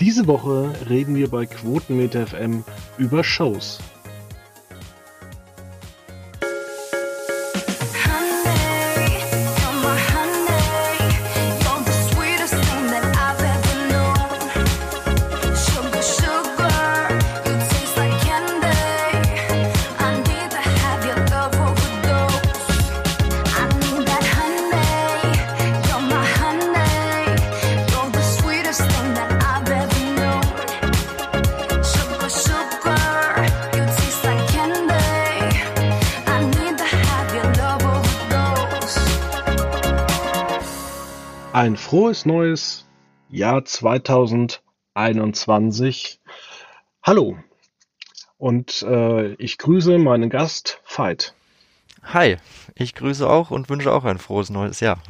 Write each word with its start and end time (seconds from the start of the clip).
Diese 0.00 0.26
Woche 0.26 0.72
reden 0.88 1.14
wir 1.14 1.28
bei 1.28 1.44
Quotenmeter 1.44 2.26
FM 2.26 2.64
über 2.96 3.22
Shows. 3.22 3.80
Frohes 41.90 42.24
neues 42.24 42.86
Jahr 43.30 43.64
2021. 43.64 46.20
Hallo 47.02 47.36
und 48.38 48.82
äh, 48.82 49.32
ich 49.32 49.58
grüße 49.58 49.98
meinen 49.98 50.30
Gast 50.30 50.80
Veit. 50.86 51.34
Hi, 52.04 52.36
ich 52.76 52.94
grüße 52.94 53.28
auch 53.28 53.50
und 53.50 53.68
wünsche 53.70 53.92
auch 53.92 54.04
ein 54.04 54.18
frohes 54.18 54.50
neues 54.50 54.78
Jahr. 54.78 55.02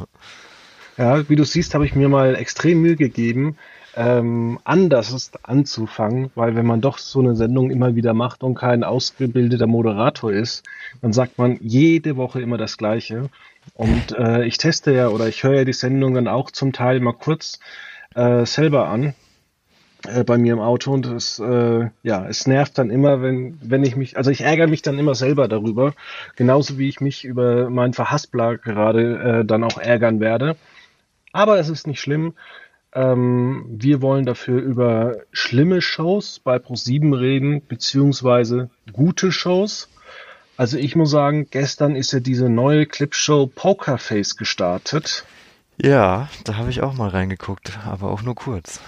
Ja, 0.97 1.29
wie 1.29 1.37
du 1.37 1.45
siehst, 1.45 1.75
habe 1.75 1.85
ich 1.85 1.95
mir 1.95 2.09
mal 2.09 2.35
extrem 2.35 2.81
Mühe 2.81 2.97
gegeben, 2.97 3.59
ähm, 3.95 4.59
anders 4.65 5.33
anzufangen, 5.43 6.31
weil 6.35 6.57
wenn 6.57 6.65
man 6.65 6.81
doch 6.81 6.97
so 6.97 7.21
eine 7.21 7.37
Sendung 7.37 7.71
immer 7.71 7.95
wieder 7.95 8.15
macht 8.15 8.43
und 8.43 8.55
kein 8.55 8.85
ausgebildeter 8.85 9.67
Moderator 9.67 10.33
ist, 10.33 10.65
dann 11.03 11.13
sagt 11.13 11.37
man 11.37 11.59
jede 11.61 12.17
Woche 12.17 12.41
immer 12.41 12.57
das 12.57 12.79
Gleiche. 12.79 13.29
Und 13.75 14.13
äh, 14.13 14.45
ich 14.45 14.59
teste 14.59 14.93
ja 14.93 15.09
oder 15.09 15.29
ich 15.29 15.43
höre 15.43 15.57
ja 15.57 15.65
die 15.65 15.73
Sendung 15.73 16.15
dann 16.15 16.29
auch 16.29 16.51
zum 16.51 16.73
Teil 16.73 17.01
mal 17.01 17.13
kurz 17.13 17.61
äh, 18.15 18.45
selber 18.45 18.89
an 18.89 19.15
äh, 20.07 20.25
bei 20.25 20.39
mir 20.39 20.55
im 20.55 20.61
Auto 20.61 20.93
und 20.93 21.07
es 21.07 21.39
äh, 21.39 21.89
ja 22.03 22.27
es 22.27 22.47
nervt 22.47 22.79
dann 22.79 22.91
immer, 22.91 23.23
wenn 23.23 23.59
wenn 23.63 23.85
ich 23.85 23.97
mich 23.97 24.17
also 24.17 24.31
ich 24.31 24.43
ärgere 24.43 24.67
mich 24.67 24.83
dann 24.83 24.99
immer 24.99 25.15
selber 25.15 25.49
darüber, 25.49 25.95
genauso 26.37 26.79
wie 26.79 26.89
ich 26.89 27.01
mich 27.01 27.25
über 27.25 27.71
meinen 27.71 27.93
Verhaspler 27.93 28.59
gerade 28.59 29.41
äh, 29.41 29.45
dann 29.45 29.65
auch 29.65 29.79
ärgern 29.79 30.21
werde. 30.21 30.57
Aber 31.33 31.59
es 31.59 31.69
ist 31.69 31.87
nicht 31.87 32.01
schlimm. 32.01 32.35
Ähm, 32.93 33.67
wir 33.69 34.03
wollen 34.03 34.27
dafür 34.27 34.61
über 34.61 35.19
schlimme 35.33 35.81
Shows 35.81 36.41
bei 36.41 36.57
Pro7 36.57 37.17
reden, 37.19 37.63
beziehungsweise 37.67 38.71
gute 38.93 39.31
Shows. 39.31 39.89
Also 40.61 40.77
ich 40.77 40.95
muss 40.95 41.11
sagen, 41.11 41.47
gestern 41.51 41.97
ist 41.97 42.13
ja 42.13 42.21
diese 42.21 42.51
neue 42.51 42.85
Clipshow 42.85 43.47
Pokerface 43.47 44.37
gestartet. 44.37 45.25
Ja, 45.81 46.29
da 46.45 46.57
habe 46.57 46.69
ich 46.69 46.83
auch 46.83 46.93
mal 46.93 47.09
reingeguckt, 47.09 47.79
aber 47.87 48.11
auch 48.11 48.21
nur 48.21 48.35
kurz. 48.35 48.79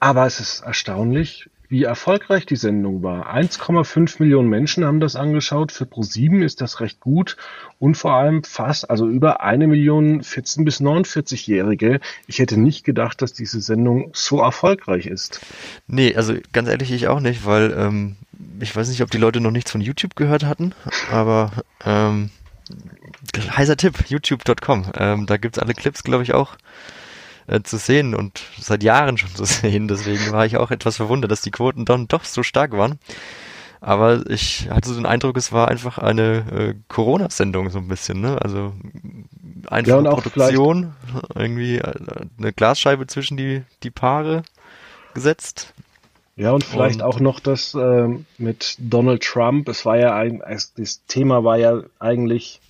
Aber 0.00 0.26
es 0.26 0.40
ist 0.40 0.62
erstaunlich, 0.62 1.48
wie 1.68 1.84
erfolgreich 1.84 2.44
die 2.44 2.56
Sendung 2.56 3.04
war. 3.04 3.32
1,5 3.32 4.16
Millionen 4.18 4.48
Menschen 4.48 4.84
haben 4.84 4.98
das 4.98 5.14
angeschaut. 5.14 5.70
Für 5.70 5.84
Pro7 5.84 6.44
ist 6.44 6.60
das 6.60 6.80
recht 6.80 6.98
gut. 6.98 7.36
Und 7.78 7.96
vor 7.96 8.14
allem 8.14 8.42
fast, 8.42 8.90
also 8.90 9.08
über 9.08 9.42
eine 9.42 9.68
Million 9.68 10.22
14- 10.22 10.64
bis 10.64 10.80
49-Jährige. 10.80 12.00
Ich 12.26 12.40
hätte 12.40 12.58
nicht 12.58 12.84
gedacht, 12.84 13.22
dass 13.22 13.32
diese 13.32 13.60
Sendung 13.60 14.10
so 14.12 14.40
erfolgreich 14.40 15.06
ist. 15.06 15.40
Nee, 15.86 16.16
also 16.16 16.34
ganz 16.52 16.68
ehrlich, 16.68 16.90
ich 16.90 17.06
auch 17.06 17.20
nicht, 17.20 17.46
weil 17.46 17.72
ähm, 17.78 18.16
ich 18.60 18.74
weiß 18.74 18.88
nicht, 18.88 19.02
ob 19.02 19.10
die 19.10 19.18
Leute 19.18 19.40
noch 19.40 19.50
nichts 19.50 19.70
von 19.70 19.80
YouTube 19.80 20.16
gehört 20.16 20.44
hatten, 20.44 20.74
aber 21.10 21.52
ähm, 21.84 22.30
heißer 23.34 23.76
Tipp, 23.76 24.08
youtube.com. 24.08 24.92
Ähm, 24.98 25.26
da 25.26 25.36
es 25.36 25.58
alle 25.58 25.74
Clips, 25.74 26.02
glaube 26.02 26.22
ich, 26.22 26.34
auch 26.34 26.56
äh, 27.46 27.62
zu 27.62 27.76
sehen 27.76 28.14
und 28.14 28.42
seit 28.58 28.82
Jahren 28.82 29.18
schon 29.18 29.34
zu 29.34 29.44
sehen. 29.46 29.88
Deswegen 29.88 30.32
war 30.32 30.46
ich 30.46 30.56
auch 30.56 30.70
etwas 30.70 30.96
verwundert, 30.96 31.30
dass 31.30 31.42
die 31.42 31.50
Quoten 31.50 31.84
dann 31.84 32.08
doch 32.08 32.24
so 32.24 32.42
stark 32.42 32.72
waren. 32.72 32.98
Aber 33.80 34.28
ich 34.30 34.68
hatte 34.70 34.88
so 34.88 34.94
den 34.94 35.06
Eindruck, 35.06 35.36
es 35.36 35.52
war 35.52 35.68
einfach 35.68 35.98
eine 35.98 36.38
äh, 36.50 36.74
Corona-Sendung 36.88 37.70
so 37.70 37.78
ein 37.78 37.88
bisschen, 37.88 38.20
ne? 38.20 38.40
Also 38.42 38.72
einfach 39.68 40.02
ja, 40.02 40.10
Produktion, 40.10 40.94
irgendwie 41.34 41.76
äh, 41.76 41.94
eine 42.38 42.52
Glasscheibe 42.52 43.06
zwischen 43.06 43.36
die, 43.36 43.62
die 43.82 43.90
Paare 43.90 44.42
gesetzt. 45.14 45.74
Ja, 46.36 46.52
und 46.52 46.64
vielleicht 46.64 47.00
und, 47.00 47.02
auch 47.02 47.18
noch 47.18 47.40
das 47.40 47.74
äh, 47.74 48.08
mit 48.36 48.76
Donald 48.78 49.22
Trump. 49.22 49.68
Es 49.68 49.86
war 49.86 49.98
ja 49.98 50.14
ein, 50.14 50.42
das 50.76 51.04
Thema 51.06 51.44
war 51.44 51.58
ja 51.58 51.82
eigentlich 51.98 52.60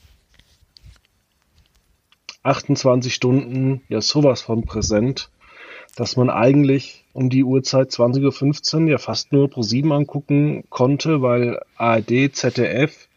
28 2.45 3.13
Stunden 3.13 3.83
ja 3.89 4.01
sowas 4.01 4.43
von 4.43 4.65
präsent, 4.65 5.31
dass 5.97 6.17
man 6.17 6.31
eigentlich 6.31 7.05
um 7.13 7.29
die 7.29 7.43
Uhrzeit 7.43 7.91
20.15 7.91 8.83
Uhr 8.85 8.91
ja 8.91 8.99
fast 8.99 9.33
nur 9.33 9.51
pro 9.51 9.63
7 9.63 9.91
angucken 9.91 10.63
konnte, 10.71 11.21
weil 11.21 11.61
ARD, 11.77 12.35
ZDF 12.37 13.09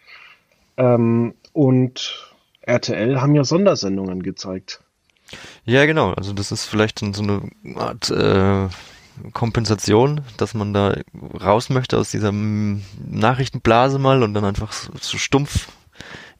ähm, 0.78 1.36
und 1.54 2.34
RTL 2.62 3.22
haben 3.22 3.36
ja 3.36 3.44
Sondersendungen 3.44 4.24
gezeigt. 4.24 4.82
Ja, 5.64 5.86
genau. 5.86 6.14
Also 6.14 6.34
das 6.34 6.52
ist 6.52 6.66
vielleicht 6.66 7.00
so 7.00 7.22
eine 7.22 7.52
Art 7.76 8.10
äh, 8.10 8.68
Kompensation, 9.34 10.22
dass 10.38 10.54
man 10.54 10.74
da 10.74 10.96
raus 11.42 11.70
möchte 11.70 11.98
aus 11.98 12.12
dieser 12.12 12.32
Nachrichtenblase 12.32 14.00
mal 14.00 14.24
und 14.24 14.34
dann 14.34 14.46
einfach 14.46 14.72
so 14.72 15.18
stumpf 15.18 15.68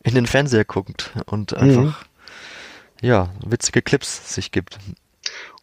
in 0.04 0.16
den 0.16 0.26
Fernseher 0.26 0.66
guckt 0.66 1.12
und 1.26 1.54
einfach 1.54 2.02
mhm 2.02 2.10
ja, 3.02 3.30
witzige 3.46 3.82
Clips 3.82 4.34
sich 4.34 4.52
gibt. 4.52 4.78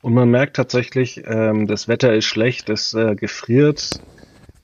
Und 0.02 0.14
man 0.14 0.30
merkt 0.30 0.56
tatsächlich, 0.56 1.22
ähm, 1.26 1.66
das 1.66 1.88
Wetter 1.88 2.14
ist 2.14 2.26
schlecht, 2.26 2.68
es 2.68 2.94
äh, 2.94 3.14
gefriert 3.16 4.00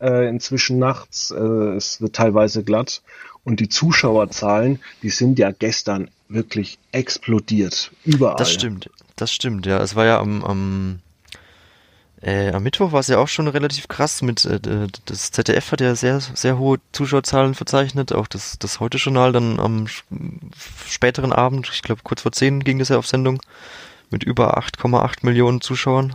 äh, 0.00 0.28
inzwischen 0.28 0.78
nachts, 0.78 1.30
äh, 1.30 1.76
es 1.76 2.00
wird 2.00 2.14
teilweise 2.14 2.62
glatt 2.62 3.02
und 3.44 3.60
die 3.60 3.68
Zuschauerzahlen, 3.68 4.80
die 5.02 5.10
sind 5.10 5.38
ja 5.38 5.50
gestern 5.50 6.10
wirklich 6.28 6.78
explodiert, 6.92 7.90
überall. 8.04 8.36
Das 8.36 8.52
stimmt, 8.52 8.90
das 9.16 9.32
stimmt, 9.32 9.66
ja. 9.66 9.80
Es 9.82 9.96
war 9.96 10.06
ja 10.06 10.20
am, 10.20 10.44
am 10.44 11.00
äh, 12.22 12.52
am 12.52 12.62
Mittwoch 12.62 12.92
war 12.92 13.00
es 13.00 13.08
ja 13.08 13.18
auch 13.18 13.26
schon 13.26 13.48
relativ 13.48 13.88
krass 13.88 14.22
mit 14.22 14.44
äh, 14.44 14.86
das 15.06 15.32
ZDF 15.32 15.72
hat 15.72 15.80
ja 15.80 15.94
sehr 15.96 16.20
sehr 16.20 16.56
hohe 16.56 16.78
Zuschauerzahlen 16.92 17.54
verzeichnet, 17.54 18.12
auch 18.12 18.28
das 18.28 18.58
das 18.60 18.78
Heute 18.78 18.98
Journal 18.98 19.32
dann 19.32 19.58
am 19.58 19.86
späteren 20.86 21.32
Abend, 21.32 21.68
ich 21.72 21.82
glaube 21.82 22.02
kurz 22.04 22.22
vor 22.22 22.30
zehn 22.30 22.62
ging 22.62 22.78
das 22.78 22.90
ja 22.90 22.98
auf 22.98 23.08
Sendung 23.08 23.42
mit 24.10 24.22
über 24.22 24.56
8,8 24.56 25.18
Millionen 25.22 25.60
Zuschauern. 25.60 26.14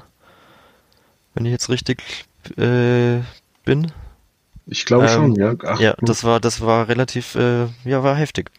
Wenn 1.34 1.46
ich 1.46 1.52
jetzt 1.52 1.70
richtig 1.70 2.02
äh, 2.58 3.20
bin. 3.66 3.92
Ich 4.66 4.86
glaube 4.86 5.08
ähm, 5.08 5.14
schon, 5.14 5.36
ja. 5.36 5.56
Ach, 5.66 5.80
ja, 5.80 5.96
das 6.00 6.24
war 6.24 6.40
das 6.40 6.62
war 6.62 6.88
relativ 6.88 7.36
äh, 7.36 7.66
ja 7.84 8.04
war 8.04 8.16
heftig. 8.16 8.50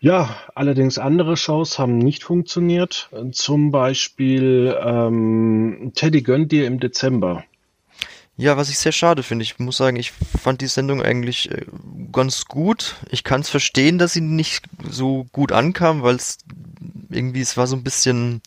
Ja, 0.00 0.36
allerdings 0.54 0.98
andere 0.98 1.36
Shows 1.36 1.78
haben 1.78 1.98
nicht 1.98 2.22
funktioniert. 2.22 3.08
Zum 3.32 3.70
Beispiel 3.70 4.76
ähm, 4.80 5.92
Teddy 5.94 6.22
gönnt 6.22 6.52
dir 6.52 6.66
im 6.66 6.80
Dezember. 6.80 7.44
Ja, 8.38 8.58
was 8.58 8.68
ich 8.68 8.78
sehr 8.78 8.92
schade 8.92 9.22
finde. 9.22 9.44
Ich 9.44 9.58
muss 9.58 9.78
sagen, 9.78 9.96
ich 9.96 10.12
fand 10.12 10.60
die 10.60 10.66
Sendung 10.66 11.02
eigentlich 11.02 11.50
äh, 11.50 11.64
ganz 12.12 12.44
gut. 12.44 12.96
Ich 13.10 13.24
kann 13.24 13.40
es 13.40 13.48
verstehen, 13.48 13.96
dass 13.96 14.12
sie 14.12 14.20
nicht 14.20 14.66
so 14.86 15.26
gut 15.32 15.52
ankam, 15.52 16.02
weil 16.02 16.16
es 16.16 16.36
irgendwie, 17.08 17.40
es 17.40 17.56
war 17.56 17.66
so 17.66 17.76
ein 17.76 17.82
bisschen, 17.82 18.42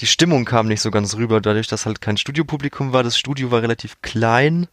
die 0.00 0.08
Stimmung 0.08 0.44
kam 0.44 0.66
nicht 0.66 0.80
so 0.80 0.90
ganz 0.90 1.14
rüber, 1.14 1.40
dadurch, 1.40 1.68
dass 1.68 1.86
halt 1.86 2.00
kein 2.00 2.16
Studiopublikum 2.16 2.92
war. 2.92 3.04
Das 3.04 3.16
Studio 3.16 3.52
war 3.52 3.62
relativ 3.62 4.02
klein, 4.02 4.66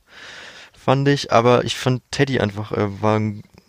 fand 0.73 1.07
ich, 1.07 1.31
aber 1.31 1.63
ich 1.63 1.75
fand 1.75 2.01
Teddy 2.09 2.39
einfach, 2.39 2.71
äh, 2.71 3.01
war, 3.01 3.21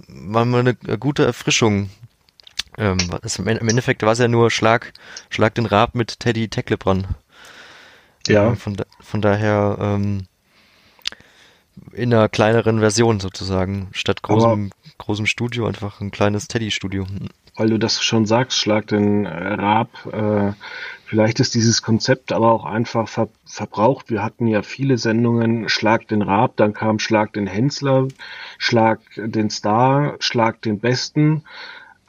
war 0.09 0.45
mal 0.47 0.61
eine, 0.61 0.77
eine 0.87 0.97
gute 0.97 1.27
Erfrischung 1.27 1.91
ähm, 2.79 2.99
es, 3.23 3.39
Im 3.39 3.49
Endeffekt 3.49 4.03
war 4.03 4.13
es 4.13 4.19
ja 4.19 4.29
nur 4.29 4.51
Schlag, 4.51 4.93
Schlag 5.31 5.55
den 5.55 5.67
Rab 5.67 5.95
mit 5.95 6.21
Teddy 6.21 6.49
Tecklebrand. 6.49 7.07
Ja. 8.27 8.49
Ähm, 8.49 8.57
von, 8.57 8.77
von 9.01 9.21
daher 9.21 9.77
ähm, 9.81 10.27
in 11.93 12.13
einer 12.13 12.29
kleineren 12.29 12.81
Version 12.81 13.21
sozusagen. 13.21 13.89
Statt 13.93 14.23
großem, 14.23 14.71
großem 14.99 15.27
Studio 15.27 15.67
einfach 15.67 16.01
ein 16.01 16.11
kleines 16.11 16.49
Teddy-Studio. 16.49 17.07
Weil 17.57 17.69
du 17.69 17.79
das 17.79 18.03
schon 18.03 18.27
sagst, 18.27 18.59
Schlag 18.59 18.87
den 18.87 19.27
äh, 19.27 19.55
Rab. 19.55 20.07
Äh, 20.07 20.53
vielleicht 21.05 21.41
ist 21.41 21.55
dieses 21.55 21.83
Konzept 21.83 22.33
aber 22.33 22.51
auch 22.53 22.65
einfach 22.65 23.09
ver 23.09 23.29
verbraucht. 23.45 24.09
Wir 24.09 24.23
hatten 24.23 24.47
ja 24.47 24.63
viele 24.63 24.97
Sendungen, 24.97 25.69
Schlag 25.69 26.09
den 26.09 26.23
Rab, 26.23 26.57
dann 26.57 26.73
kam 26.73 26.99
Schlag 26.99 27.35
den 27.35 27.47
Hensler, 27.47 28.09
Schlag 28.57 29.01
den 29.17 29.51
Star, 29.51 30.17
Schlag 30.21 30.63
den 30.63 30.79
Besten. 30.79 31.45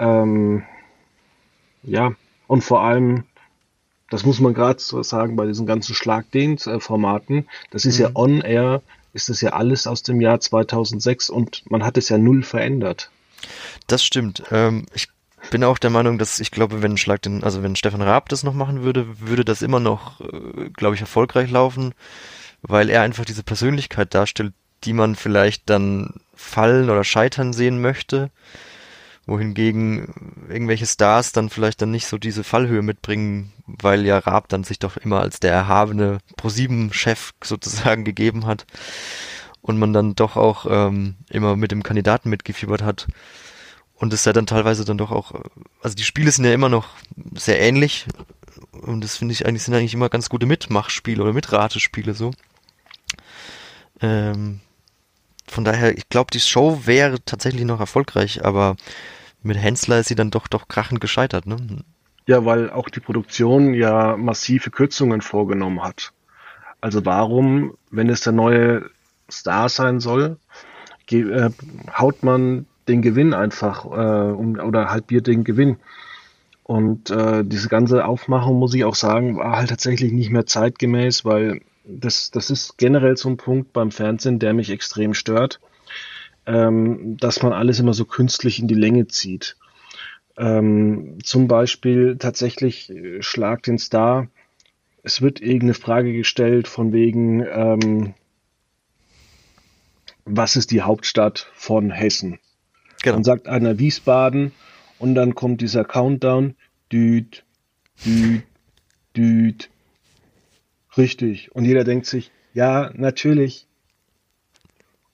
Ähm, 0.03 0.63
ja, 1.83 2.13
und 2.47 2.63
vor 2.63 2.81
allem 2.81 3.23
das 4.13 4.25
muss 4.25 4.39
man 4.39 4.53
gerade 4.53 4.79
so 4.79 5.01
sagen 5.01 5.35
bei 5.35 5.47
diesen 5.47 5.65
ganzen 5.65 5.95
Schlag-Den-Formaten. 5.95 7.47
Das 7.71 7.83
ist 7.83 7.97
mhm. 7.97 8.03
ja 8.03 8.11
on-air, 8.13 8.83
ist 9.13 9.29
das 9.29 9.41
ja 9.41 9.53
alles 9.53 9.87
aus 9.87 10.03
dem 10.03 10.21
Jahr 10.21 10.39
2006 10.39 11.31
und 11.31 11.63
man 11.71 11.83
hat 11.83 11.97
es 11.97 12.09
ja 12.09 12.19
null 12.19 12.43
verändert. 12.43 13.09
Das 13.87 14.03
stimmt. 14.03 14.43
Ähm, 14.51 14.85
ich 14.93 15.07
bin 15.49 15.63
auch 15.63 15.79
der 15.79 15.89
Meinung, 15.89 16.19
dass 16.19 16.39
ich 16.39 16.51
glaube, 16.51 16.83
wenn 16.83 16.95
Schlag 16.95 17.23
den, 17.23 17.43
also 17.43 17.63
wenn 17.63 17.75
Stefan 17.75 18.03
Raab 18.03 18.29
das 18.29 18.43
noch 18.43 18.53
machen 18.53 18.83
würde, 18.83 19.19
würde 19.19 19.43
das 19.43 19.63
immer 19.63 19.79
noch, 19.79 20.21
äh, 20.21 20.69
glaube 20.75 20.93
ich, 20.93 21.01
erfolgreich 21.01 21.49
laufen, 21.49 21.95
weil 22.61 22.91
er 22.91 23.01
einfach 23.01 23.25
diese 23.25 23.41
Persönlichkeit 23.41 24.13
darstellt, 24.13 24.53
die 24.83 24.93
man 24.93 25.15
vielleicht 25.15 25.71
dann 25.71 26.13
fallen 26.35 26.91
oder 26.91 27.03
scheitern 27.03 27.51
sehen 27.51 27.81
möchte 27.81 28.29
wohingegen 29.25 30.45
irgendwelche 30.49 30.85
Stars 30.85 31.31
dann 31.31 31.49
vielleicht 31.49 31.81
dann 31.81 31.91
nicht 31.91 32.07
so 32.07 32.17
diese 32.17 32.43
Fallhöhe 32.43 32.81
mitbringen, 32.81 33.53
weil 33.65 34.05
ja 34.05 34.17
Raab 34.17 34.49
dann 34.49 34.63
sich 34.63 34.79
doch 34.79 34.97
immer 34.97 35.21
als 35.21 35.39
der 35.39 35.53
erhabene 35.53 36.19
Pro-7-Chef 36.35 37.31
sozusagen 37.43 38.03
gegeben 38.03 38.45
hat 38.45 38.65
und 39.61 39.79
man 39.79 39.93
dann 39.93 40.15
doch 40.15 40.35
auch 40.35 40.65
ähm, 40.69 41.15
immer 41.29 41.55
mit 41.55 41.71
dem 41.71 41.83
Kandidaten 41.83 42.29
mitgefiebert 42.29 42.81
hat 42.81 43.07
und 43.95 44.11
es 44.11 44.25
ja 44.25 44.33
dann 44.33 44.45
teilweise 44.45 44.83
dann 44.83 44.97
doch 44.97 45.11
auch, 45.11 45.33
also 45.81 45.95
die 45.95 46.03
Spiele 46.03 46.31
sind 46.31 46.43
ja 46.43 46.53
immer 46.53 46.69
noch 46.69 46.89
sehr 47.35 47.61
ähnlich 47.61 48.05
und 48.71 49.01
das 49.03 49.17
finde 49.17 49.31
ich 49.33 49.45
eigentlich 49.45 49.63
sind 49.63 49.73
eigentlich 49.73 49.93
immer 49.93 50.09
ganz 50.09 50.27
gute 50.27 50.45
Mitmachspiele 50.45 51.23
oder 51.23 51.31
Mitratespiele 51.31 52.13
so. 52.13 52.31
Ähm, 54.01 54.59
von 55.47 55.63
daher, 55.63 55.97
ich 55.97 56.09
glaube, 56.09 56.31
die 56.31 56.39
Show 56.39 56.81
wäre 56.85 57.23
tatsächlich 57.23 57.65
noch 57.65 57.79
erfolgreich, 57.79 58.43
aber 58.43 58.75
mit 59.41 59.57
Hensler 59.57 59.99
ist 59.99 60.07
sie 60.07 60.15
dann 60.15 60.31
doch 60.31 60.47
doch 60.47 60.67
krachend 60.67 61.01
gescheitert, 61.01 61.45
ne? 61.45 61.57
Ja, 62.25 62.45
weil 62.45 62.69
auch 62.69 62.89
die 62.89 63.01
Produktion 63.01 63.73
ja 63.73 64.15
massive 64.15 64.71
Kürzungen 64.71 65.21
vorgenommen 65.21 65.83
hat. 65.83 66.13
Also 66.79 67.05
warum, 67.05 67.75
wenn 67.91 68.09
es 68.09 68.21
der 68.21 68.33
neue 68.33 68.89
Star 69.29 69.67
sein 69.69 69.99
soll, 69.99 70.37
äh, 71.11 71.49
haut 71.97 72.23
man 72.23 72.65
den 72.87 73.01
Gewinn 73.01 73.33
einfach 73.33 73.85
äh, 73.85 74.31
um, 74.31 74.59
oder 74.59 74.89
halbiert 74.89 75.27
den 75.27 75.43
Gewinn. 75.43 75.77
Und 76.63 77.09
äh, 77.09 77.43
diese 77.43 77.67
ganze 77.67 78.05
Aufmachung, 78.05 78.57
muss 78.57 78.73
ich 78.73 78.85
auch 78.85 78.95
sagen, 78.95 79.37
war 79.37 79.57
halt 79.57 79.69
tatsächlich 79.69 80.13
nicht 80.13 80.29
mehr 80.29 80.45
zeitgemäß, 80.45 81.25
weil 81.25 81.61
das, 81.83 82.31
das 82.31 82.49
ist 82.49 82.77
generell 82.77 83.17
so 83.17 83.29
ein 83.29 83.37
Punkt 83.37 83.73
beim 83.73 83.91
Fernsehen, 83.91 84.39
der 84.39 84.53
mich 84.53 84.69
extrem 84.69 85.13
stört, 85.13 85.59
ähm, 86.45 87.17
dass 87.17 87.41
man 87.41 87.53
alles 87.53 87.79
immer 87.79 87.93
so 87.93 88.05
künstlich 88.05 88.59
in 88.59 88.67
die 88.67 88.75
Länge 88.75 89.07
zieht. 89.07 89.57
Ähm, 90.37 91.19
zum 91.23 91.47
Beispiel 91.47 92.17
tatsächlich 92.17 92.89
äh, 92.89 93.21
Schlag 93.21 93.63
den 93.63 93.77
Star. 93.77 94.27
Es 95.03 95.21
wird 95.21 95.41
irgendeine 95.41 95.75
Frage 95.75 96.13
gestellt 96.13 96.67
von 96.67 96.91
wegen, 96.91 97.45
ähm, 97.45 98.13
was 100.25 100.55
ist 100.55 100.71
die 100.71 100.81
Hauptstadt 100.81 101.51
von 101.53 101.91
Hessen? 101.91 102.39
Genau. 103.03 103.15
Dann 103.15 103.23
sagt 103.23 103.47
einer 103.47 103.77
Wiesbaden 103.77 104.53
und 104.97 105.15
dann 105.15 105.35
kommt 105.35 105.61
dieser 105.61 105.83
Countdown. 105.83 106.55
Düt, 106.91 107.43
düt, 108.05 108.43
düt, 109.15 109.69
Richtig. 110.97 111.53
Und 111.55 111.65
jeder 111.65 111.83
denkt 111.83 112.05
sich, 112.05 112.31
ja, 112.53 112.91
natürlich. 112.93 113.67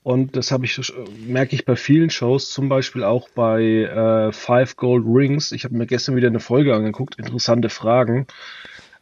Und 0.04 0.36
das 0.36 0.52
habe 0.52 0.66
ich 0.66 0.94
merke 1.28 1.56
ich 1.56 1.66
bei 1.66 1.76
vielen 1.76 2.10
Shows, 2.10 2.52
zum 2.52 2.70
Beispiel 2.70 3.04
auch 3.04 3.30
bei 3.30 3.62
äh, 3.62 4.32
Five 4.32 4.76
Gold 4.76 5.06
Rings. 5.06 5.52
Ich 5.52 5.66
habe 5.66 5.76
mir 5.76 5.86
gestern 5.86 6.16
wieder 6.16 6.30
eine 6.30 6.40
Folge 6.40 6.74
angeguckt, 6.74 7.16
interessante 7.16 7.70
Fragen. 7.70 8.26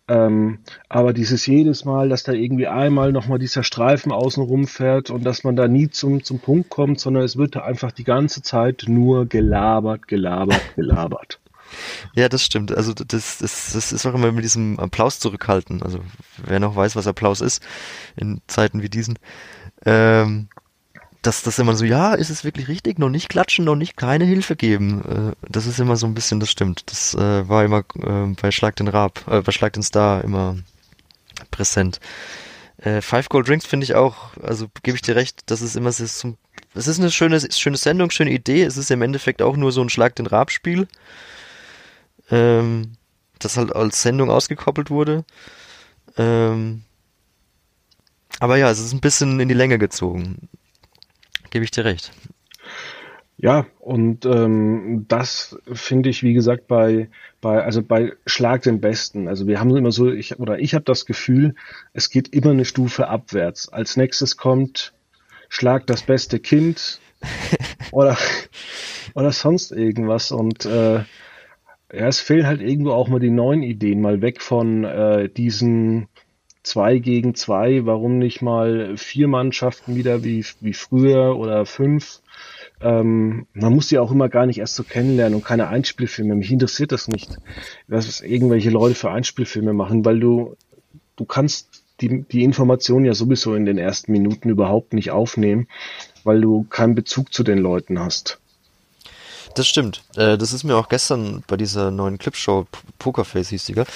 Ähm, 0.09 0.59
aber 0.87 1.13
dieses 1.13 1.45
jedes 1.45 1.83
Mal, 1.83 2.09
dass 2.09 2.23
da 2.23 2.31
irgendwie 2.31 2.67
einmal 2.67 3.11
nochmal 3.11 3.39
dieser 3.39 3.63
Streifen 3.63 4.11
außen 4.11 4.41
rumfährt 4.41 5.09
und 5.09 5.25
dass 5.25 5.43
man 5.43 5.55
da 5.55 5.67
nie 5.67 5.89
zum, 5.89 6.23
zum 6.23 6.39
Punkt 6.39 6.69
kommt, 6.69 6.99
sondern 6.99 7.23
es 7.23 7.37
wird 7.37 7.55
da 7.55 7.63
einfach 7.63 7.91
die 7.91 8.05
ganze 8.05 8.41
Zeit 8.41 8.85
nur 8.87 9.25
gelabert, 9.25 10.07
gelabert, 10.07 10.61
gelabert. 10.75 11.39
Ja, 12.13 12.29
das 12.29 12.43
stimmt. 12.43 12.75
Also 12.75 12.93
das, 12.93 13.37
das, 13.37 13.71
das 13.73 13.91
ist 13.91 14.05
auch 14.05 14.13
immer 14.13 14.31
mit 14.31 14.43
diesem 14.43 14.79
Applaus 14.79 15.19
zurückhalten. 15.19 15.81
Also 15.83 15.99
wer 16.37 16.59
noch 16.59 16.75
weiß, 16.75 16.95
was 16.95 17.07
Applaus 17.07 17.41
ist 17.41 17.61
in 18.15 18.41
Zeiten 18.47 18.81
wie 18.81 18.89
diesen. 18.89 19.19
Ähm, 19.85 20.49
dass 21.21 21.43
das 21.43 21.59
immer 21.59 21.75
so, 21.75 21.83
ja, 21.83 22.13
ist 22.13 22.29
es 22.29 22.43
wirklich 22.43 22.67
richtig? 22.67 22.99
Noch 22.99 23.09
nicht 23.09 23.29
klatschen, 23.29 23.65
noch 23.65 23.75
nicht 23.75 23.97
keine 23.97 24.25
Hilfe 24.25 24.55
geben. 24.55 25.33
Äh, 25.33 25.47
das 25.49 25.65
ist 25.65 25.79
immer 25.79 25.97
so 25.97 26.07
ein 26.07 26.13
bisschen, 26.13 26.39
das 26.39 26.49
stimmt. 26.49 26.83
Das 26.87 27.13
äh, 27.15 27.47
war 27.49 27.65
immer 27.65 27.83
äh, 27.99 28.33
bei 28.41 28.51
Schlag 28.51 28.75
den 28.77 28.87
Rab, 28.87 29.27
äh, 29.27 29.41
bei 29.41 29.51
Schlag 29.51 29.73
den 29.73 29.83
Star 29.83 30.23
immer 30.23 30.57
präsent. 31.51 31.99
Äh, 32.77 33.01
Five 33.01 33.29
Gold 33.29 33.49
Rings 33.49 33.65
finde 33.65 33.83
ich 33.83 33.95
auch, 33.95 34.37
also 34.41 34.67
gebe 34.83 34.95
ich 34.95 35.01
dir 35.01 35.15
recht, 35.15 35.41
das 35.47 35.61
ist 35.61 35.75
immer 35.75 35.91
so, 35.91 36.03
es 36.03 36.87
ist 36.87 36.99
eine 36.99 37.11
schöne, 37.11 37.39
schöne 37.51 37.77
Sendung, 37.77 38.11
schöne 38.11 38.31
Idee. 38.31 38.63
Es 38.63 38.77
ist 38.77 38.91
im 38.91 39.01
Endeffekt 39.01 39.41
auch 39.41 39.57
nur 39.57 39.71
so 39.71 39.81
ein 39.81 39.89
Schlag 39.89 40.15
den 40.15 40.27
Rab 40.27 40.51
Spiel 40.51 40.87
ähm, 42.31 42.93
das 43.39 43.57
halt 43.57 43.75
als 43.75 44.01
Sendung 44.01 44.29
ausgekoppelt 44.29 44.89
wurde. 44.89 45.25
Ähm, 46.17 46.83
aber 48.39 48.57
ja, 48.57 48.69
es 48.69 48.79
ist 48.79 48.93
ein 48.93 49.01
bisschen 49.01 49.39
in 49.39 49.47
die 49.47 49.55
Länge 49.55 49.77
gezogen. 49.77 50.49
Gebe 51.49 51.65
ich 51.65 51.71
dir 51.71 51.85
recht. 51.85 52.11
Ja, 53.39 53.67
und 53.79 54.25
ähm, 54.25 55.05
das 55.07 55.57
finde 55.71 56.09
ich, 56.09 56.23
wie 56.23 56.33
gesagt, 56.33 56.67
bei, 56.67 57.07
bei, 57.39 57.63
also 57.63 57.83
bei 57.83 58.13
Schlag 58.25 58.63
den 58.63 58.81
Besten. 58.81 59.27
Also 59.27 59.45
wir 59.45 59.59
haben 59.59 59.75
immer 59.75 59.91
so, 59.91 60.11
ich, 60.11 60.39
oder 60.39 60.57
ich 60.57 60.73
habe 60.73 60.85
das 60.85 61.05
Gefühl, 61.05 61.53
es 61.93 62.09
geht 62.09 62.29
immer 62.29 62.49
eine 62.49 62.65
Stufe 62.65 63.07
abwärts. 63.07 63.69
Als 63.69 63.95
nächstes 63.95 64.37
kommt 64.37 64.93
Schlag 65.49 65.85
das 65.85 66.01
beste 66.01 66.39
Kind 66.39 66.99
oder, 67.91 68.17
oder 69.13 69.31
sonst 69.31 69.71
irgendwas. 69.71 70.31
Und 70.31 70.65
äh, 70.65 71.03
ja, 71.91 72.07
es 72.07 72.19
fehlen 72.19 72.47
halt 72.47 72.61
irgendwo 72.61 72.91
auch 72.91 73.07
mal 73.07 73.19
die 73.19 73.29
neuen 73.29 73.63
Ideen, 73.63 74.01
mal 74.01 74.21
weg 74.21 74.41
von 74.41 74.83
äh, 74.83 75.29
diesen 75.29 76.07
zwei 76.63 76.99
gegen 76.99 77.33
zwei, 77.33 77.85
warum 77.85 78.17
nicht 78.17 78.41
mal 78.41 78.97
vier 78.97 79.27
Mannschaften 79.27 79.95
wieder 79.95 80.23
wie, 80.23 80.45
wie 80.59 80.73
früher 80.73 81.37
oder 81.37 81.65
fünf. 81.65 82.21
Ähm, 82.81 83.47
man 83.53 83.73
muss 83.73 83.87
die 83.87 83.97
auch 83.97 84.11
immer 84.11 84.29
gar 84.29 84.45
nicht 84.45 84.59
erst 84.59 84.75
so 84.75 84.83
kennenlernen 84.83 85.35
und 85.35 85.45
keine 85.45 85.69
Einspielfilme. 85.69 86.35
Mich 86.35 86.51
interessiert 86.51 86.91
das 86.91 87.07
nicht, 87.07 87.37
was 87.87 88.21
irgendwelche 88.21 88.69
Leute 88.69 88.95
für 88.95 89.11
Einspielfilme 89.11 89.73
machen, 89.73 90.05
weil 90.05 90.19
du, 90.19 90.55
du 91.15 91.25
kannst 91.25 91.83
die, 92.01 92.23
die 92.23 92.43
Information 92.43 93.05
ja 93.05 93.13
sowieso 93.13 93.55
in 93.55 93.65
den 93.65 93.77
ersten 93.77 94.11
Minuten 94.11 94.49
überhaupt 94.49 94.93
nicht 94.93 95.09
aufnehmen, 95.11 95.67
weil 96.23 96.41
du 96.41 96.63
keinen 96.63 96.95
Bezug 96.95 97.33
zu 97.33 97.43
den 97.43 97.57
Leuten 97.57 97.99
hast. 97.99 98.39
Das 99.57 99.67
stimmt. 99.67 100.03
Äh, 100.15 100.37
das 100.37 100.53
ist 100.53 100.63
mir 100.63 100.75
auch 100.77 100.87
gestern 100.87 101.43
bei 101.47 101.57
dieser 101.57 101.89
neuen 101.89 102.19
Clipshow, 102.19 102.67
Pokerface 102.99 103.49
hieß 103.49 103.65
die, 103.65 103.73
gell? 103.73 103.87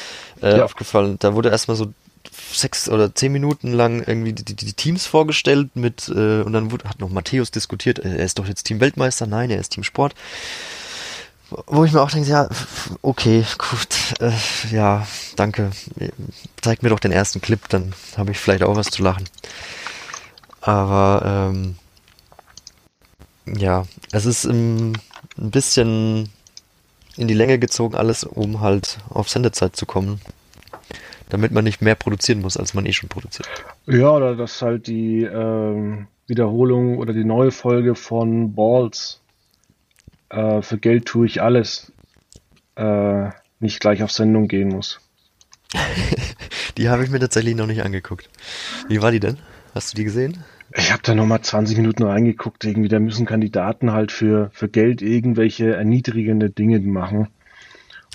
Äh, 0.41 0.57
ja. 0.57 0.65
aufgefallen. 0.65 1.17
Da 1.19 1.35
wurde 1.35 1.49
erstmal 1.49 1.77
so 1.77 1.93
sechs 2.51 2.89
oder 2.89 3.13
zehn 3.13 3.31
Minuten 3.31 3.71
lang 3.71 4.03
irgendwie 4.03 4.33
die, 4.33 4.43
die, 4.43 4.55
die 4.55 4.73
Teams 4.73 5.05
vorgestellt 5.05 5.75
mit 5.75 6.09
äh, 6.09 6.41
und 6.41 6.53
dann 6.53 6.71
wurde, 6.71 6.89
hat 6.89 6.99
noch 6.99 7.09
Matthäus 7.09 7.51
diskutiert, 7.51 7.99
äh, 7.99 8.17
er 8.17 8.25
ist 8.25 8.39
doch 8.39 8.47
jetzt 8.47 8.63
Team 8.63 8.79
Weltmeister, 8.79 9.27
nein, 9.27 9.51
er 9.51 9.59
ist 9.59 9.69
Team 9.69 9.83
Sport. 9.83 10.15
Wo 11.67 11.83
ich 11.83 11.91
mir 11.91 12.01
auch 12.01 12.09
denke, 12.09 12.29
ja, 12.29 12.49
okay, 13.03 13.45
gut, 13.59 14.19
äh, 14.19 14.31
ja, 14.73 15.05
danke. 15.35 15.69
Zeig 16.61 16.81
mir 16.81 16.89
doch 16.89 16.99
den 16.99 17.11
ersten 17.11 17.39
Clip, 17.39 17.59
dann 17.69 17.93
habe 18.17 18.31
ich 18.31 18.39
vielleicht 18.39 18.63
auch 18.63 18.75
was 18.75 18.87
zu 18.87 19.03
lachen. 19.03 19.29
Aber 20.61 21.51
ähm, 21.53 21.75
ja, 23.45 23.85
es 24.11 24.25
ist 24.25 24.45
im 24.45 24.93
ein 25.37 25.51
bisschen 25.51 26.29
in 27.17 27.27
die 27.27 27.33
Länge 27.33 27.59
gezogen 27.59 27.95
alles, 27.95 28.23
um 28.23 28.61
halt 28.61 28.99
auf 29.09 29.29
Sendezeit 29.29 29.75
zu 29.75 29.85
kommen. 29.85 30.21
Damit 31.29 31.51
man 31.51 31.63
nicht 31.63 31.81
mehr 31.81 31.95
produzieren 31.95 32.41
muss, 32.41 32.57
als 32.57 32.73
man 32.73 32.85
eh 32.85 32.91
schon 32.91 33.07
produziert. 33.07 33.47
Ja, 33.87 34.09
oder 34.09 34.35
dass 34.35 34.61
halt 34.61 34.87
die 34.87 35.23
ähm, 35.23 36.07
Wiederholung 36.27 36.97
oder 36.97 37.13
die 37.13 37.23
neue 37.23 37.51
Folge 37.51 37.95
von 37.95 38.53
Balls 38.53 39.21
äh, 40.29 40.61
für 40.61 40.77
Geld 40.77 41.05
tue 41.05 41.25
ich 41.25 41.41
alles 41.41 41.91
äh, 42.75 43.29
nicht 43.59 43.79
gleich 43.79 44.03
auf 44.03 44.11
Sendung 44.11 44.47
gehen 44.47 44.69
muss. 44.69 44.99
die 46.77 46.89
habe 46.89 47.03
ich 47.03 47.09
mir 47.09 47.19
tatsächlich 47.19 47.55
noch 47.55 47.67
nicht 47.67 47.83
angeguckt. 47.83 48.29
Wie 48.89 49.01
war 49.01 49.11
die 49.11 49.19
denn? 49.19 49.37
Hast 49.73 49.93
du 49.93 49.97
die 49.97 50.03
gesehen? 50.03 50.43
Ich 50.75 50.91
habe 50.91 51.01
da 51.03 51.15
nochmal 51.15 51.41
20 51.41 51.77
Minuten 51.77 52.03
reingeguckt, 52.03 52.63
irgendwie, 52.63 52.87
da 52.87 52.99
müssen 52.99 53.25
Kandidaten 53.25 53.91
halt 53.91 54.11
für, 54.11 54.51
für 54.53 54.69
Geld 54.69 55.01
irgendwelche 55.01 55.75
erniedrigende 55.75 56.49
Dinge 56.49 56.79
machen. 56.79 57.27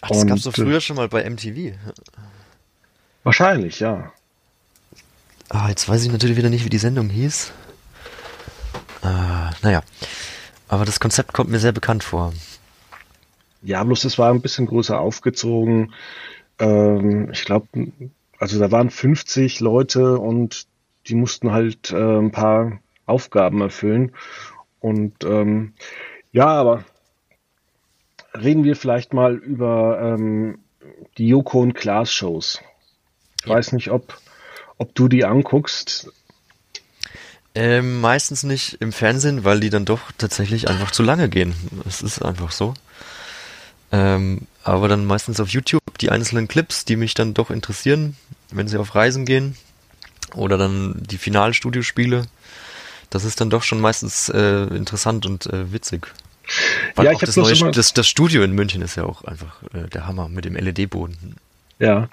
Ach, 0.01 0.09
das 0.09 0.27
gab 0.27 0.39
es 0.39 0.45
doch 0.45 0.55
früher 0.55 0.81
schon 0.81 0.97
mal 0.97 1.09
bei 1.09 1.29
MTV. 1.29 1.75
Wahrscheinlich, 3.25 3.81
ja. 3.81 4.13
Ah, 5.49 5.69
jetzt 5.69 5.89
weiß 5.89 6.05
ich 6.05 6.13
natürlich 6.13 6.37
wieder 6.37 6.51
nicht, 6.51 6.65
wie 6.65 6.71
die 6.71 6.79
Sendung 6.79 7.09
hieß. 7.09 7.53
Äh, 9.03 9.07
naja. 9.63 9.83
Aber 10.69 10.85
das 10.85 11.01
Konzept 11.01 11.33
kommt 11.33 11.51
mir 11.51 11.59
sehr 11.59 11.73
bekannt 11.73 12.03
vor. 12.03 12.33
Ja, 13.63 13.83
bloß 13.85 14.05
es 14.05 14.19
war 14.19 14.33
ein 14.33 14.43
bisschen 14.43 14.67
größer 14.67 14.99
aufgezogen. 14.99 15.93
Ähm, 16.59 17.31
ich 17.33 17.45
glaube, 17.45 17.69
also 18.39 18.59
da 18.59 18.71
waren 18.71 18.91
50 18.91 19.61
Leute 19.61 20.19
und 20.19 20.67
die 21.09 21.15
mussten 21.15 21.53
halt 21.53 21.91
äh, 21.91 22.19
ein 22.19 22.33
paar 22.33 22.81
Aufgaben 23.07 23.61
erfüllen. 23.61 24.13
Und 24.81 25.25
ähm, 25.25 25.75
ja, 26.33 26.47
aber 26.47 26.85
reden 28.35 28.65
wir 28.65 28.77
vielleicht 28.77 29.15
mal 29.15 29.35
über 29.35 30.01
ähm, 30.01 30.59
die 31.19 31.29
Joko 31.29 31.61
und 31.61 31.75
Klaas 31.75 32.13
Shows. 32.13 32.61
Ich 33.41 33.49
ja. 33.49 33.55
weiß 33.55 33.73
nicht, 33.73 33.91
ob, 33.91 34.19
ob 34.79 34.95
du 34.95 35.09
die 35.09 35.25
anguckst. 35.25 36.13
Ähm, 37.55 38.01
meistens 38.01 38.43
nicht 38.43 38.75
im 38.81 38.93
Fernsehen, 38.93 39.45
weil 39.45 39.61
die 39.61 39.71
dann 39.71 39.87
doch 39.87 40.13
tatsächlich 40.19 40.69
einfach 40.69 40.91
zu 40.91 41.03
lange 41.03 41.31
gehen. 41.31 41.55
Es 41.87 42.03
ist 42.03 42.21
einfach 42.21 42.53
so. 42.53 42.75
Ähm, 43.93 44.43
aber 44.63 44.89
dann 44.89 45.07
meistens 45.07 45.41
auf 45.41 45.49
YouTube 45.49 45.81
die 46.01 46.11
einzelnen 46.11 46.49
Clips, 46.49 46.85
die 46.85 46.97
mich 46.97 47.15
dann 47.15 47.33
doch 47.33 47.51
interessieren, 47.51 48.17
wenn 48.51 48.69
sie 48.69 48.77
auf 48.77 48.95
Reisen 48.95 49.25
gehen. 49.25 49.57
Oder 50.35 50.59
dann 50.59 50.95
die 50.99 51.19
Finalstudiospiele. 51.19 52.27
Das 53.11 53.25
ist 53.25 53.41
dann 53.41 53.51
doch 53.51 53.63
schon 53.63 53.81
meistens 53.81 54.29
äh, 54.29 54.65
interessant 54.75 55.27
und 55.27 55.47
äh, 55.47 55.73
witzig. 55.73 56.13
Weil 56.95 57.07
ja, 57.07 57.13
ich 57.13 57.19
das, 57.19 57.37
neue, 57.37 57.71
das, 57.71 57.93
das 57.95 58.07
Studio 58.07 58.43
in 58.43 58.53
München 58.53 58.83
ist 58.83 58.97
ja 58.97 59.05
auch 59.05 59.25
einfach 59.25 59.63
äh, 59.75 59.89
der 59.89 60.07
Hammer 60.07 60.29
mit 60.29 60.45
dem 60.45 60.55
LED-Boden. 60.55 61.37
Ja. 61.79 62.09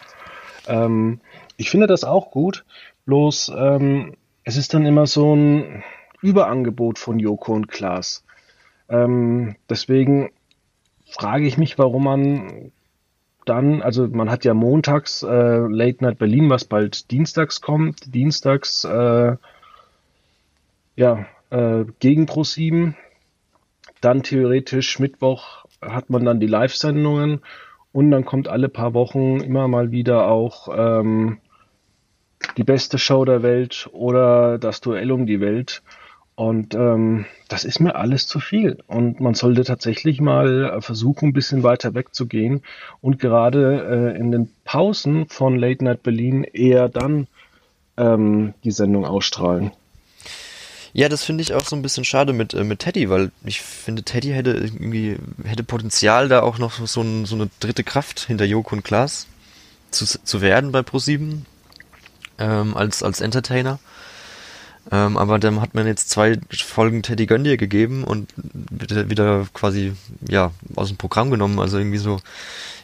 Ähm, 0.68 1.20
ich 1.58 1.70
finde 1.70 1.88
das 1.88 2.04
auch 2.04 2.32
gut. 2.32 2.64
Bloß 3.06 3.52
ähm, 3.56 4.16
es 4.44 4.58
ist 4.58 4.74
dann 4.74 4.86
immer 4.86 5.08
so 5.08 5.36
ein 5.36 5.84
Überangebot 6.22 7.00
von 7.00 7.20
Joko 7.20 7.54
und 7.54 7.68
Klaas. 7.68 8.24
Ähm, 8.90 9.56
deswegen 9.70 10.32
frage 11.10 11.46
ich 11.46 11.58
mich, 11.58 11.78
warum 11.78 12.04
man 12.06 12.72
dann, 13.46 13.82
also 13.82 14.08
man 14.08 14.30
hat 14.30 14.46
ja 14.46 14.54
montags 14.54 15.24
äh, 15.24 15.28
Late 15.28 16.04
Night 16.04 16.18
Berlin, 16.18 16.50
was 16.50 16.66
bald 16.66 17.12
dienstags 17.12 17.62
kommt, 17.62 18.14
dienstags 18.14 18.84
äh, 18.84 19.36
ja 20.96 21.26
äh, 21.50 21.86
gegen 22.00 22.26
Pro 22.26 22.44
7, 22.44 22.96
dann 24.02 24.24
theoretisch 24.24 25.00
Mittwoch 25.00 25.66
hat 25.82 26.10
man 26.10 26.26
dann 26.26 26.40
die 26.40 26.48
Live-Sendungen. 26.48 27.42
Und 27.92 28.10
dann 28.10 28.26
kommt 28.26 28.48
alle 28.48 28.70
paar 28.70 28.94
Wochen 28.96 29.40
immer 29.40 29.68
mal 29.68 29.92
wieder 29.92 30.28
auch 30.28 30.68
ähm, 30.76 31.38
die 32.58 32.64
beste 32.64 32.98
Show 32.98 33.24
der 33.24 33.44
Welt 33.44 33.88
oder 33.94 34.58
das 34.58 34.82
Duell 34.82 35.12
um 35.12 35.28
die 35.28 35.40
Welt. 35.40 35.84
Und 36.36 36.74
ähm, 36.74 37.26
das 37.48 37.64
ist 37.64 37.80
mir 37.80 37.96
alles 37.96 38.28
zu 38.28 38.40
viel. 38.40 38.80
Und 38.88 39.20
man 39.20 39.36
sollte 39.36 39.64
tatsächlich 39.64 40.20
mal 40.20 40.78
äh, 40.78 40.82
versuchen, 40.82 41.30
ein 41.30 41.34
bisschen 41.34 41.62
weiter 41.62 41.94
wegzugehen 41.94 42.64
und 43.02 43.20
gerade 43.20 44.14
äh, 44.16 44.20
in 44.20 44.32
den 44.32 44.50
Pausen 44.64 45.28
von 45.28 45.58
Late 45.58 45.84
Night 45.84 46.02
Berlin 46.02 46.44
eher 46.44 46.90
dann 46.90 47.28
ähm, 47.98 48.56
die 48.64 48.72
Sendung 48.72 49.06
ausstrahlen. 49.06 49.72
Ja, 50.96 51.10
das 51.10 51.24
finde 51.24 51.42
ich 51.42 51.54
auch 51.56 51.66
so 51.66 51.76
ein 51.76 51.82
bisschen 51.82 52.06
schade 52.06 52.34
mit, 52.34 52.54
äh, 52.54 52.64
mit 52.64 52.80
Teddy, 52.80 53.10
weil 53.10 53.32
ich 53.44 53.62
finde, 53.62 54.04
Teddy 54.04 54.30
hätte 54.30 54.52
irgendwie, 54.52 55.18
hätte 55.44 55.64
Potenzial, 55.64 56.30
da 56.30 56.42
auch 56.42 56.60
noch 56.60 56.86
so, 56.86 57.02
ein, 57.02 57.26
so 57.26 57.36
eine 57.36 57.50
dritte 57.60 57.84
Kraft 57.84 58.20
hinter 58.22 58.46
Joko 58.46 58.76
und 58.76 58.84
Klaas 58.84 59.28
zu, 59.90 60.06
zu 60.06 60.42
werden 60.42 60.72
bei 60.72 60.80
Pro7 60.80 61.42
ähm, 62.40 62.78
als, 62.78 63.04
als 63.04 63.22
Entertainer. 63.22 63.80
Ähm, 64.92 65.18
aber 65.18 65.40
dann 65.40 65.62
hat 65.62 65.76
man 65.76 65.88
jetzt 65.88 66.10
zwei 66.10 66.40
Folgen 66.52 67.04
Teddy 67.04 67.26
Göndir 67.26 67.58
gegeben 67.58 68.04
und 68.04 68.34
wieder, 68.36 69.48
quasi 69.54 69.94
ja 70.28 70.52
aus 70.76 70.90
dem 70.90 70.98
Programm 70.98 71.32
genommen. 71.32 71.60
Also 71.60 71.78
irgendwie 71.78 71.98
so, 71.98 72.20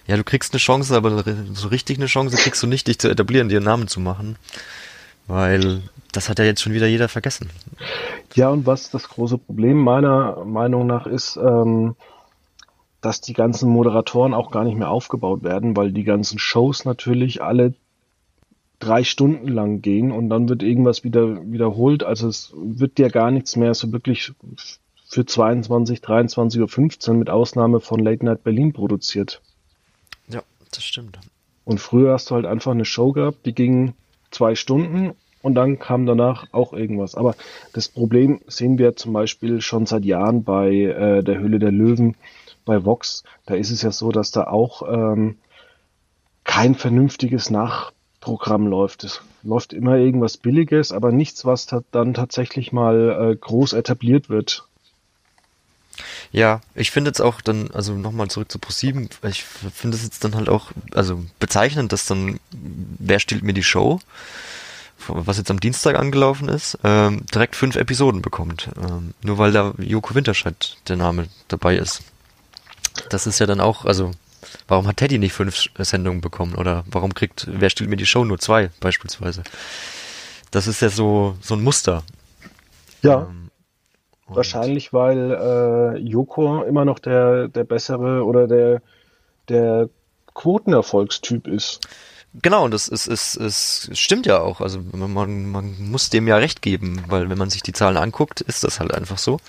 ja, 0.08 0.16
du 0.16 0.24
kriegst 0.24 0.54
eine 0.54 0.60
Chance, 0.60 0.96
aber 0.96 1.24
so 1.54 1.68
richtig 1.68 1.98
eine 1.98 2.08
Chance 2.08 2.38
kriegst 2.38 2.64
du 2.64 2.68
nicht, 2.68 2.88
dich 2.88 3.00
zu 3.00 3.10
etablieren, 3.10 3.50
dir 3.50 3.58
einen 3.58 3.66
Namen 3.66 3.88
zu 3.88 4.00
machen. 4.00 4.38
Weil 5.28 5.82
das 6.12 6.30
hat 6.30 6.40
ja 6.40 6.46
jetzt 6.46 6.62
schon 6.62 6.74
wieder 6.74 6.88
jeder 6.88 7.08
vergessen. 7.08 7.50
Ja, 8.34 8.50
und 8.50 8.66
was 8.66 8.90
das 8.90 9.08
große 9.10 9.38
Problem 9.38 9.78
meiner 9.78 10.44
Meinung 10.46 10.88
nach 10.88 11.06
ist, 11.06 11.38
ähm, 11.38 11.96
dass 13.02 13.22
die 13.22 13.34
ganzen 13.34 13.70
Moderatoren 13.70 14.34
auch 14.34 14.52
gar 14.52 14.64
nicht 14.64 14.78
mehr 14.78 14.90
aufgebaut 14.90 15.44
werden, 15.44 15.78
weil 15.78 15.92
die 15.92 16.04
ganzen 16.04 16.40
Shows 16.40 16.86
natürlich 16.86 17.42
alle 17.42 17.74
drei 18.80 19.04
Stunden 19.04 19.48
lang 19.48 19.82
gehen 19.82 20.12
und 20.12 20.30
dann 20.30 20.48
wird 20.50 20.64
irgendwas 20.64 21.04
wieder 21.04 21.52
wiederholt. 21.52 22.04
Also 22.04 22.28
es 22.28 22.54
wird 22.56 22.98
ja 22.98 23.10
gar 23.10 23.30
nichts 23.32 23.56
mehr 23.56 23.74
so 23.74 23.92
wirklich 23.92 24.34
für 25.06 25.26
22, 25.26 26.00
23.15 26.00 27.10
Uhr 27.10 27.16
mit 27.16 27.30
Ausnahme 27.30 27.80
von 27.80 28.00
Late 28.00 28.26
Night 28.26 28.44
Berlin 28.44 28.74
produziert. 28.74 29.42
Ja, 30.28 30.42
das 30.72 30.84
stimmt. 30.84 31.20
Und 31.66 31.80
früher 31.80 32.14
hast 32.14 32.32
du 32.32 32.36
halt 32.36 32.46
einfach 32.46 32.72
eine 32.72 32.86
Show 32.86 33.12
gehabt, 33.12 33.46
die 33.46 33.54
ging 33.54 33.94
zwei 34.32 34.56
Stunden 34.56 35.14
und 35.42 35.56
dann 35.56 35.80
kam 35.80 36.06
danach 36.06 36.48
auch 36.52 36.74
irgendwas. 36.74 37.16
Aber 37.16 37.36
das 37.74 37.90
Problem 37.90 38.40
sehen 38.48 38.78
wir 38.78 38.96
zum 38.96 39.14
Beispiel 39.14 39.62
schon 39.62 39.86
seit 39.86 40.06
Jahren 40.06 40.44
bei 40.44 40.72
äh, 40.72 41.24
der 41.24 41.40
Höhle 41.40 41.60
der 41.60 41.72
Löwen, 41.72 42.16
bei 42.66 42.86
Vox. 42.86 43.24
Da 43.46 43.56
ist 43.56 43.72
es 43.72 43.82
ja 43.82 43.92
so, 43.92 44.12
dass 44.12 44.32
da 44.32 44.46
auch 44.46 44.84
ähm, 44.88 45.38
kein 46.44 46.76
vernünftiges 46.76 47.50
Nach 47.50 47.92
Programm 48.20 48.68
läuft. 48.68 49.04
Es 49.04 49.22
läuft 49.44 49.74
immer 49.74 49.96
irgendwas 49.96 50.38
Billiges, 50.38 50.92
aber 50.92 51.12
nichts, 51.12 51.46
was 51.46 51.68
dann 51.92 52.14
tatsächlich 52.14 52.72
mal 52.72 53.32
äh, 53.32 53.36
groß 53.36 53.74
etabliert 53.74 54.30
wird. 54.30 54.66
Ja, 56.32 56.62
ich 56.76 56.92
finde 56.92 57.10
jetzt 57.10 57.22
auch 57.22 57.42
dann, 57.42 57.72
also 57.72 57.94
nochmal 57.94 58.30
zurück 58.30 58.52
zu 58.52 58.60
Pro7, 58.60 59.10
ich 59.28 59.44
finde 59.44 59.98
es 59.98 60.04
jetzt 60.04 60.24
dann 60.24 60.36
halt 60.36 60.48
auch, 60.48 60.72
also 60.94 61.24
bezeichnend, 61.40 61.92
dass 61.92 62.06
dann, 62.06 62.40
wer 62.52 63.20
stiehlt 63.20 63.44
mir 63.44 63.54
die 63.54 63.64
Show, 63.64 64.00
was 65.08 65.38
jetzt 65.38 65.50
am 65.50 65.60
Dienstag 65.60 65.98
angelaufen 65.98 66.50
ist, 66.50 66.78
ähm, 66.84 67.26
direkt 67.34 67.56
fünf 67.56 67.76
Episoden 67.76 68.22
bekommt. 68.22 68.70
Ähm, 68.78 69.14
nur 69.24 69.38
weil 69.38 69.52
da 69.52 69.74
Joko 69.78 70.14
Winterscheid 70.14 70.78
der 70.88 70.98
Name 70.98 71.28
dabei 71.48 71.78
ist. 71.78 72.02
Das 73.10 73.26
ist 73.26 73.40
ja 73.40 73.46
dann 73.46 73.62
auch, 73.62 73.86
also 73.86 74.12
Warum 74.68 74.88
hat 74.88 74.98
Teddy 74.98 75.18
nicht 75.18 75.34
fünf 75.34 75.66
Sendungen 75.78 76.22
bekommen? 76.22 76.56
Oder 76.56 76.84
warum 76.90 77.14
kriegt, 77.14 77.48
wer 77.50 77.70
stellt 77.70 77.90
mir 77.90 77.98
die 77.98 78.06
Show 78.06 78.24
nur 78.26 78.40
zwei, 78.40 78.70
beispielsweise? 78.80 79.44
Das 80.52 80.68
ist 80.68 80.82
ja 80.82 80.90
so, 80.90 81.36
so 81.42 81.56
ein 81.56 81.64
Muster. 81.64 82.04
Ja. 83.02 83.28
Ähm, 83.30 83.50
wahrscheinlich, 84.28 84.94
weil 84.94 85.32
äh, 85.32 85.98
Joko 86.00 86.64
immer 86.64 86.86
noch 86.86 87.00
der, 87.00 87.48
der 87.48 87.64
bessere 87.64 88.24
oder 88.24 88.48
der, 88.48 88.82
der 89.48 89.90
Quotenerfolgstyp 90.34 91.48
ist. 91.48 91.82
Genau, 92.36 92.66
und 92.66 92.72
das 92.72 92.88
ist, 92.88 93.08
ist, 93.08 93.36
ist, 93.36 93.90
stimmt 93.98 94.28
ja 94.28 94.40
auch. 94.40 94.62
Also 94.62 94.80
man, 94.94 95.50
man 95.50 95.76
muss 95.90 96.10
dem 96.12 96.28
ja 96.28 96.38
recht 96.38 96.62
geben, 96.62 97.04
weil 97.08 97.30
wenn 97.30 97.40
man 97.40 97.50
sich 97.50 97.64
die 97.64 97.74
Zahlen 97.74 97.98
anguckt, 97.98 98.42
ist 98.42 98.64
das 98.64 98.80
halt 98.80 98.94
einfach 98.94 99.18
so. 99.18 99.40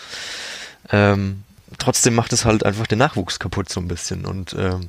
Ähm, 0.90 1.42
trotzdem 1.78 2.14
macht 2.14 2.32
es 2.32 2.44
halt 2.44 2.64
einfach 2.64 2.86
den 2.86 2.98
Nachwuchs 2.98 3.38
kaputt 3.38 3.68
so 3.68 3.80
ein 3.80 3.88
bisschen. 3.88 4.24
Und 4.24 4.54
ähm, 4.58 4.88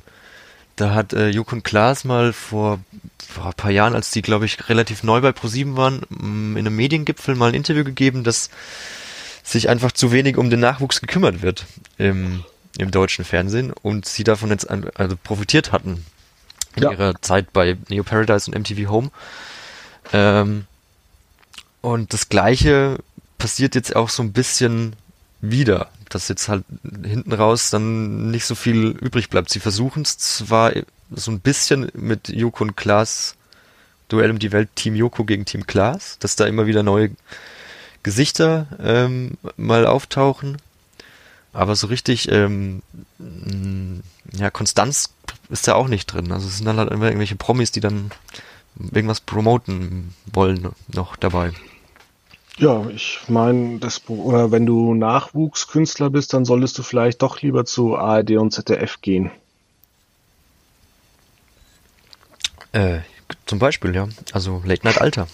da 0.76 0.94
hat 0.94 1.12
äh, 1.12 1.28
Juk 1.28 1.52
und 1.52 1.64
Klaas 1.64 2.04
mal 2.04 2.32
vor, 2.32 2.80
vor 3.26 3.46
ein 3.46 3.54
paar 3.54 3.70
Jahren, 3.70 3.94
als 3.94 4.10
die, 4.10 4.22
glaube 4.22 4.46
ich, 4.46 4.68
relativ 4.68 5.02
neu 5.02 5.20
bei 5.20 5.32
ProSieben 5.32 5.76
waren, 5.76 6.02
mm, 6.08 6.56
in 6.56 6.66
einem 6.66 6.76
Mediengipfel 6.76 7.34
mal 7.34 7.48
ein 7.48 7.54
Interview 7.54 7.84
gegeben, 7.84 8.24
dass 8.24 8.50
sich 9.42 9.68
einfach 9.68 9.92
zu 9.92 10.12
wenig 10.12 10.36
um 10.36 10.50
den 10.50 10.60
Nachwuchs 10.60 11.00
gekümmert 11.00 11.42
wird 11.42 11.66
im, 11.98 12.44
im 12.78 12.90
deutschen 12.90 13.24
Fernsehen 13.24 13.72
und 13.72 14.06
sie 14.06 14.24
davon 14.24 14.50
jetzt 14.50 14.70
also 14.70 15.16
profitiert 15.22 15.72
hatten 15.72 16.06
in 16.76 16.84
ja. 16.84 16.92
ihrer 16.92 17.20
Zeit 17.20 17.52
bei 17.52 17.76
Neo 17.88 18.04
Paradise 18.04 18.50
und 18.50 18.58
MTV 18.58 18.88
Home. 18.88 19.10
Ähm, 20.12 20.66
und 21.80 22.12
das 22.12 22.28
gleiche 22.28 22.98
passiert 23.38 23.74
jetzt 23.74 23.96
auch 23.96 24.08
so 24.08 24.22
ein 24.22 24.32
bisschen 24.32 24.94
wieder, 25.42 25.90
dass 26.08 26.28
jetzt 26.28 26.48
halt 26.48 26.64
hinten 27.04 27.32
raus 27.32 27.68
dann 27.68 28.30
nicht 28.30 28.46
so 28.46 28.54
viel 28.54 28.96
übrig 29.00 29.28
bleibt. 29.28 29.50
Sie 29.50 29.60
versuchen 29.60 30.02
es 30.02 30.16
zwar 30.16 30.72
so 31.10 31.30
ein 31.30 31.40
bisschen 31.40 31.90
mit 31.94 32.28
Joko 32.28 32.64
und 32.64 32.76
Klaas 32.76 33.36
Duell 34.08 34.30
um 34.30 34.38
die 34.38 34.52
Welt, 34.52 34.68
Team 34.74 34.94
Joko 34.94 35.24
gegen 35.24 35.46
Team 35.46 35.66
Klaas, 35.66 36.18
dass 36.18 36.36
da 36.36 36.44
immer 36.46 36.66
wieder 36.66 36.82
neue 36.82 37.12
Gesichter 38.02 38.66
ähm, 38.78 39.38
mal 39.56 39.86
auftauchen. 39.86 40.58
Aber 41.54 41.76
so 41.76 41.86
richtig, 41.86 42.30
ähm, 42.30 42.82
ja, 44.32 44.50
Konstanz 44.50 45.14
ist 45.48 45.66
da 45.66 45.74
auch 45.74 45.88
nicht 45.88 46.06
drin. 46.06 46.30
Also 46.30 46.46
es 46.46 46.58
sind 46.58 46.66
dann 46.66 46.76
halt 46.76 46.90
immer 46.90 47.06
irgendwelche 47.06 47.36
Promis, 47.36 47.72
die 47.72 47.80
dann 47.80 48.10
irgendwas 48.78 49.20
promoten 49.20 50.14
wollen 50.30 50.68
noch 50.88 51.16
dabei. 51.16 51.52
Ja, 52.58 52.86
ich 52.90 53.20
meine, 53.28 53.80
wenn 53.80 54.66
du 54.66 54.94
Nachwuchskünstler 54.94 56.10
bist, 56.10 56.34
dann 56.34 56.44
solltest 56.44 56.78
du 56.78 56.82
vielleicht 56.82 57.22
doch 57.22 57.40
lieber 57.40 57.64
zu 57.64 57.96
ARD 57.96 58.32
und 58.32 58.52
ZDF 58.52 59.00
gehen. 59.00 59.30
Äh, 62.72 63.00
zum 63.46 63.58
Beispiel, 63.58 63.94
ja. 63.94 64.08
Also 64.32 64.62
Late 64.64 64.86
Night 64.86 65.00
Alter. 65.00 65.26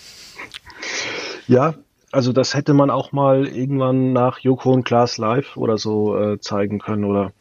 Ja, 1.46 1.74
also 2.12 2.32
das 2.32 2.54
hätte 2.54 2.74
man 2.74 2.90
auch 2.90 3.12
mal 3.12 3.46
irgendwann 3.46 4.12
nach 4.12 4.38
Joko 4.38 4.72
und 4.72 4.84
Klaas 4.84 5.18
Live 5.18 5.56
oder 5.56 5.78
so 5.78 6.16
äh, 6.16 6.40
zeigen 6.40 6.78
können. 6.78 7.04
Oder 7.04 7.32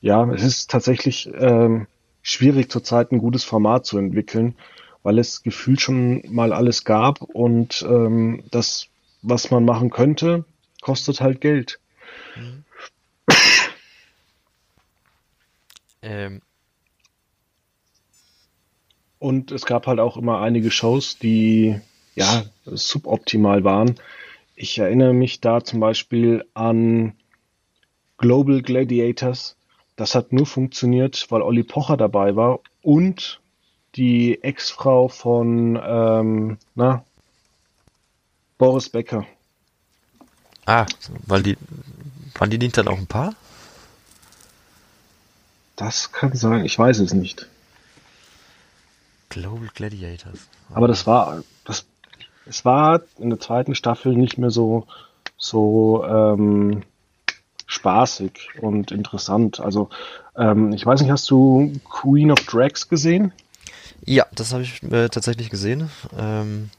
ja, 0.00 0.28
es 0.30 0.42
ist 0.42 0.70
tatsächlich 0.70 1.30
ähm, 1.34 1.86
schwierig 2.22 2.70
zurzeit 2.70 3.12
ein 3.12 3.18
gutes 3.18 3.44
Format 3.44 3.86
zu 3.86 3.98
entwickeln, 3.98 4.54
weil 5.02 5.18
es 5.18 5.42
gefühlt 5.42 5.80
schon 5.80 6.22
mal 6.28 6.52
alles 6.52 6.84
gab 6.84 7.22
und 7.22 7.84
ähm, 7.88 8.44
das, 8.50 8.88
was 9.22 9.50
man 9.50 9.64
machen 9.64 9.90
könnte, 9.90 10.44
kostet 10.80 11.20
halt 11.20 11.40
Geld. 11.40 11.78
Mhm. 12.36 12.64
Ähm. 16.02 16.42
Und 19.18 19.50
es 19.50 19.66
gab 19.66 19.86
halt 19.86 19.98
auch 19.98 20.16
immer 20.16 20.40
einige 20.40 20.70
Shows, 20.70 21.18
die 21.18 21.80
ja 22.14 22.44
suboptimal 22.64 23.64
waren. 23.64 23.96
Ich 24.54 24.78
erinnere 24.78 25.12
mich 25.12 25.40
da 25.40 25.62
zum 25.64 25.80
Beispiel 25.80 26.44
an 26.54 27.14
Global 28.16 28.62
Gladiators. 28.62 29.56
Das 29.96 30.14
hat 30.14 30.32
nur 30.32 30.46
funktioniert, 30.46 31.26
weil 31.30 31.42
Olli 31.42 31.64
Pocher 31.64 31.96
dabei 31.96 32.36
war 32.36 32.60
und 32.82 33.40
die 33.96 34.42
Ex-Frau 34.42 35.08
von 35.08 35.80
ähm, 35.82 36.58
na, 36.74 37.04
Boris 38.58 38.88
Becker. 38.88 39.24
Ah, 40.66 40.86
weil 41.26 41.42
die 41.42 41.56
waren 42.34 42.50
die 42.50 42.58
nicht 42.58 42.76
dann 42.76 42.88
auch 42.88 42.98
ein 42.98 43.06
Paar? 43.06 43.34
Das 45.76 46.12
kann 46.12 46.34
sein, 46.34 46.64
ich 46.64 46.78
weiß 46.78 46.98
es 46.98 47.14
nicht. 47.14 47.46
Global 49.28 49.68
Gladiators. 49.74 50.40
Aber 50.74 50.88
das 50.88 51.06
war, 51.06 51.42
das, 51.64 51.86
es 52.46 52.64
war 52.64 53.02
in 53.18 53.30
der 53.30 53.40
zweiten 53.40 53.74
Staffel 53.74 54.14
nicht 54.14 54.38
mehr 54.38 54.50
so, 54.50 54.86
so 55.36 56.04
ähm, 56.04 56.82
spaßig 57.66 58.48
und 58.60 58.90
interessant. 58.90 59.60
Also, 59.60 59.90
ähm, 60.36 60.72
ich 60.72 60.84
weiß 60.84 61.00
nicht, 61.00 61.10
hast 61.10 61.30
du 61.30 61.72
Queen 61.88 62.32
of 62.32 62.40
Drags 62.40 62.88
gesehen? 62.88 63.32
Ja, 64.04 64.26
das 64.34 64.52
habe 64.52 64.62
ich 64.62 64.82
äh, 64.82 65.08
tatsächlich 65.08 65.50
gesehen. 65.50 65.90
Ähm, 66.18 66.70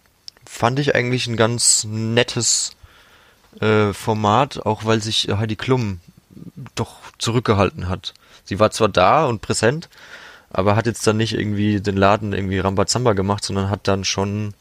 fand 0.50 0.80
ich 0.80 0.96
eigentlich 0.96 1.28
ein 1.28 1.38
ganz 1.38 1.86
nettes 1.86 2.76
äh, 3.62 3.94
Format, 3.94 4.66
auch 4.66 4.84
weil 4.84 5.02
sich 5.02 5.30
Heidi 5.30 5.56
Klum 5.56 6.02
doch 6.76 6.98
zurückgehalten 7.20 7.88
hat. 7.88 8.14
Sie 8.44 8.60
war 8.60 8.72
zwar 8.72 8.90
da 8.90 9.26
und 9.26 9.42
präsent, 9.42 9.90
aber 10.50 10.76
hat 10.76 10.88
jetzt 10.88 11.06
dann 11.06 11.18
nicht 11.18 11.34
irgendwie 11.34 11.80
den 11.80 11.96
Laden 11.96 12.34
irgendwie 12.34 12.60
Rambazamba 12.60 13.14
gemacht, 13.14 13.44
sondern 13.44 13.70
hat 13.70 13.88
dann 13.88 14.04
schon, 14.04 14.56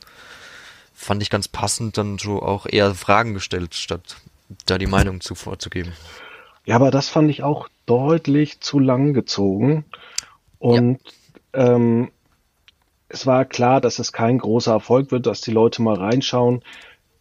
fand 0.95 1.23
ich 1.23 1.31
ganz 1.31 1.49
passend, 1.49 1.97
dann 1.97 2.19
so 2.19 2.43
auch 2.43 2.67
eher 2.67 2.95
Fragen 2.95 3.35
gestellt, 3.35 3.75
statt 3.75 4.19
da 4.67 4.79
die 4.79 4.87
Meinung 4.87 5.21
zu 5.21 5.35
vorzugeben. 5.35 5.95
Ja, 6.67 6.77
aber 6.77 6.91
das 6.91 7.09
fand 7.09 7.31
ich 7.31 7.43
auch 7.43 7.67
deutlich 7.87 8.61
zu 8.61 8.79
lang 8.79 9.15
gezogen. 9.15 9.87
Und 10.59 11.01
ja. 11.55 11.75
ähm, 11.75 12.11
es 13.09 13.27
war 13.27 13.45
klar, 13.45 13.81
dass 13.81 13.99
es 13.99 14.13
kein 14.13 14.39
großer 14.39 14.73
Erfolg 14.73 15.11
wird, 15.11 15.27
dass 15.27 15.41
die 15.41 15.51
Leute 15.51 15.83
mal 15.83 15.97
reinschauen, 15.97 16.63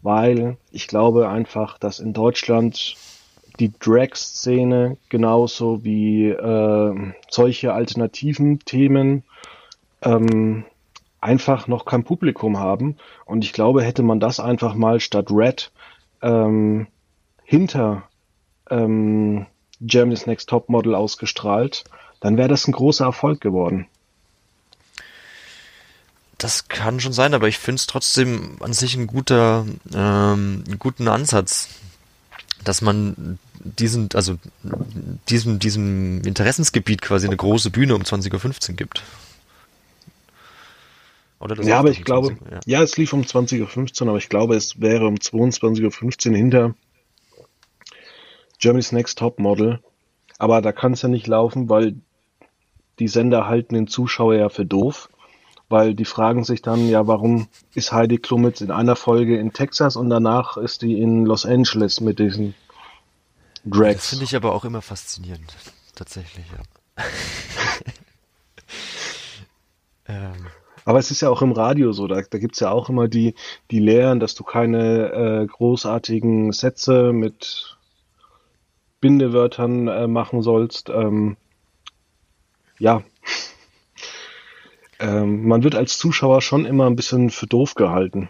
weil 0.01 0.57
ich 0.71 0.87
glaube 0.87 1.29
einfach, 1.29 1.77
dass 1.77 1.99
in 1.99 2.13
Deutschland 2.13 2.95
die 3.59 3.71
Drag-Szene 3.79 4.97
genauso 5.09 5.83
wie 5.83 6.29
äh, 6.29 7.13
solche 7.29 7.73
alternativen 7.73 8.59
Themen 8.59 9.23
ähm, 10.03 10.65
einfach 11.21 11.67
noch 11.67 11.85
kein 11.85 12.03
Publikum 12.03 12.59
haben. 12.59 12.97
Und 13.25 13.43
ich 13.43 13.53
glaube, 13.53 13.83
hätte 13.83 14.03
man 14.03 14.19
das 14.19 14.39
einfach 14.39 14.75
mal 14.75 14.99
statt 14.99 15.27
Red 15.31 15.71
ähm, 16.21 16.87
hinter 17.43 18.03
ähm, 18.69 19.47
Germany's 19.81 20.27
Next 20.27 20.49
Top 20.49 20.69
Model 20.69 20.93
ausgestrahlt, 20.93 21.83
dann 22.19 22.37
wäre 22.37 22.49
das 22.49 22.67
ein 22.67 22.73
großer 22.73 23.05
Erfolg 23.05 23.41
geworden. 23.41 23.87
Das 26.37 26.67
kann 26.67 26.99
schon 26.99 27.13
sein, 27.13 27.33
aber 27.33 27.47
ich 27.47 27.57
finde 27.57 27.79
es 27.79 27.87
trotzdem 27.87 28.57
an 28.59 28.73
sich 28.73 28.95
ein 28.95 29.07
guter, 29.07 29.65
ähm, 29.93 30.63
einen 30.67 30.79
guten 30.79 31.07
Ansatz, 31.07 31.69
dass 32.63 32.81
man 32.81 33.39
diesen, 33.59 34.09
also 34.13 34.37
diesem, 35.29 35.59
diesem 35.59 36.21
Interessensgebiet 36.21 37.01
quasi 37.01 37.27
eine 37.27 37.37
große 37.37 37.71
Bühne 37.71 37.95
um 37.95 38.03
20.15 38.03 38.69
Uhr 38.69 38.75
gibt. 38.75 39.03
Oder 41.39 41.61
ja, 41.63 41.79
aber 41.79 41.91
ich 41.91 42.03
glaube, 42.03 42.29
20, 42.29 42.51
ja. 42.51 42.59
ja. 42.65 42.83
es 42.83 42.97
lief 42.97 43.13
um 43.13 43.21
20.15 43.21 44.01
Uhr, 44.01 44.09
aber 44.09 44.17
ich 44.17 44.29
glaube, 44.29 44.55
es 44.55 44.79
wäre 44.81 45.07
um 45.07 45.15
22.15 45.15 46.29
Uhr 46.29 46.35
hinter 46.35 46.75
Germany's 48.59 48.91
Next 48.91 49.19
Top 49.19 49.39
Model. 49.39 49.79
Aber 50.39 50.61
da 50.61 50.71
kann 50.71 50.93
es 50.93 51.01
ja 51.01 51.09
nicht 51.09 51.27
laufen, 51.27 51.69
weil 51.69 51.95
die 52.99 53.07
Sender 53.07 53.47
halten 53.47 53.75
den 53.75 53.87
Zuschauer 53.87 54.35
ja 54.35 54.49
für 54.49 54.65
doof. 54.65 55.09
Weil 55.69 55.95
die 55.95 56.05
fragen 56.05 56.43
sich 56.45 56.61
dann, 56.61 56.87
ja, 56.87 57.07
warum 57.07 57.47
ist 57.73 57.91
Heidi 57.91 58.17
Klum 58.17 58.45
jetzt 58.45 58.61
in 58.61 58.71
einer 58.71 58.95
Folge 58.95 59.37
in 59.37 59.51
Texas 59.51 59.97
und 59.97 60.09
danach 60.09 60.55
ist 60.57 60.81
die 60.81 61.01
in 61.01 61.25
Los 61.25 61.45
Angeles 61.45 61.99
mit 61.99 62.19
diesen 62.19 62.55
Drags. 63.65 63.95
Das 63.95 64.09
finde 64.09 64.25
ich 64.25 64.35
aber 64.35 64.53
auch 64.53 64.63
immer 64.63 64.81
faszinierend, 64.81 65.53
tatsächlich, 65.95 66.45
ja. 66.51 67.03
ähm. 70.07 70.47
Aber 70.85 70.99
es 70.99 71.11
ist 71.11 71.19
ja 71.19 71.29
auch 71.29 71.41
im 71.41 71.51
Radio 71.51 71.91
so, 71.91 72.07
da, 72.07 72.21
da 72.21 72.37
gibt 72.37 72.53
es 72.53 72.61
ja 72.61 72.71
auch 72.71 72.87
immer 72.87 73.09
die, 73.09 73.35
die 73.71 73.79
Lehren, 73.79 74.21
dass 74.21 74.35
du 74.35 74.45
keine 74.45 75.11
äh, 75.11 75.45
großartigen 75.45 76.53
Sätze 76.53 77.11
mit 77.11 77.77
Bindewörtern 79.01 79.89
äh, 79.89 80.07
machen 80.07 80.41
sollst. 80.41 80.87
Ähm, 80.87 81.35
ja. 82.79 83.03
Ähm, 84.99 85.47
man 85.47 85.63
wird 85.63 85.75
als 85.75 85.97
Zuschauer 85.97 86.41
schon 86.41 86.65
immer 86.65 86.87
ein 86.87 86.95
bisschen 86.95 87.29
für 87.29 87.47
doof 87.47 87.75
gehalten. 87.75 88.29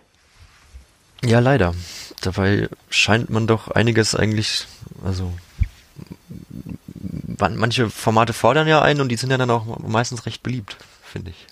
Ja, 1.23 1.39
leider. 1.39 1.73
Dabei 2.21 2.69
scheint 2.89 3.29
man 3.29 3.47
doch 3.47 3.69
einiges 3.69 4.15
eigentlich, 4.15 4.67
also 5.03 5.31
manche 7.39 7.89
Formate 7.89 8.33
fordern 8.33 8.67
ja 8.67 8.81
ein 8.81 9.01
und 9.01 9.09
die 9.09 9.15
sind 9.15 9.29
ja 9.29 9.37
dann 9.37 9.49
auch 9.49 9.79
meistens 9.79 10.25
recht 10.25 10.43
beliebt, 10.43 10.77
finde 11.03 11.31
ich. 11.31 11.47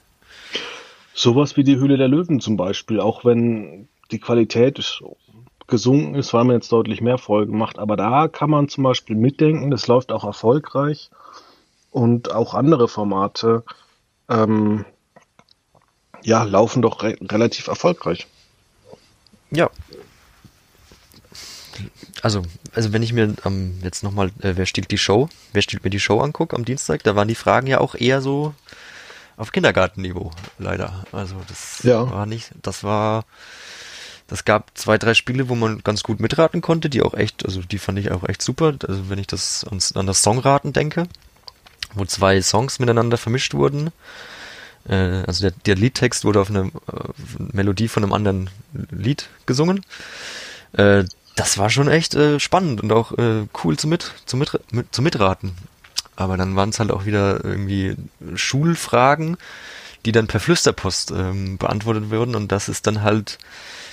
Sowas 1.14 1.56
wie 1.56 1.64
die 1.64 1.78
Höhle 1.78 1.98
der 1.98 2.08
Löwen 2.08 2.40
zum 2.40 2.58
Beispiel, 2.58 3.00
auch 3.00 3.24
wenn 3.24 3.88
die 4.12 4.20
Qualität 4.20 5.02
gesunken 5.68 6.16
ist, 6.16 6.34
weil 6.34 6.44
man 6.44 6.58
jetzt 6.58 6.72
deutlich 6.72 7.02
mehr 7.02 7.18
Folgen 7.18 7.58
macht, 7.58 7.80
aber 7.80 7.96
da 7.96 8.28
kann 8.28 8.50
man 8.50 8.70
zum 8.70 8.84
Beispiel 8.84 9.16
mitdenken, 9.16 9.72
das 9.72 9.88
läuft 9.88 10.12
auch 10.12 10.24
erfolgreich 10.24 11.10
und 11.92 12.32
auch 12.32 12.54
andere 12.54 12.88
Formate 12.88 13.64
ähm, 14.30 14.86
ja, 16.26 16.44
laufen 16.44 16.82
doch 16.82 17.04
re 17.04 17.16
relativ 17.22 17.68
erfolgreich. 17.68 18.28
Ja, 19.52 19.70
also, 22.22 22.42
also 22.74 22.94
wenn 22.94 23.04
ich 23.04 23.14
mir 23.14 23.36
ähm, 23.46 23.80
jetzt 23.84 24.04
nochmal, 24.04 24.28
äh, 24.42 24.54
wer 24.56 24.66
stiehlt 24.66 24.92
die 24.92 24.98
Show, 24.98 25.30
wer 25.54 25.62
stiehlt 25.62 25.84
mir 25.84 25.90
die 25.90 26.00
Show 26.00 26.20
angucke 26.22 26.56
am 26.56 26.66
Dienstag, 26.66 27.04
da 27.04 27.16
waren 27.16 27.28
die 27.28 27.36
Fragen 27.36 27.68
ja 27.68 27.80
auch 27.80 27.96
eher 27.96 28.22
so 28.22 28.54
auf 29.38 29.52
Kindergartenniveau, 29.52 30.32
leider. 30.58 31.06
Also 31.12 31.36
das 31.48 31.84
ja. 31.84 32.10
war 32.10 32.26
nicht, 32.26 32.52
das 32.62 32.84
war, 32.84 33.26
das 34.28 34.46
gab 34.46 34.72
zwei, 34.76 34.98
drei 34.98 35.14
Spiele, 35.14 35.50
wo 35.50 35.56
man 35.56 35.84
ganz 35.84 36.04
gut 36.04 36.20
mitraten 36.20 36.62
konnte, 36.62 36.90
die 36.90 37.02
auch 37.02 37.14
echt, 37.14 37.46
also 37.46 37.62
die 37.62 37.78
fand 37.78 38.00
ich 38.00 38.12
auch 38.12 38.28
echt 38.28 38.42
super. 38.42 38.74
Also 38.88 39.10
wenn 39.10 39.20
ich 39.20 39.28
das 39.28 39.66
an, 39.70 39.80
an 39.94 40.08
das 40.08 40.24
Songraten 40.24 40.74
denke, 40.74 41.08
wo 41.94 42.06
zwei 42.06 42.42
Songs 42.42 42.80
miteinander 42.80 43.18
vermischt 43.18 43.54
wurden. 43.54 43.92
Äh, 44.88 45.24
also 45.26 45.44
der, 45.44 45.52
der 45.66 45.76
Liedtext 45.76 46.26
wurde 46.26 46.40
auf 46.40 46.50
eine 46.50 46.72
äh, 46.92 47.52
Melodie 47.54 47.88
von 47.88 48.04
einem 48.04 48.14
anderen 48.14 48.50
Lied 48.92 49.30
gesungen. 49.46 49.82
Äh, 50.74 51.06
das 51.36 51.58
war 51.58 51.70
schon 51.70 51.90
echt 51.90 52.18
spannend 52.38 52.82
und 52.82 52.94
auch 52.94 53.12
cool 53.12 53.76
zum, 53.76 53.90
mit, 53.90 54.14
zum, 54.26 54.40
mit, 54.40 54.96
zum 54.96 55.04
Mitraten. 55.04 55.52
Aber 56.16 56.38
dann 56.38 56.56
waren 56.56 56.70
es 56.70 56.80
halt 56.80 56.92
auch 56.92 57.04
wieder 57.06 57.44
irgendwie 57.44 57.98
Schulfragen, 58.36 59.36
die 60.06 60.14
dann 60.14 60.28
per 60.28 60.40
Flüsterpost 60.40 61.12
ähm, 61.12 61.58
beantwortet 61.58 62.10
wurden 62.10 62.36
und 62.36 62.54
das 62.54 62.70
ist 62.70 62.88
dann 62.88 63.02
halt 63.02 63.38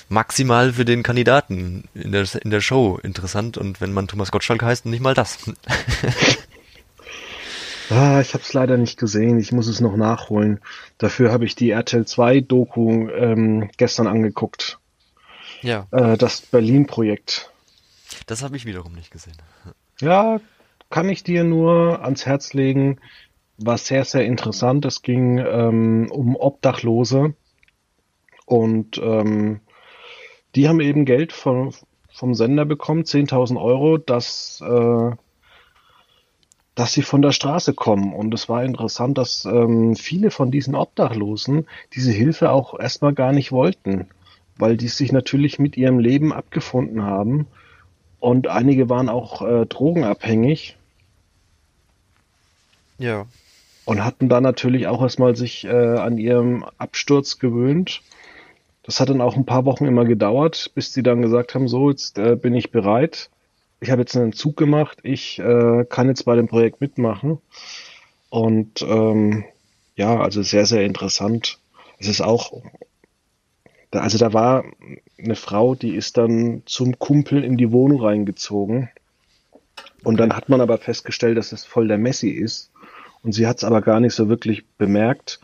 maximal 0.08 0.74
für 0.74 0.84
den 0.84 1.02
Kandidaten 1.02 1.88
in 1.94 2.12
der, 2.12 2.28
in 2.42 2.50
der 2.50 2.60
Show 2.60 3.00
interessant 3.02 3.58
und 3.58 3.80
wenn 3.80 3.92
man 3.92 4.06
Thomas 4.06 4.30
Gottschalk 4.30 4.62
heißt, 4.62 4.86
nicht 4.86 5.00
mal 5.00 5.14
das. 5.14 5.38
ah, 7.92 8.20
ich 8.20 8.34
habe 8.34 8.42
es 8.42 8.52
leider 8.52 8.76
nicht 8.76 8.98
gesehen, 8.98 9.38
ich 9.38 9.52
muss 9.52 9.66
es 9.66 9.80
noch 9.80 9.96
nachholen. 9.96 10.60
Dafür 10.98 11.32
habe 11.32 11.44
ich 11.44 11.54
die 11.54 11.70
RTL 11.70 12.06
2 12.06 12.40
Doku 12.40 13.08
ähm, 13.08 13.70
gestern 13.76 14.06
angeguckt. 14.06 14.78
Ja. 15.62 15.86
Äh, 15.90 16.16
das 16.16 16.40
Berlin-Projekt. 16.40 17.50
Das 18.26 18.42
habe 18.42 18.56
ich 18.56 18.66
wiederum 18.66 18.92
nicht 18.92 19.10
gesehen. 19.10 19.36
Ja, 20.00 20.40
kann 20.90 21.08
ich 21.08 21.22
dir 21.24 21.44
nur 21.44 22.02
ans 22.02 22.26
Herz 22.26 22.52
legen. 22.52 22.98
War 23.58 23.78
sehr, 23.78 24.04
sehr 24.04 24.24
interessant. 24.24 24.84
Es 24.84 25.02
ging 25.02 25.38
ähm, 25.38 26.08
um 26.10 26.36
Obdachlose. 26.36 27.34
Und 28.44 28.98
ähm, 28.98 29.60
die 30.54 30.68
haben 30.68 30.80
eben 30.80 31.04
Geld 31.04 31.32
von, 31.32 31.72
vom 32.12 32.34
Sender 32.34 32.64
bekommen, 32.64 33.04
10.000 33.04 33.60
Euro, 33.60 33.98
dass 33.98 34.60
äh, 34.60 35.10
dass 36.74 36.92
sie 36.92 37.02
von 37.02 37.22
der 37.22 37.32
Straße 37.32 37.74
kommen. 37.74 38.14
Und 38.14 38.32
es 38.32 38.48
war 38.48 38.64
interessant, 38.64 39.18
dass 39.18 39.44
ähm, 39.44 39.94
viele 39.94 40.30
von 40.30 40.50
diesen 40.50 40.74
Obdachlosen 40.74 41.66
diese 41.94 42.12
Hilfe 42.12 42.50
auch 42.50 42.78
erstmal 42.78 43.12
gar 43.12 43.32
nicht 43.32 43.52
wollten, 43.52 44.08
weil 44.56 44.76
die 44.76 44.88
sich 44.88 45.12
natürlich 45.12 45.58
mit 45.58 45.76
ihrem 45.76 45.98
Leben 45.98 46.32
abgefunden 46.32 47.02
haben. 47.02 47.46
Und 48.20 48.46
einige 48.48 48.88
waren 48.88 49.08
auch 49.08 49.42
äh, 49.42 49.66
drogenabhängig. 49.66 50.76
Ja. 52.98 53.26
Und 53.84 54.04
hatten 54.04 54.28
dann 54.28 54.44
natürlich 54.44 54.86
auch 54.86 55.02
erstmal 55.02 55.36
sich 55.36 55.64
äh, 55.64 55.70
an 55.70 56.16
ihrem 56.16 56.64
Absturz 56.78 57.38
gewöhnt. 57.38 58.00
Das 58.84 59.00
hat 59.00 59.10
dann 59.10 59.20
auch 59.20 59.36
ein 59.36 59.44
paar 59.44 59.64
Wochen 59.64 59.86
immer 59.86 60.04
gedauert, 60.04 60.70
bis 60.74 60.92
sie 60.92 61.02
dann 61.02 61.20
gesagt 61.20 61.54
haben, 61.54 61.68
so, 61.68 61.90
jetzt 61.90 62.18
äh, 62.18 62.36
bin 62.36 62.54
ich 62.54 62.70
bereit 62.70 63.28
ich 63.82 63.90
habe 63.90 64.02
jetzt 64.02 64.16
einen 64.16 64.32
Zug 64.32 64.56
gemacht, 64.56 64.98
ich 65.02 65.40
äh, 65.40 65.84
kann 65.88 66.06
jetzt 66.06 66.24
bei 66.24 66.36
dem 66.36 66.46
Projekt 66.46 66.80
mitmachen. 66.80 67.38
Und 68.30 68.80
ähm, 68.82 69.44
ja, 69.96 70.20
also 70.20 70.42
sehr, 70.42 70.66
sehr 70.66 70.84
interessant. 70.84 71.58
Es 71.98 72.06
ist 72.06 72.20
auch, 72.20 72.62
also 73.90 74.18
da 74.18 74.32
war 74.32 74.64
eine 75.18 75.34
Frau, 75.34 75.74
die 75.74 75.96
ist 75.96 76.16
dann 76.16 76.62
zum 76.64 76.96
Kumpel 77.00 77.42
in 77.42 77.56
die 77.56 77.72
Wohnung 77.72 78.00
reingezogen. 78.00 78.88
Und 80.04 80.20
dann 80.20 80.36
hat 80.36 80.48
man 80.48 80.60
aber 80.60 80.78
festgestellt, 80.78 81.36
dass 81.36 81.50
es 81.50 81.64
voll 81.64 81.88
der 81.88 81.98
Messi 81.98 82.30
ist. 82.30 82.70
Und 83.24 83.32
sie 83.32 83.48
hat 83.48 83.56
es 83.56 83.64
aber 83.64 83.82
gar 83.82 83.98
nicht 83.98 84.14
so 84.14 84.28
wirklich 84.28 84.64
bemerkt. 84.78 85.40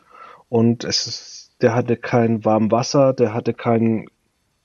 Und 0.49 0.85
es 0.85 1.09
ist, 1.09 1.51
der 1.61 1.75
hatte 1.75 1.97
kein 1.97 2.45
warm 2.45 2.71
Wasser, 2.71 3.15
der 3.15 3.35
hatte 3.35 3.53
kein 3.53 4.09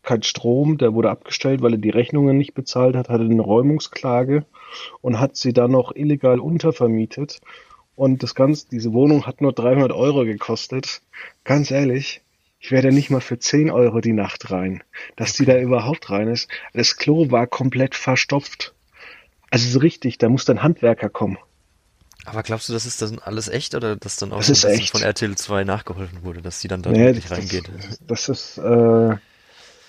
kein 0.04 0.24
Strom, 0.24 0.78
der 0.78 0.94
wurde 0.94 1.10
abgestellt, 1.10 1.62
weil 1.62 1.74
er 1.74 1.80
die 1.80 1.90
Rechnungen 1.90 2.38
nicht 2.38 2.54
bezahlt 2.54 2.96
hat, 2.96 3.10
hatte 3.10 3.24
eine 3.24 3.42
Räumungsklage 3.42 4.46
und 5.02 5.20
hat 5.20 5.38
sie 5.38 5.54
dann 5.54 5.72
noch 5.72 5.96
illegal 5.96 6.40
untervermietet. 6.40 7.42
Und 7.96 8.24
das 8.24 8.36
Ganze, 8.36 8.68
diese 8.70 8.92
Wohnung 8.94 9.26
hat 9.26 9.42
nur 9.42 9.54
300 9.54 9.92
Euro 9.92 10.26
gekostet. 10.26 11.02
Ganz 11.44 11.72
ehrlich, 11.72 12.22
ich 12.60 12.72
werde 12.72 12.92
nicht 12.92 13.10
mal 13.10 13.22
für 13.22 13.38
10 13.38 13.70
Euro 13.70 14.02
die 14.02 14.14
Nacht 14.14 14.52
rein. 14.52 14.84
Dass 15.16 15.34
die 15.34 15.46
da 15.46 15.58
überhaupt 15.60 16.10
rein 16.10 16.28
ist. 16.28 16.50
Das 16.74 16.98
Klo 16.98 17.30
war 17.30 17.48
komplett 17.48 17.96
verstopft. 17.96 18.74
Also 19.52 19.70
so 19.70 19.80
richtig, 19.80 20.18
da 20.18 20.30
muss 20.30 20.46
dann 20.46 20.64
Handwerker 20.64 21.10
kommen. 21.10 21.38
Aber 22.26 22.42
glaubst 22.42 22.70
du, 22.70 22.74
das 22.74 22.86
ist 22.86 23.02
dann 23.02 23.20
alles 23.20 23.50
echt 23.50 23.76
oder 23.76 23.96
dass 23.96 24.16
dann 24.16 24.32
auch 24.32 24.44
das 24.44 24.66
von 24.90 25.02
RTL 25.02 25.36
2 25.36 25.66
nachgeholfen 25.66 26.24
wurde, 26.24 26.42
dass 26.42 26.60
die 26.60 26.68
dann 26.68 26.82
da 26.82 26.90
nee, 26.90 27.00
wirklich 27.06 27.26
das, 27.26 27.38
reingeht? 27.38 27.70
Das 28.08 28.30
ist, 28.30 28.58
äh, 28.58 29.16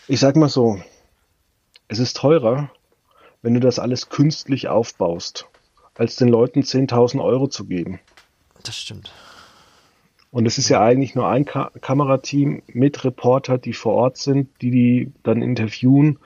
ich 0.07 0.21
sag 0.21 0.37
mal 0.37 0.49
so, 0.49 0.81
es 1.89 1.99
ist 1.99 2.17
teurer, 2.17 2.71
wenn 3.43 3.55
du 3.55 3.61
das 3.61 3.79
alles 3.79 4.09
künstlich 4.09 4.69
aufbaust, 4.69 5.47
als 5.95 6.17
den 6.17 6.29
Leuten 6.29 6.61
10.000 6.61 7.23
Euro 7.23 7.49
zu 7.49 7.65
geben. 7.65 8.01
Das 8.63 8.77
stimmt. 8.77 9.13
Und 10.31 10.47
es 10.47 10.59
ist 10.59 10.69
ja 10.69 10.81
eigentlich 10.81 11.15
nur 11.15 11.29
ein 11.29 11.45
Ka 11.45 11.71
Kamerateam 11.81 12.63
mit 12.67 13.05
Reporter, 13.05 13.57
die 13.57 13.73
vor 13.73 13.95
Ort 13.95 14.17
sind, 14.17 14.49
die 14.61 14.71
die 14.71 15.13
dann 15.23 15.43
interviewen. 15.43 16.19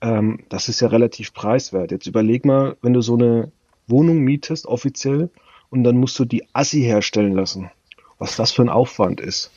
Ähm, 0.00 0.40
das 0.48 0.68
ist 0.68 0.80
ja 0.80 0.88
relativ 0.88 1.32
preiswert. 1.32 1.92
Jetzt 1.92 2.06
überleg 2.06 2.44
mal, 2.44 2.76
wenn 2.82 2.94
du 2.94 3.00
so 3.00 3.14
eine 3.14 3.52
Wohnung 3.86 4.18
mietest, 4.18 4.66
offiziell, 4.66 5.30
und 5.70 5.84
dann 5.84 5.96
musst 5.96 6.18
du 6.18 6.24
die 6.24 6.46
Assi 6.52 6.80
herstellen 6.80 7.32
lassen. 7.32 7.70
Was 8.18 8.36
das 8.36 8.52
für 8.52 8.62
ein 8.62 8.68
Aufwand 8.68 9.20
ist. 9.20 9.52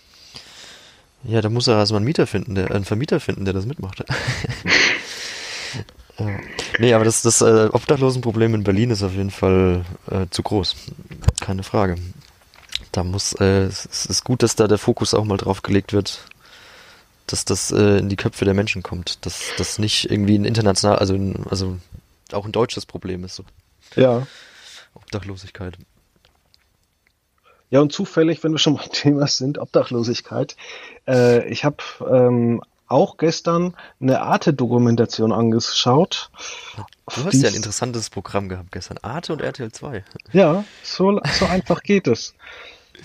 Ja, 1.23 1.41
da 1.41 1.49
muss 1.49 1.67
er 1.67 1.77
erstmal 1.77 1.97
einen 1.97 2.05
Mieter 2.05 2.25
finden, 2.27 2.55
der, 2.55 2.71
einen 2.71 2.85
Vermieter 2.85 3.19
finden, 3.19 3.45
der 3.45 3.53
das 3.53 3.65
mitmacht. 3.65 4.03
ja. 6.19 6.39
Nee, 6.79 6.93
aber 6.93 7.05
das, 7.05 7.21
das 7.21 7.41
äh, 7.41 7.69
Obdachlosenproblem 7.71 8.55
in 8.55 8.63
Berlin 8.63 8.89
ist 8.89 9.03
auf 9.03 9.13
jeden 9.13 9.31
Fall 9.31 9.85
äh, 10.09 10.25
zu 10.31 10.41
groß. 10.41 10.75
Keine 11.39 11.63
Frage. 11.63 11.97
Da 12.91 13.03
muss, 13.03 13.33
äh, 13.33 13.65
es 13.65 14.05
ist 14.05 14.23
gut, 14.23 14.41
dass 14.43 14.55
da 14.55 14.67
der 14.67 14.79
Fokus 14.79 15.13
auch 15.13 15.25
mal 15.25 15.37
drauf 15.37 15.61
gelegt 15.61 15.93
wird, 15.93 16.25
dass 17.27 17.45
das 17.45 17.71
äh, 17.71 17.99
in 17.99 18.09
die 18.09 18.15
Köpfe 18.15 18.45
der 18.45 18.55
Menschen 18.55 18.81
kommt. 18.81 19.25
Dass 19.25 19.51
das 19.57 19.77
nicht 19.77 20.09
irgendwie 20.09 20.37
ein 20.37 20.45
international, 20.45 20.97
also, 20.97 21.13
ein, 21.13 21.45
also 21.49 21.77
auch 22.31 22.45
ein 22.45 22.51
deutsches 22.51 22.85
Problem 22.85 23.23
ist. 23.23 23.35
So. 23.35 23.43
Ja. 23.95 24.25
Obdachlosigkeit. 24.93 25.77
Ja, 27.71 27.79
und 27.81 27.91
zufällig, 27.91 28.43
wenn 28.43 28.51
wir 28.51 28.59
schon 28.59 28.75
beim 28.75 28.89
Thema 28.91 29.25
sind, 29.27 29.57
Obdachlosigkeit. 29.57 30.55
Äh, 31.07 31.49
ich 31.49 31.65
habe 31.65 31.77
ähm, 32.07 32.61
auch 32.87 33.17
gestern 33.17 33.73
eine 34.01 34.21
Arte-Dokumentation 34.21 35.31
angeschaut. 35.31 36.29
Du 36.75 37.25
hast 37.25 37.41
ja 37.41 37.49
ein 37.49 37.55
interessantes 37.55 38.09
Programm 38.09 38.49
gehabt 38.49 38.71
gestern. 38.73 38.97
Arte 39.01 39.33
und 39.33 39.41
RTL 39.41 39.71
2. 39.71 40.03
Ja, 40.33 40.65
so, 40.83 41.19
so 41.39 41.45
einfach 41.45 41.81
geht 41.81 42.07
es. 42.07 42.35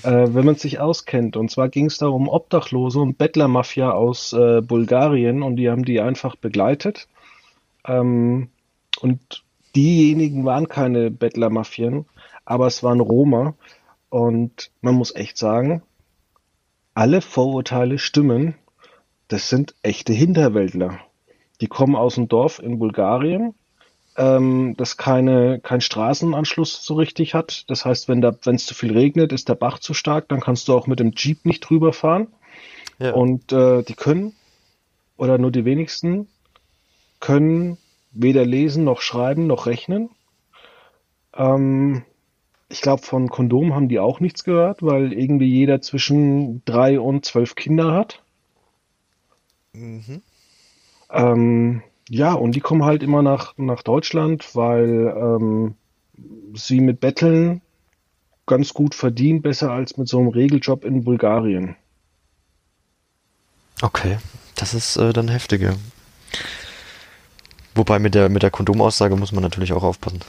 Äh, 0.02 0.34
wenn 0.34 0.44
man 0.44 0.56
sich 0.56 0.80
auskennt. 0.80 1.36
Und 1.36 1.50
zwar 1.50 1.68
ging 1.68 1.86
es 1.86 1.98
da 1.98 2.08
um 2.08 2.28
Obdachlose 2.28 2.98
und 2.98 3.16
Bettlermafia 3.16 3.92
aus 3.92 4.32
äh, 4.32 4.60
Bulgarien 4.60 5.42
und 5.42 5.56
die 5.56 5.70
haben 5.70 5.84
die 5.84 6.00
einfach 6.00 6.34
begleitet. 6.34 7.06
Ähm, 7.86 8.50
und 9.00 9.44
diejenigen 9.76 10.44
waren 10.44 10.68
keine 10.68 11.10
Bettlermafien, 11.10 12.06
aber 12.44 12.66
es 12.66 12.82
waren 12.82 13.00
Roma, 13.00 13.54
und 14.08 14.70
man 14.80 14.94
muss 14.94 15.14
echt 15.14 15.36
sagen, 15.38 15.82
alle 16.94 17.20
Vorurteile 17.20 17.98
stimmen. 17.98 18.54
Das 19.28 19.48
sind 19.48 19.74
echte 19.82 20.12
Hinterwäldler. 20.12 21.00
Die 21.60 21.66
kommen 21.66 21.96
aus 21.96 22.14
dem 22.14 22.28
Dorf 22.28 22.58
in 22.58 22.78
Bulgarien, 22.78 23.54
ähm, 24.16 24.74
das 24.76 24.96
keine, 24.96 25.60
kein 25.60 25.80
Straßenanschluss 25.80 26.84
so 26.84 26.94
richtig 26.94 27.34
hat. 27.34 27.64
Das 27.68 27.84
heißt, 27.84 28.08
wenn 28.08 28.22
es 28.22 28.66
zu 28.66 28.74
viel 28.74 28.92
regnet, 28.92 29.32
ist 29.32 29.48
der 29.48 29.54
Bach 29.54 29.78
zu 29.78 29.94
stark, 29.94 30.28
dann 30.28 30.40
kannst 30.40 30.68
du 30.68 30.74
auch 30.74 30.86
mit 30.86 31.00
dem 31.00 31.12
Jeep 31.14 31.44
nicht 31.44 31.60
drüber 31.60 31.92
fahren. 31.92 32.28
Ja. 32.98 33.12
Und 33.12 33.52
äh, 33.52 33.82
die 33.82 33.94
können, 33.94 34.34
oder 35.16 35.38
nur 35.38 35.50
die 35.50 35.64
wenigsten, 35.64 36.28
können 37.20 37.78
weder 38.12 38.46
lesen 38.46 38.84
noch 38.84 39.00
schreiben 39.00 39.46
noch 39.46 39.66
rechnen. 39.66 40.10
Ähm, 41.34 42.04
ich 42.68 42.80
glaube, 42.80 43.02
von 43.02 43.28
Kondom 43.28 43.74
haben 43.74 43.88
die 43.88 44.00
auch 44.00 44.20
nichts 44.20 44.44
gehört, 44.44 44.82
weil 44.82 45.12
irgendwie 45.12 45.46
jeder 45.46 45.80
zwischen 45.80 46.64
drei 46.64 46.98
und 46.98 47.24
zwölf 47.24 47.54
Kinder 47.54 47.92
hat. 47.92 48.22
Mhm. 49.72 50.22
Ähm, 51.10 51.82
ja, 52.08 52.32
und 52.32 52.52
die 52.52 52.60
kommen 52.60 52.84
halt 52.84 53.02
immer 53.02 53.22
nach, 53.22 53.54
nach 53.56 53.82
Deutschland, 53.82 54.54
weil 54.54 55.14
ähm, 55.16 55.74
sie 56.54 56.80
mit 56.80 57.00
Betteln 57.00 57.62
ganz 58.46 58.74
gut 58.74 58.94
verdienen, 58.94 59.42
besser 59.42 59.70
als 59.72 59.96
mit 59.96 60.08
so 60.08 60.18
einem 60.18 60.28
Regeljob 60.28 60.84
in 60.84 61.04
Bulgarien. 61.04 61.76
Okay, 63.82 64.18
das 64.54 64.72
ist 64.72 64.96
äh, 64.96 65.12
dann 65.12 65.28
heftiger. 65.28 65.74
Wobei 67.74 67.98
mit 67.98 68.14
der, 68.14 68.28
mit 68.28 68.42
der 68.42 68.50
Kondomaussage 68.50 69.16
muss 69.16 69.32
man 69.32 69.42
natürlich 69.42 69.72
auch 69.72 69.82
aufpassen. 69.82 70.20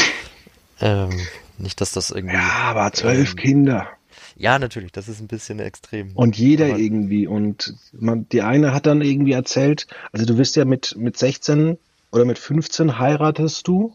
ähm, 0.80 1.10
nicht, 1.58 1.80
dass 1.80 1.92
das 1.92 2.10
irgendwie. 2.10 2.34
Ja, 2.36 2.50
aber 2.64 2.92
zwölf 2.92 3.30
ähm, 3.30 3.36
Kinder. 3.36 3.88
Ja, 4.36 4.58
natürlich, 4.58 4.92
das 4.92 5.08
ist 5.08 5.20
ein 5.20 5.28
bisschen 5.28 5.58
extrem. 5.58 6.12
Und 6.14 6.36
jeder 6.36 6.66
aber 6.66 6.78
irgendwie. 6.78 7.26
Und 7.26 7.74
man, 7.92 8.28
die 8.28 8.42
eine 8.42 8.72
hat 8.72 8.86
dann 8.86 9.02
irgendwie 9.02 9.32
erzählt, 9.32 9.86
also 10.12 10.26
du 10.26 10.38
wirst 10.38 10.56
ja 10.56 10.64
mit, 10.64 10.96
mit 10.96 11.16
16 11.16 11.78
oder 12.10 12.24
mit 12.24 12.38
15 12.38 12.98
heiratest 12.98 13.66
du. 13.68 13.94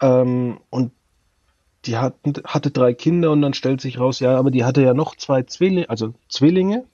Ähm, 0.00 0.60
und 0.70 0.92
die 1.86 1.96
hat, 1.96 2.14
hatte 2.44 2.70
drei 2.70 2.92
Kinder 2.92 3.30
und 3.30 3.42
dann 3.42 3.54
stellt 3.54 3.80
sich 3.80 3.98
raus, 3.98 4.20
ja, 4.20 4.36
aber 4.36 4.50
die 4.50 4.64
hatte 4.64 4.82
ja 4.82 4.92
noch 4.92 5.16
zwei 5.16 5.42
Zwillinge, 5.42 5.88
also 5.88 6.12
Zwillinge, 6.28 6.84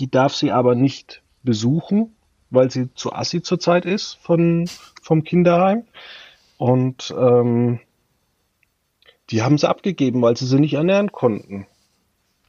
die 0.00 0.10
darf 0.10 0.34
sie 0.34 0.50
aber 0.50 0.74
nicht 0.74 1.22
besuchen, 1.44 2.14
weil 2.50 2.70
sie 2.70 2.92
zu 2.94 3.12
assi 3.12 3.42
zurzeit 3.42 3.84
ist 3.84 4.18
von, 4.22 4.68
vom 5.02 5.22
Kinderheim. 5.24 5.84
Und 6.58 7.14
ähm, 7.16 7.80
die 9.30 9.42
haben 9.42 9.58
sie 9.58 9.68
abgegeben, 9.68 10.22
weil 10.22 10.36
sie 10.36 10.46
sie 10.46 10.58
nicht 10.58 10.74
ernähren 10.74 11.12
konnten. 11.12 11.66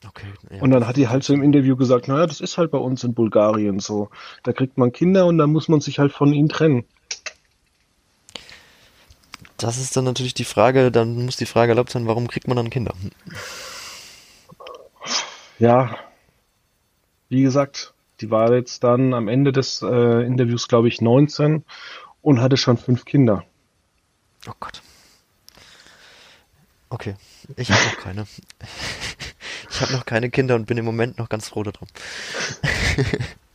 Okay, 0.07 0.27
ja. 0.51 0.61
Und 0.61 0.71
dann 0.71 0.87
hat 0.87 0.97
die 0.97 1.07
halt 1.07 1.23
so 1.23 1.33
im 1.33 1.41
Interview 1.41 1.75
gesagt, 1.75 2.07
naja, 2.07 2.27
das 2.27 2.41
ist 2.41 2.57
halt 2.57 2.71
bei 2.71 2.77
uns 2.77 3.03
in 3.03 3.13
Bulgarien 3.13 3.79
so. 3.79 4.09
Da 4.43 4.53
kriegt 4.53 4.77
man 4.77 4.91
Kinder 4.91 5.25
und 5.25 5.37
dann 5.37 5.51
muss 5.51 5.67
man 5.67 5.81
sich 5.81 5.99
halt 5.99 6.11
von 6.11 6.33
ihnen 6.33 6.49
trennen. 6.49 6.85
Das 9.57 9.77
ist 9.77 9.95
dann 9.95 10.03
natürlich 10.03 10.33
die 10.33 10.43
Frage, 10.43 10.91
dann 10.91 11.25
muss 11.25 11.37
die 11.37 11.45
Frage 11.45 11.71
erlaubt 11.71 11.89
sein, 11.89 12.07
warum 12.07 12.27
kriegt 12.27 12.47
man 12.47 12.57
dann 12.57 12.69
Kinder? 12.69 12.93
Ja, 15.57 15.95
wie 17.29 17.41
gesagt, 17.41 17.93
die 18.19 18.29
war 18.29 18.53
jetzt 18.53 18.83
dann 18.83 19.13
am 19.13 19.27
Ende 19.27 19.51
des 19.51 19.81
äh, 19.81 20.25
Interviews, 20.25 20.67
glaube 20.67 20.89
ich, 20.89 21.01
19 21.01 21.63
und 22.21 22.41
hatte 22.41 22.57
schon 22.57 22.77
fünf 22.77 23.05
Kinder. 23.05 23.45
Oh 24.47 24.53
Gott. 24.59 24.81
Okay, 26.89 27.15
ich 27.57 27.71
habe 27.71 27.83
noch 27.83 27.97
keine. 27.97 28.25
Ich 29.67 29.81
habe 29.81 29.93
noch 29.93 30.05
keine 30.05 30.29
Kinder 30.29 30.55
und 30.55 30.67
bin 30.67 30.77
im 30.77 30.85
Moment 30.85 31.17
noch 31.17 31.27
ganz 31.27 31.49
froh 31.49 31.63
darum. 31.63 31.87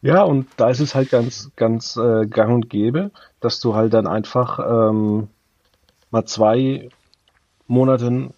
Ja, 0.00 0.22
und 0.22 0.46
da 0.56 0.70
ist 0.70 0.80
es 0.80 0.94
halt 0.94 1.10
ganz, 1.10 1.50
ganz 1.56 1.96
äh, 1.96 2.26
gang 2.26 2.54
und 2.54 2.70
gäbe, 2.70 3.10
dass 3.40 3.58
du 3.58 3.74
halt 3.74 3.92
dann 3.94 4.06
einfach 4.06 4.60
ähm, 4.60 5.28
mal 6.10 6.24
zwei 6.24 6.88
Monate 7.66 8.30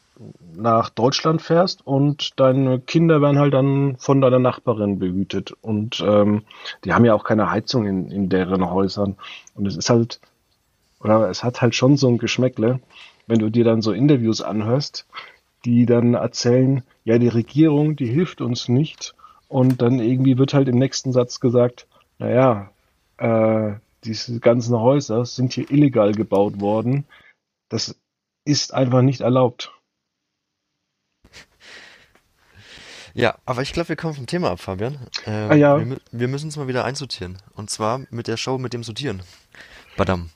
nach 0.55 0.91
Deutschland 0.91 1.43
fährst 1.43 1.87
und 1.87 2.39
deine 2.41 2.81
Kinder 2.81 3.21
werden 3.21 3.39
halt 3.39 3.55
dann 3.55 3.97
von 3.99 4.21
deiner 4.21 4.39
Nachbarin 4.39 4.99
behütet. 4.99 5.53
Und 5.61 6.03
ähm, 6.07 6.43
die 6.85 6.93
haben 6.93 7.05
ja 7.05 7.15
auch 7.15 7.25
keine 7.25 7.51
Heizung 7.51 7.87
in, 7.87 8.11
in 8.11 8.29
deren 8.29 8.69
Häusern. 8.71 9.17
Und 9.55 9.67
es 9.67 9.77
ist 9.77 9.91
halt, 9.91 10.21
oder 11.01 11.29
es 11.29 11.45
hat 11.45 11.61
halt 11.61 11.75
schon 11.75 11.97
so 11.97 12.09
ein 12.09 12.19
Geschmäckle, 12.19 12.81
wenn 13.31 13.39
du 13.39 13.49
dir 13.49 13.65
dann 13.65 13.81
so 13.81 13.93
Interviews 13.93 14.43
anhörst, 14.43 15.07
die 15.65 15.87
dann 15.87 16.15
erzählen, 16.15 16.83
ja, 17.05 17.19
die 17.19 17.29
Regierung, 17.29 17.97
die 17.97 18.07
hilft 18.07 18.41
uns 18.41 18.69
nicht. 18.69 19.15
Und 19.49 19.83
dann 19.83 20.01
irgendwie 20.01 20.37
wird 20.37 20.53
halt 20.53 20.69
im 20.69 20.79
nächsten 20.79 21.13
Satz 21.13 21.41
gesagt, 21.41 21.87
naja, 22.19 22.71
äh, 23.19 23.75
diese 24.05 24.41
ganzen 24.41 24.79
Häuser 24.79 25.25
sind 25.25 25.53
hier 25.53 25.71
illegal 25.71 26.13
gebaut 26.13 26.61
worden. 26.61 27.05
Das 27.69 27.97
ist 28.45 28.75
einfach 28.75 29.03
nicht 29.03 29.21
erlaubt. 29.21 29.73
Ja, 33.13 33.37
aber 33.45 33.63
ich 33.63 33.73
glaube, 33.73 33.91
wir 33.91 33.97
kommen 33.97 34.15
vom 34.15 34.27
Thema 34.27 34.51
ab, 34.51 34.61
Fabian. 34.61 34.97
Äh, 35.27 35.31
ah, 35.31 35.55
ja. 35.55 35.85
Wir, 35.85 36.01
wir 36.13 36.29
müssen 36.29 36.49
es 36.49 36.57
mal 36.57 36.69
wieder 36.69 36.85
einsortieren. 36.85 37.39
Und 37.55 37.69
zwar 37.69 38.03
mit 38.11 38.29
der 38.29 38.37
Show 38.37 38.57
mit 38.59 38.73
dem 38.73 38.85
Sortieren. 38.85 39.23
Badam. 39.97 40.31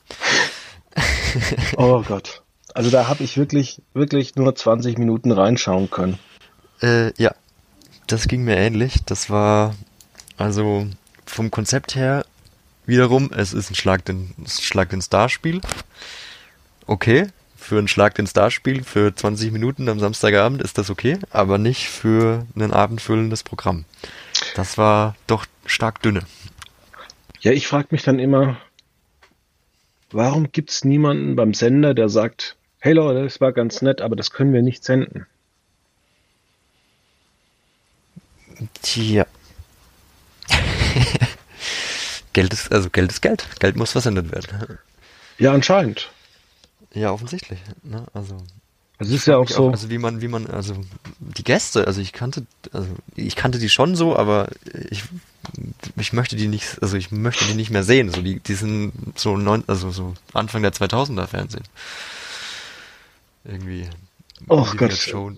oh 1.76 2.02
Gott. 2.02 2.43
Also 2.74 2.90
da 2.90 3.08
habe 3.08 3.22
ich 3.22 3.36
wirklich, 3.36 3.80
wirklich 3.94 4.34
nur 4.34 4.54
20 4.54 4.98
Minuten 4.98 5.30
reinschauen 5.30 5.90
können. 5.90 6.18
Äh, 6.82 7.12
ja, 7.22 7.34
das 8.08 8.26
ging 8.28 8.42
mir 8.44 8.56
ähnlich. 8.56 8.96
Das 9.06 9.30
war 9.30 9.74
also 10.36 10.86
vom 11.24 11.50
Konzept 11.50 11.94
her 11.94 12.26
wiederum, 12.84 13.30
es 13.32 13.54
ist 13.54 13.70
ein 13.70 13.76
Schlag 13.76 14.04
den, 14.04 14.34
Schlag 14.46 14.90
den 14.90 15.00
Star-Spiel. 15.00 15.60
Okay, 16.86 17.28
für 17.56 17.78
ein 17.78 17.88
Schlag 17.88 18.14
den 18.16 18.26
Star-Spiel 18.26 18.84
für 18.84 19.14
20 19.14 19.52
Minuten 19.52 19.88
am 19.88 20.00
Samstagabend 20.00 20.60
ist 20.60 20.76
das 20.76 20.90
okay, 20.90 21.18
aber 21.30 21.58
nicht 21.58 21.88
für 21.88 22.44
ein 22.56 22.72
abendfüllendes 22.72 23.42
Programm. 23.42 23.84
Das 24.54 24.76
war 24.76 25.16
doch 25.26 25.46
stark 25.64 26.02
dünne. 26.02 26.22
Ja, 27.40 27.52
ich 27.52 27.66
frage 27.66 27.88
mich 27.90 28.02
dann 28.02 28.18
immer, 28.18 28.56
warum 30.10 30.50
gibt 30.52 30.70
es 30.70 30.84
niemanden 30.84 31.36
beim 31.36 31.54
Sender, 31.54 31.94
der 31.94 32.08
sagt, 32.08 32.56
hey 32.84 32.92
Leute, 32.92 33.24
das 33.24 33.40
war 33.40 33.52
ganz 33.52 33.80
nett, 33.80 34.02
aber 34.02 34.14
das 34.14 34.30
können 34.30 34.52
wir 34.52 34.60
nicht 34.60 34.84
senden? 34.84 35.26
Tja. 38.82 39.26
Geld 42.34 42.52
ist, 42.52 42.70
also 42.70 42.90
Geld 42.90 43.10
ist 43.10 43.22
Geld. 43.22 43.48
Geld 43.58 43.76
muss 43.76 43.92
versendet 43.92 44.30
werden. 44.32 44.78
Ja, 45.38 45.54
anscheinend. 45.54 46.10
Ja, 46.92 47.10
offensichtlich. 47.10 47.58
Ne? 47.82 48.04
Also. 48.12 48.36
Es 48.98 49.08
ist 49.08 49.26
ja 49.26 49.38
auch 49.38 49.48
so. 49.48 49.68
Auch, 49.68 49.72
also 49.72 49.88
wie 49.88 49.98
man, 49.98 50.20
wie 50.20 50.28
man, 50.28 50.46
also 50.46 50.76
die 51.20 51.42
Gäste, 51.42 51.86
also 51.86 52.02
ich 52.02 52.12
kannte, 52.12 52.44
also 52.72 52.88
ich 53.16 53.34
kannte 53.34 53.58
die 53.58 53.70
schon 53.70 53.96
so, 53.96 54.14
aber 54.14 54.48
ich, 54.90 55.04
ich 55.96 56.12
möchte 56.12 56.36
die 56.36 56.48
nicht, 56.48 56.82
also 56.82 56.98
ich 56.98 57.10
möchte 57.10 57.46
die 57.46 57.54
nicht 57.54 57.70
mehr 57.70 57.82
sehen. 57.82 58.10
So 58.10 58.20
die, 58.20 58.40
die 58.40 58.54
sind 58.54 58.92
so 59.16 59.38
neun, 59.38 59.64
also 59.68 59.90
so 59.90 60.14
Anfang 60.34 60.60
der 60.60 60.74
2000er 60.74 61.26
Fernsehen. 61.26 61.64
Irgendwie. 63.44 63.88
Oh 64.48 64.66
Gott. 64.76 64.92
Show. 64.92 65.32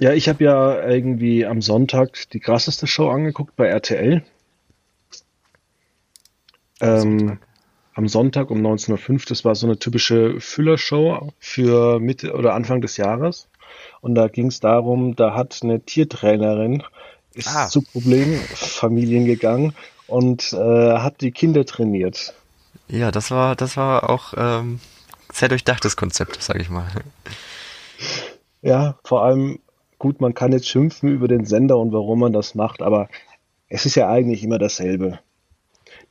Ja, 0.00 0.12
ich 0.12 0.28
habe 0.28 0.44
ja 0.44 0.88
irgendwie 0.88 1.44
am 1.44 1.60
Sonntag 1.60 2.30
die 2.32 2.40
krasseste 2.40 2.86
Show 2.86 3.08
angeguckt 3.10 3.56
bei 3.56 3.66
RTL. 3.66 4.22
Ähm, 6.80 7.38
am 7.94 8.06
Sonntag 8.06 8.50
um 8.50 8.64
19.05 8.64 9.10
Uhr. 9.12 9.20
Das 9.28 9.44
war 9.44 9.54
so 9.56 9.66
eine 9.66 9.78
typische 9.78 10.40
Füllershow 10.40 11.32
für 11.40 11.98
Mitte 11.98 12.34
oder 12.34 12.54
Anfang 12.54 12.80
des 12.80 12.96
Jahres. 12.96 13.48
Und 14.00 14.14
da 14.14 14.28
ging 14.28 14.46
es 14.46 14.60
darum, 14.60 15.16
da 15.16 15.34
hat 15.34 15.60
eine 15.62 15.80
Tiertrainerin 15.80 16.84
ist 17.34 17.48
ah. 17.48 17.68
zu 17.68 17.82
Problemfamilien 17.82 19.24
gegangen 19.24 19.74
und 20.06 20.52
äh, 20.52 20.98
hat 20.98 21.20
die 21.20 21.30
Kinder 21.30 21.64
trainiert. 21.64 22.34
Ja, 22.88 23.10
das 23.10 23.30
war, 23.30 23.54
das 23.54 23.76
war 23.76 24.08
auch 24.08 24.34
ähm, 24.36 24.80
sehr 25.32 25.48
durchdachtes 25.48 25.96
Konzept, 25.96 26.42
sage 26.42 26.60
ich 26.60 26.70
mal. 26.70 26.86
Ja, 28.62 28.98
vor 29.04 29.24
allem, 29.24 29.60
gut, 29.98 30.20
man 30.20 30.34
kann 30.34 30.52
jetzt 30.52 30.68
schimpfen 30.68 31.08
über 31.08 31.28
den 31.28 31.44
Sender 31.44 31.78
und 31.78 31.92
warum 31.92 32.20
man 32.20 32.32
das 32.32 32.54
macht, 32.54 32.82
aber 32.82 33.08
es 33.68 33.86
ist 33.86 33.94
ja 33.94 34.08
eigentlich 34.08 34.42
immer 34.42 34.58
dasselbe. 34.58 35.20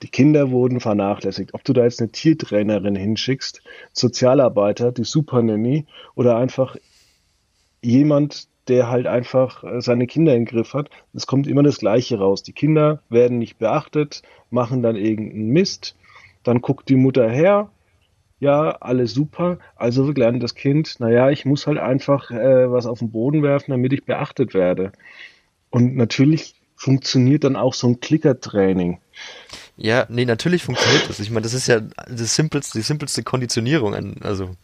Die 0.03 0.10
Kinder 0.10 0.51
wurden 0.51 0.80
vernachlässigt. 0.80 1.53
Ob 1.53 1.63
du 1.63 1.73
da 1.73 1.84
jetzt 1.84 1.99
eine 1.99 2.12
Tiertrainerin 2.12 2.95
hinschickst, 2.95 3.62
Sozialarbeiter, 3.93 4.91
die 4.91 5.03
Supernanny 5.03 5.86
oder 6.15 6.38
einfach 6.38 6.75
jemand, 7.82 8.47
der 8.67 8.89
halt 8.89 9.08
einfach 9.08 9.63
äh, 9.63 9.82
seine 9.82 10.08
Kinder 10.08 10.36
im 10.36 10.45
Griff 10.45 10.73
hat, 10.73 10.89
es 11.13 11.25
kommt 11.25 11.47
immer 11.47 11.63
das 11.63 11.80
Gleiche 11.80 12.19
raus. 12.19 12.43
Die 12.43 12.53
Kinder 12.53 13.01
werden 13.10 13.39
nicht 13.39 13.58
beachtet, 13.58 14.21
machen 14.49 14.84
dann 14.84 14.95
irgendeinen 14.95 15.49
Mist, 15.49 15.95
dann 16.43 16.62
guckt 16.62 16.89
die 16.89 16.95
Mutter 16.95 17.30
her, 17.30 17.69
ja, 18.39 18.69
alles 18.69 19.13
super, 19.13 19.60
also 19.76 20.12
lernt 20.12 20.43
das 20.43 20.56
Kind, 20.56 21.00
naja, 21.00 21.30
ich 21.30 21.45
muss 21.45 21.65
halt 21.67 21.80
einfach 21.80 22.30
äh, 22.32 22.71
was 22.71 22.86
auf 22.86 23.00
den 23.00 23.12
Boden 23.12 23.43
werfen, 23.43 23.71
damit 23.71 23.93
ich 23.93 24.06
beachtet 24.06 24.54
werde. 24.54 24.91
Und 25.69 25.95
natürlich 25.95 26.56
funktioniert 26.76 27.43
dann 27.43 27.56
auch 27.56 27.73
so 27.73 27.88
ein 27.88 28.00
Klickertraining. 28.00 29.00
Ja, 29.80 30.08
nee, 30.10 30.26
natürlich 30.26 30.63
funktioniert 30.63 31.08
das. 31.08 31.20
Ich 31.20 31.30
meine, 31.30 31.44
das 31.44 31.54
ist 31.54 31.68
ja 31.68 31.82
das 32.10 32.34
simpelste, 32.34 32.80
die 32.80 32.84
simpelste 32.84 33.22
Konditionierung. 33.22 33.94
Also, 34.24 34.56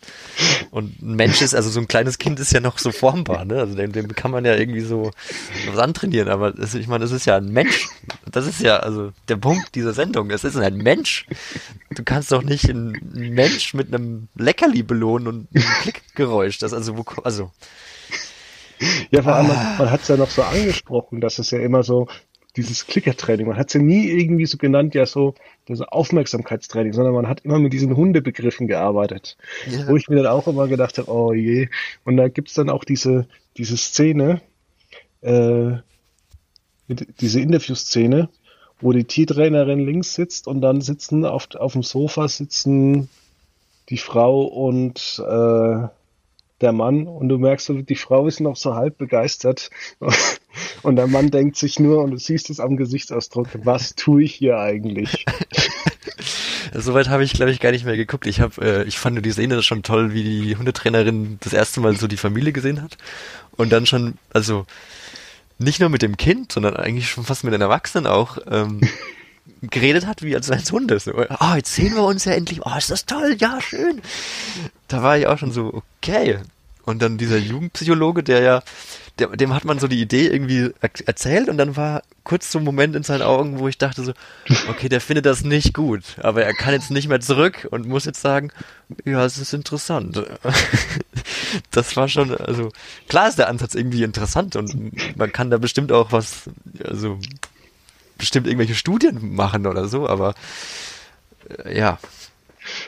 und 0.71 1.04
ein 1.04 1.15
Mensch 1.15 1.43
ist, 1.43 1.54
also 1.54 1.69
so 1.69 1.80
ein 1.80 1.88
kleines 1.88 2.17
Kind 2.17 2.39
ist 2.39 2.52
ja 2.52 2.60
noch 2.60 2.80
so 2.80 2.91
formbar, 2.91 3.45
ne? 3.45 3.60
Also 3.60 3.76
dem, 3.76 3.91
dem 3.91 4.08
kann 4.15 4.32
man 4.32 4.43
ja 4.43 4.56
irgendwie 4.56 4.82
so 4.82 5.12
was 5.67 5.78
antrainieren, 5.78 6.30
aber 6.30 6.52
das, 6.52 6.73
ich 6.73 6.88
meine, 6.88 7.04
das 7.04 7.12
ist 7.12 7.28
ja 7.28 7.38
ein 7.38 7.49
Mensch. 7.49 7.88
Das 8.32 8.47
ist 8.47 8.60
ja, 8.62 8.78
also 8.78 9.12
der 9.28 9.36
Punkt 9.36 9.76
dieser 9.76 9.93
Sendung. 9.93 10.32
Es 10.32 10.43
ist 10.43 10.58
ein 10.58 10.78
Mensch. 10.78 11.28
Du 11.91 12.04
kannst 12.04 12.32
doch 12.32 12.41
nicht 12.41 12.67
einen 12.67 12.99
Mensch 13.13 13.76
mit 13.76 13.93
einem 13.93 14.30
Leckerli 14.36 14.82
belohnen 14.82 15.28
und 15.28 15.47
einem 15.54 15.65
Klickgeräusch. 15.84 16.58
Das 16.58 16.73
also, 16.73 16.97
wo, 16.97 17.06
also. 17.23 17.52
Ja, 19.12 19.21
vor 19.21 19.36
allem, 19.36 19.47
man, 19.47 19.78
man 19.78 19.91
hat 19.91 20.02
es 20.02 20.08
ja 20.08 20.17
noch 20.17 20.32
so 20.32 20.41
angesprochen, 20.41 21.21
dass 21.21 21.38
es 21.38 21.52
ja 21.52 21.60
immer 21.60 21.84
so, 21.84 22.08
dieses 22.55 22.85
Klickertraining. 22.85 23.47
Man 23.47 23.57
hat 23.57 23.67
es 23.67 23.73
ja 23.73 23.81
nie 23.81 24.07
irgendwie 24.09 24.45
so 24.45 24.57
genannt, 24.57 24.93
ja 24.93 25.05
so, 25.05 25.33
so 25.67 25.85
Aufmerksamkeitstraining, 25.85 26.93
sondern 26.93 27.13
man 27.13 27.27
hat 27.27 27.41
immer 27.41 27.59
mit 27.59 27.73
diesen 27.73 27.95
Hundebegriffen 27.95 28.67
gearbeitet. 28.67 29.37
Ja. 29.69 29.87
Wo 29.87 29.95
ich 29.95 30.07
mir 30.09 30.17
dann 30.17 30.27
auch 30.27 30.47
immer 30.47 30.67
gedacht 30.67 30.97
habe, 30.97 31.11
oh 31.11 31.33
je. 31.33 31.69
Und 32.03 32.17
da 32.17 32.27
gibt's 32.27 32.53
dann 32.53 32.69
auch 32.69 32.83
diese, 32.83 33.27
diese 33.57 33.77
Szene, 33.77 34.41
äh, 35.21 35.77
diese 37.19 37.39
Interviewszene, 37.39 38.29
wo 38.79 38.91
die 38.91 39.05
Tiertrainerin 39.05 39.79
links 39.79 40.13
sitzt 40.13 40.47
und 40.47 40.61
dann 40.61 40.81
sitzen 40.81 41.25
auf, 41.25 41.47
auf 41.55 41.73
dem 41.73 41.83
Sofa 41.83 42.27
sitzen 42.27 43.09
die 43.89 43.97
Frau 43.97 44.43
und 44.43 45.21
äh, 45.25 45.87
der 46.61 46.71
Mann 46.71 47.07
und 47.07 47.29
du 47.29 47.37
merkst, 47.37 47.71
die 47.89 47.95
Frau 47.95 48.27
ist 48.27 48.39
noch 48.39 48.55
so 48.55 48.75
halb 48.75 48.97
begeistert 48.97 49.69
und 50.83 50.95
der 50.95 51.07
Mann 51.07 51.31
denkt 51.31 51.57
sich 51.57 51.79
nur 51.79 52.03
und 52.03 52.11
du 52.11 52.17
siehst 52.17 52.49
es 52.49 52.59
am 52.59 52.77
Gesichtsausdruck, 52.77 53.47
was 53.63 53.95
tue 53.95 54.23
ich 54.23 54.35
hier 54.35 54.57
eigentlich? 54.57 55.25
Soweit 56.73 57.09
habe 57.09 57.23
ich, 57.23 57.33
glaube 57.33 57.51
ich, 57.51 57.59
gar 57.59 57.71
nicht 57.71 57.85
mehr 57.85 57.97
geguckt. 57.97 58.25
Ich 58.25 58.39
habe, 58.39 58.61
äh, 58.61 58.83
ich 58.85 58.97
fand 58.97 59.23
die 59.23 59.31
Szene 59.31 59.61
schon 59.61 59.83
toll, 59.83 60.13
wie 60.13 60.23
die 60.23 60.55
Hundetrainerin 60.55 61.37
das 61.41 61.53
erste 61.53 61.81
Mal 61.81 61.95
so 61.95 62.07
die 62.07 62.17
Familie 62.17 62.51
gesehen 62.51 62.81
hat 62.81 62.97
und 63.51 63.71
dann 63.71 63.85
schon, 63.85 64.17
also 64.31 64.65
nicht 65.59 65.79
nur 65.79 65.89
mit 65.89 66.01
dem 66.01 66.17
Kind, 66.17 66.51
sondern 66.51 66.75
eigentlich 66.75 67.09
schon 67.09 67.23
fast 67.23 67.43
mit 67.43 67.53
den 67.53 67.61
Erwachsenen 67.61 68.07
auch. 68.07 68.37
Ähm, 68.49 68.81
geredet 69.62 70.06
hat, 70.06 70.21
wie 70.21 70.36
als 70.36 70.49
eines 70.51 70.71
Hundes. 70.71 71.08
Ah, 71.08 71.53
oh, 71.53 71.56
jetzt 71.56 71.73
sehen 71.73 71.95
wir 71.95 72.03
uns 72.03 72.25
ja 72.25 72.34
endlich. 72.34 72.65
Oh, 72.65 72.77
ist 72.77 72.91
das 72.91 73.06
toll, 73.06 73.36
ja, 73.39 73.60
schön. 73.62 74.01
Da 74.88 75.03
war 75.03 75.17
ich 75.17 75.27
auch 75.27 75.38
schon 75.38 75.51
so, 75.51 75.82
okay. 76.01 76.39
Und 76.86 77.01
dann 77.01 77.17
dieser 77.17 77.38
Jugendpsychologe, 77.38 78.23
der 78.23 78.41
ja, 78.41 78.63
der, 79.19 79.27
dem 79.27 79.53
hat 79.53 79.63
man 79.63 79.79
so 79.79 79.88
die 79.88 80.01
Idee 80.01 80.27
irgendwie 80.27 80.71
erzählt 80.82 81.47
und 81.47 81.58
dann 81.58 81.75
war 81.75 82.01
kurz 82.23 82.51
so 82.51 82.58
ein 82.58 82.65
Moment 82.65 82.95
in 82.95 83.03
seinen 83.03 83.21
Augen, 83.21 83.60
wo 83.60 83.67
ich 83.67 83.77
dachte 83.77 84.03
so, 84.03 84.13
okay, 84.69 84.89
der 84.89 85.01
findet 85.01 85.25
das 85.25 85.43
nicht 85.43 85.73
gut, 85.73 86.03
aber 86.21 86.43
er 86.43 86.53
kann 86.53 86.73
jetzt 86.73 86.89
nicht 86.89 87.08
mehr 87.08 87.19
zurück 87.19 87.67
und 87.69 87.88
muss 87.88 88.06
jetzt 88.06 88.21
sagen, 88.21 88.49
ja, 89.06 89.23
es 89.23 89.38
ist 89.38 89.53
interessant. 89.53 90.23
Das 91.69 91.95
war 91.95 92.10
schon, 92.10 92.36
also 92.36 92.71
klar 93.08 93.29
ist 93.29 93.38
der 93.38 93.47
Ansatz 93.47 93.75
irgendwie 93.75 94.01
interessant 94.01 94.56
und 94.56 94.91
man 95.15 95.32
kann 95.32 95.51
da 95.51 95.60
bestimmt 95.60 95.91
auch 95.91 96.12
was, 96.12 96.49
also 96.84 97.19
bestimmt 98.23 98.47
irgendwelche 98.47 98.75
Studien 98.75 99.36
machen 99.36 99.67
oder 99.67 99.88
so, 99.88 100.07
aber 100.07 100.33
äh, 101.65 101.77
ja. 101.77 101.99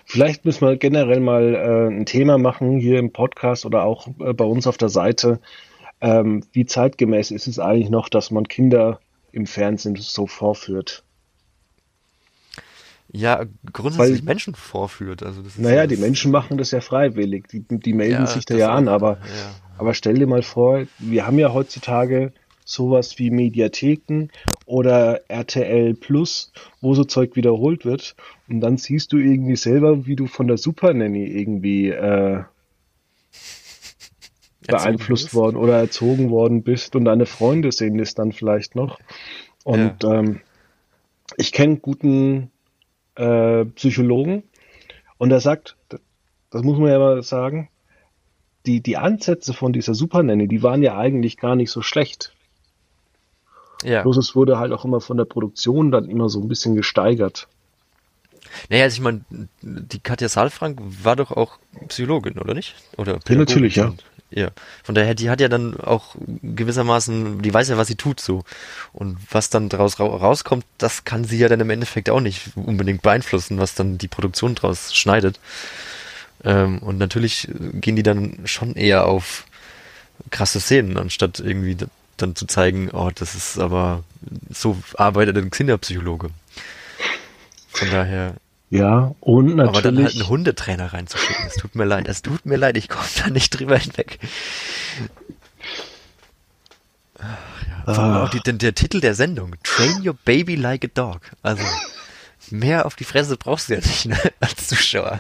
Vielleicht 0.06 0.46
müssen 0.46 0.66
wir 0.66 0.78
generell 0.78 1.20
mal 1.20 1.54
äh, 1.54 1.94
ein 1.94 2.06
Thema 2.06 2.38
machen 2.38 2.78
hier 2.78 2.98
im 2.98 3.12
Podcast 3.12 3.66
oder 3.66 3.84
auch 3.84 4.08
äh, 4.20 4.34
bei 4.34 4.46
uns 4.46 4.68
auf 4.68 4.78
der 4.78 4.90
Seite. 4.90 5.40
Ähm, 6.00 6.44
wie 6.54 6.66
zeitgemäß 6.66 7.32
ist 7.32 7.48
es 7.48 7.60
eigentlich 7.60 7.90
noch, 7.90 8.08
dass 8.08 8.32
man 8.32 8.48
Kinder 8.48 9.00
im 9.34 9.46
Fernsehen 9.46 9.98
so 9.98 10.28
vorführt? 10.28 11.04
ja, 13.16 13.46
grundsätzlich 13.72 14.20
Weil, 14.20 14.26
Menschen 14.26 14.56
vorführt. 14.56 15.24
Also 15.24 15.42
das 15.42 15.54
ist 15.54 15.60
naja, 15.60 15.78
ja 15.78 15.88
die 15.88 15.98
Menschen 15.98 16.32
machen 16.32 16.58
das 16.58 16.72
ja 16.72 16.82
freiwillig. 16.82 17.48
Die, 17.48 17.62
die 17.62 17.94
melden 17.94 18.26
ja, 18.26 18.28
sich 18.28 18.46
da 18.46 18.56
ja 18.56 18.74
an, 18.74 18.88
aber, 18.88 19.12
ja. 19.12 19.56
aber 19.78 19.94
stell 19.94 20.16
dir 20.16 20.28
mal 20.28 20.42
vor, 20.42 20.84
wir 21.00 21.26
haben 21.26 21.40
ja 21.40 21.54
heutzutage 21.54 22.34
sowas 22.66 23.18
wie 23.18 23.30
Mediatheken 23.30 24.28
oder 24.66 25.22
RTL 25.30 25.94
Plus, 25.94 26.52
wo 26.82 26.96
so 26.96 27.04
Zeug 27.04 27.36
wiederholt 27.36 27.86
wird. 27.86 28.16
Und 28.50 28.62
dann 28.62 28.78
siehst 28.78 29.14
du 29.14 29.18
irgendwie 29.18 29.56
selber, 29.56 30.06
wie 30.06 30.16
du 30.16 30.28
von 30.28 30.48
der 30.48 30.58
Super 30.58 30.94
Nanny 30.94 31.26
irgendwie 31.26 31.90
äh, 31.90 32.44
beeinflusst 34.68 35.34
worden 35.34 35.58
oder 35.58 35.78
erzogen 35.78 36.30
worden 36.30 36.64
bist 36.64 36.96
und 36.96 37.06
deine 37.06 37.26
Freunde 37.26 37.72
sehen 37.72 37.98
das 37.98 38.16
dann 38.16 38.32
vielleicht 38.32 38.76
noch. 38.76 39.00
Und 39.64 40.04
ja. 40.04 40.20
ähm, 40.20 40.42
ich 41.38 41.52
kenne 41.52 41.78
guten 41.78 42.52
äh, 43.16 43.66
Psychologen 43.66 44.44
und 45.18 45.32
er 45.32 45.40
sagt, 45.40 45.78
das 46.50 46.64
muss 46.64 46.78
man 46.78 46.90
ja 46.90 47.00
mal 47.00 47.22
sagen, 47.24 47.70
die, 48.66 48.82
die 48.82 48.98
Ansätze 48.98 49.54
von 49.54 49.74
dieser 49.74 49.94
Super 49.94 50.24
Nanny, 50.24 50.48
die 50.48 50.64
waren 50.64 50.82
ja 50.82 50.98
eigentlich 50.98 51.38
gar 51.38 51.56
nicht 51.56 51.70
so 51.70 51.82
schlecht. 51.82 52.35
Ja. 53.86 54.02
Bloß 54.02 54.18
es 54.18 54.36
wurde 54.36 54.58
halt 54.58 54.72
auch 54.72 54.84
immer 54.86 55.02
von 55.02 55.18
der 55.18 55.26
Produktion 55.26 55.92
dann 55.92 56.10
immer 56.10 56.30
so 56.30 56.40
ein 56.40 56.48
bisschen 56.48 56.76
gesteigert. 56.76 57.48
Naja, 58.70 58.84
also 58.84 58.96
ich 58.96 59.02
meine, 59.02 59.22
die 59.62 60.00
Katja 60.00 60.30
Saalfrank 60.30 60.80
war 61.04 61.16
doch 61.16 61.32
auch 61.32 61.58
Psychologin, 61.88 62.38
oder 62.38 62.54
nicht? 62.54 62.76
Oder 62.98 63.20
ja, 63.28 63.36
natürlich, 63.36 63.76
ja. 63.76 63.94
Ja. 64.32 64.50
Von 64.84 64.96
daher, 64.96 65.14
die 65.14 65.30
hat 65.30 65.40
ja 65.40 65.48
dann 65.48 65.80
auch 65.80 66.16
gewissermaßen, 66.42 67.42
die 67.42 67.54
weiß 67.54 67.70
ja, 67.70 67.78
was 67.78 67.88
sie 67.88 67.96
tut 67.96 68.20
so. 68.20 68.44
Und 68.92 69.18
was 69.30 69.50
dann 69.50 69.70
daraus 69.70 70.00
rauskommt, 70.00 70.66
das 70.78 71.06
kann 71.06 71.24
sie 71.24 71.38
ja 71.38 71.48
dann 71.48 71.60
im 71.60 71.70
Endeffekt 71.70 72.10
auch 72.10 72.20
nicht 72.20 72.50
unbedingt 72.56 73.02
beeinflussen, 73.02 73.60
was 73.60 73.76
dann 73.76 73.98
die 73.98 74.08
Produktion 74.08 74.56
draus 74.56 74.96
schneidet. 74.96 75.40
Ähm, 76.44 76.80
und 76.80 76.98
natürlich 76.98 77.48
gehen 77.74 77.96
die 77.96 78.04
dann 78.04 78.40
schon 78.46 78.74
eher 78.74 79.06
auf 79.06 79.46
krasse 80.32 80.60
Szenen, 80.60 80.98
anstatt 80.98 81.40
irgendwie 81.40 81.78
dann 82.18 82.36
zu 82.36 82.46
zeigen, 82.46 82.90
oh, 82.92 83.12
das 83.14 83.36
ist 83.36 83.60
aber, 83.60 84.04
so 84.50 84.78
arbeitet 84.96 85.38
ein 85.38 85.52
Kinderpsychologe. 85.52 86.30
Von 87.70 87.92
daher. 87.92 88.36
Ja, 88.70 89.14
und 89.20 89.56
natürlich. 89.56 89.70
Aber 89.70 89.82
dann 89.82 90.04
halt 90.04 90.16
einen 90.16 90.28
Hundetrainer 90.28 90.94
reinzuschicken, 90.94 91.46
es 91.48 91.56
tut 91.56 91.76
mir 91.76 91.86
leid, 91.86 92.08
es 92.08 92.22
tut 92.22 92.46
mir 92.46 92.58
leid, 92.58 92.78
ich 92.78 92.90
komme 92.90 93.08
da 93.18 93.30
nicht 93.30 93.52
drüber 93.52 93.78
hinweg. 93.78 94.20
Ach, 97.20 97.96
ja. 97.96 98.24
Auch 98.24 98.30
die, 98.30 98.40
der, 98.40 98.54
der 98.54 98.74
Titel 98.74 99.00
der 99.00 99.14
Sendung, 99.14 99.56
Train 99.64 100.06
Your 100.06 100.16
Baby 100.26 100.56
Like 100.56 100.86
a 100.86 100.90
Dog. 100.94 101.22
Also, 101.44 101.64
mehr 102.50 102.86
auf 102.86 102.96
die 102.96 103.04
Fresse 103.04 103.38
brauchst 103.38 103.70
du 103.70 103.76
ja 103.76 103.80
nicht, 103.80 104.06
ne, 104.08 104.18
als 104.40 104.68
Zuschauer. 104.68 105.20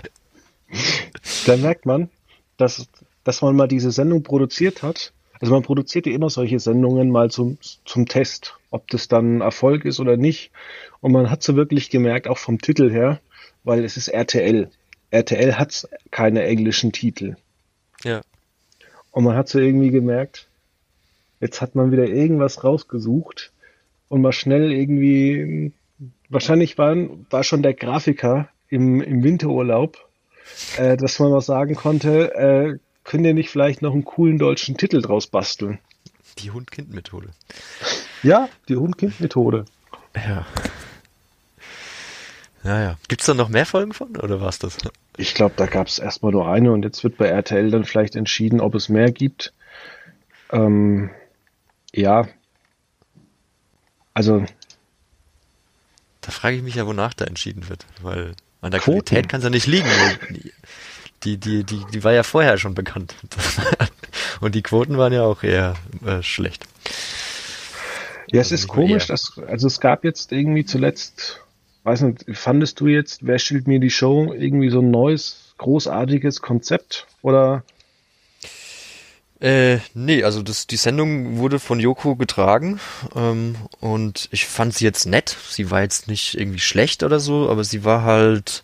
Da 1.45 1.57
merkt 1.57 1.85
man, 1.85 2.09
dass, 2.57 2.87
dass 3.23 3.41
man 3.41 3.55
mal 3.55 3.67
diese 3.67 3.91
Sendung 3.91 4.23
produziert 4.23 4.81
hat 4.81 5.13
also 5.39 5.53
man 5.53 5.63
produziert 5.63 6.05
ja 6.05 6.13
immer 6.13 6.29
solche 6.29 6.59
Sendungen 6.59 7.09
mal 7.09 7.29
zum, 7.29 7.57
zum 7.83 8.07
Test, 8.07 8.57
ob 8.71 8.87
das 8.89 9.07
dann 9.07 9.41
Erfolg 9.41 9.85
ist 9.85 9.99
oder 9.99 10.17
nicht. 10.17 10.51
Und 11.01 11.11
man 11.11 11.29
hat 11.29 11.43
so 11.43 11.55
wirklich 11.55 11.89
gemerkt, 11.89 12.27
auch 12.27 12.37
vom 12.37 12.59
Titel 12.59 12.89
her, 12.89 13.19
weil 13.63 13.83
es 13.83 13.97
ist 13.97 14.07
RTL. 14.07 14.69
RTL 15.11 15.57
hat 15.57 15.87
keine 16.11 16.43
englischen 16.43 16.91
Titel. 16.91 17.35
Ja. 18.03 18.21
Und 19.11 19.23
man 19.23 19.35
hat 19.35 19.47
so 19.49 19.59
irgendwie 19.59 19.91
gemerkt, 19.91 20.47
jetzt 21.39 21.61
hat 21.61 21.75
man 21.75 21.91
wieder 21.91 22.07
irgendwas 22.07 22.63
rausgesucht 22.63 23.51
und 24.09 24.21
mal 24.21 24.33
schnell 24.33 24.71
irgendwie, 24.71 25.71
wahrscheinlich 26.29 26.77
war, 26.77 26.95
war 27.29 27.43
schon 27.43 27.63
der 27.63 27.73
Grafiker 27.73 28.49
im, 28.69 29.01
im 29.01 29.23
Winterurlaub, 29.23 29.97
äh, 30.77 30.97
dass 30.97 31.19
man 31.19 31.31
mal 31.31 31.41
sagen 31.41 31.75
konnte, 31.75 32.35
äh, 32.35 32.77
können 33.05 33.23
ihr 33.23 33.33
nicht 33.33 33.49
vielleicht 33.49 33.81
noch 33.81 33.93
einen 33.93 34.03
coolen 34.03 34.37
deutschen 34.37 34.75
Titel 34.75 35.01
draus 35.01 35.27
basteln? 35.27 35.79
Die 36.39 36.51
Hund-Kind-Methode. 36.51 37.29
Ja, 38.23 38.49
die 38.67 38.75
Hund-Kind-Methode. 38.75 39.65
Ja. 40.15 40.45
Naja. 42.63 42.97
Gibt 43.07 43.21
es 43.21 43.27
da 43.27 43.33
noch 43.33 43.47
mehr 43.47 43.65
Folgen 43.65 43.93
von 43.93 44.17
oder 44.17 44.41
war 44.41 44.49
es 44.49 44.59
das? 44.59 44.77
Ich 45.17 45.35
glaube, 45.35 45.53
da 45.55 45.67
gab 45.67 45.87
es 45.87 45.99
erstmal 45.99 46.31
nur 46.31 46.49
eine 46.49 46.71
und 46.71 46.83
jetzt 46.83 47.03
wird 47.03 47.15
bei 47.15 47.27
RTL 47.27 47.69
dann 47.69 47.85
vielleicht 47.85 48.15
entschieden, 48.15 48.59
ob 48.59 48.75
es 48.75 48.89
mehr 48.89 49.11
gibt. 49.11 49.53
Ähm, 50.51 51.11
ja. 51.93 52.27
Also. 54.13 54.45
Da 56.21 56.31
frage 56.31 56.57
ich 56.57 56.63
mich 56.63 56.75
ja, 56.75 56.87
wonach 56.87 57.13
da 57.13 57.25
entschieden 57.25 57.69
wird, 57.69 57.85
weil 58.01 58.33
an 58.61 58.71
der 58.71 58.79
Quoten. 58.79 59.05
Qualität 59.05 59.29
kann 59.29 59.39
es 59.39 59.43
ja 59.43 59.51
nicht 59.51 59.67
liegen 59.67 59.87
die, 61.25 61.37
die, 61.37 61.63
die, 61.63 61.83
die 61.91 62.03
war 62.03 62.13
ja 62.13 62.23
vorher 62.23 62.57
schon 62.57 62.75
bekannt. 62.75 63.15
Und 64.41 64.55
die 64.55 64.61
Quoten 64.61 64.97
waren 64.97 65.13
ja 65.13 65.23
auch 65.23 65.43
eher 65.43 65.75
äh, 66.05 66.21
schlecht. 66.21 66.65
Ja, 68.27 68.41
es 68.41 68.51
also 68.51 68.55
ist 68.55 68.67
komisch, 68.67 69.07
dass, 69.07 69.39
also 69.47 69.67
es 69.67 69.79
gab 69.79 70.03
jetzt 70.03 70.31
irgendwie 70.31 70.65
zuletzt, 70.65 71.41
weiß 71.83 72.01
nicht, 72.01 72.25
fandest 72.33 72.79
du 72.79 72.87
jetzt, 72.87 73.25
wer 73.25 73.39
stellt 73.39 73.67
mir 73.67 73.79
die 73.79 73.89
Show, 73.89 74.33
irgendwie 74.33 74.69
so 74.69 74.79
ein 74.79 74.91
neues, 74.91 75.53
großartiges 75.57 76.41
Konzept? 76.41 77.07
Oder? 77.21 77.63
Äh, 79.39 79.79
nee, 79.93 80.23
also 80.23 80.41
das, 80.41 80.67
die 80.67 80.77
Sendung 80.77 81.37
wurde 81.37 81.59
von 81.59 81.79
Joko 81.79 82.15
getragen 82.15 82.79
ähm, 83.15 83.55
und 83.79 84.27
ich 84.31 84.47
fand 84.47 84.73
sie 84.73 84.85
jetzt 84.85 85.05
nett. 85.05 85.35
Sie 85.49 85.71
war 85.71 85.81
jetzt 85.81 86.07
nicht 86.07 86.37
irgendwie 86.37 86.59
schlecht 86.59 87.03
oder 87.03 87.19
so, 87.19 87.49
aber 87.49 87.63
sie 87.63 87.83
war 87.83 88.03
halt 88.03 88.63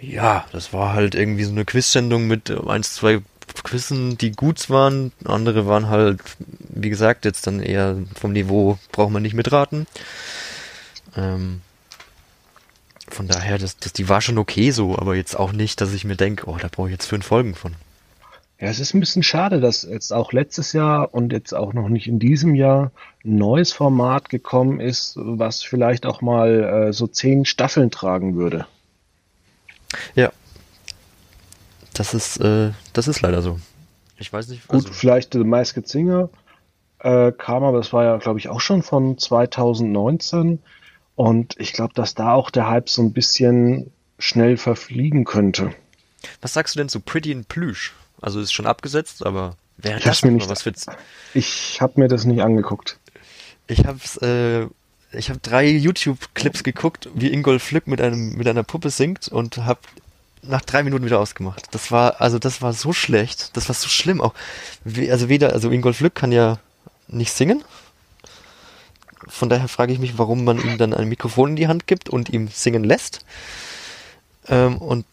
ja, 0.00 0.44
das 0.52 0.72
war 0.72 0.92
halt 0.92 1.14
irgendwie 1.14 1.44
so 1.44 1.52
eine 1.52 1.64
Quiz-Sendung 1.64 2.26
mit 2.26 2.50
eins, 2.50 2.94
zwei 2.94 3.20
Quizzen, 3.64 4.16
die 4.18 4.32
gut 4.32 4.70
waren. 4.70 5.12
Andere 5.24 5.66
waren 5.66 5.88
halt, 5.88 6.20
wie 6.68 6.90
gesagt, 6.90 7.24
jetzt 7.24 7.46
dann 7.46 7.60
eher 7.60 7.96
vom 8.18 8.32
Niveau, 8.32 8.78
braucht 8.92 9.10
man 9.10 9.22
nicht 9.22 9.34
mitraten. 9.34 9.86
Ähm, 11.16 11.62
von 13.08 13.26
daher, 13.26 13.58
das, 13.58 13.76
das, 13.78 13.92
die 13.92 14.08
war 14.08 14.20
schon 14.20 14.38
okay 14.38 14.70
so, 14.70 14.96
aber 14.96 15.16
jetzt 15.16 15.38
auch 15.38 15.52
nicht, 15.52 15.80
dass 15.80 15.92
ich 15.92 16.04
mir 16.04 16.16
denke, 16.16 16.46
oh, 16.46 16.56
da 16.60 16.68
brauche 16.68 16.88
ich 16.88 16.92
jetzt 16.92 17.06
fünf 17.06 17.26
Folgen 17.26 17.54
von. 17.54 17.74
Ja, 18.60 18.68
es 18.68 18.80
ist 18.80 18.92
ein 18.92 19.00
bisschen 19.00 19.22
schade, 19.22 19.60
dass 19.60 19.82
jetzt 19.82 20.12
auch 20.12 20.32
letztes 20.32 20.72
Jahr 20.72 21.14
und 21.14 21.32
jetzt 21.32 21.54
auch 21.54 21.72
noch 21.72 21.88
nicht 21.88 22.08
in 22.08 22.18
diesem 22.18 22.54
Jahr 22.54 22.90
ein 23.24 23.36
neues 23.36 23.72
Format 23.72 24.28
gekommen 24.28 24.80
ist, 24.80 25.14
was 25.16 25.62
vielleicht 25.62 26.06
auch 26.06 26.20
mal 26.20 26.88
äh, 26.88 26.92
so 26.92 27.06
zehn 27.06 27.44
Staffeln 27.44 27.90
tragen 27.90 28.34
würde. 28.34 28.66
Ja. 30.14 30.32
Das 31.94 32.14
ist, 32.14 32.38
äh, 32.38 32.70
das 32.92 33.08
ist 33.08 33.20
leider 33.20 33.42
so. 33.42 33.58
Ich 34.18 34.32
weiß 34.32 34.48
nicht. 34.48 34.68
Gut, 34.68 34.84
also, 34.84 34.92
vielleicht 34.92 35.32
The 35.32 35.40
Masked 35.40 35.88
Singer 35.88 36.28
äh, 37.00 37.32
kam, 37.32 37.64
aber 37.64 37.78
das 37.78 37.92
war 37.92 38.04
ja, 38.04 38.16
glaube 38.16 38.38
ich, 38.38 38.48
auch 38.48 38.60
schon 38.60 38.82
von 38.82 39.18
2019. 39.18 40.60
Und 41.14 41.54
ich 41.58 41.72
glaube, 41.72 41.94
dass 41.94 42.14
da 42.14 42.32
auch 42.32 42.50
der 42.50 42.68
Hype 42.68 42.88
so 42.88 43.02
ein 43.02 43.12
bisschen 43.12 43.90
schnell 44.18 44.56
verfliegen 44.56 45.24
könnte. 45.24 45.72
Was 46.40 46.52
sagst 46.52 46.74
du 46.74 46.78
denn 46.78 46.88
zu 46.88 47.00
Pretty 47.00 47.32
in 47.32 47.44
Plüsch? 47.44 47.94
Also 48.20 48.40
ist 48.40 48.52
schon 48.52 48.66
abgesetzt, 48.66 49.24
aber 49.24 49.56
wäre 49.76 50.00
das 50.00 50.24
mir 50.24 50.32
nicht, 50.32 50.48
was 50.48 50.62
für 50.62 50.72
Ich 51.34 51.80
habe 51.80 52.00
mir 52.00 52.08
das 52.08 52.24
nicht 52.24 52.42
angeguckt. 52.42 52.98
Ich 53.68 53.84
hab's, 53.84 54.16
äh, 54.18 54.66
ich 55.12 55.30
habe 55.30 55.40
drei 55.40 55.66
YouTube-Clips 55.66 56.62
geguckt, 56.64 57.08
wie 57.14 57.32
Ingolf 57.32 57.70
Lück 57.70 57.86
mit 57.86 58.00
einem 58.00 58.34
mit 58.34 58.46
einer 58.46 58.62
Puppe 58.62 58.90
singt 58.90 59.28
und 59.28 59.58
habe 59.58 59.80
nach 60.42 60.60
drei 60.60 60.82
Minuten 60.82 61.04
wieder 61.04 61.20
ausgemacht. 61.20 61.66
Das 61.72 61.90
war 61.90 62.20
also 62.20 62.38
das 62.38 62.62
war 62.62 62.72
so 62.72 62.92
schlecht, 62.92 63.56
das 63.56 63.68
war 63.68 63.74
so 63.74 63.88
schlimm 63.88 64.20
auch. 64.20 64.34
Also 65.10 65.28
weder 65.28 65.52
also 65.52 65.70
Ingolf 65.70 66.00
Lück 66.00 66.14
kann 66.14 66.32
ja 66.32 66.58
nicht 67.08 67.32
singen. 67.32 67.64
Von 69.26 69.48
daher 69.48 69.68
frage 69.68 69.92
ich 69.92 69.98
mich, 69.98 70.18
warum 70.18 70.44
man 70.44 70.58
ihm 70.58 70.78
dann 70.78 70.94
ein 70.94 71.08
Mikrofon 71.08 71.50
in 71.50 71.56
die 71.56 71.68
Hand 71.68 71.86
gibt 71.86 72.08
und 72.08 72.28
ihm 72.30 72.48
singen 72.48 72.84
lässt. 72.84 73.24
Ähm, 74.46 74.78
und 74.78 75.04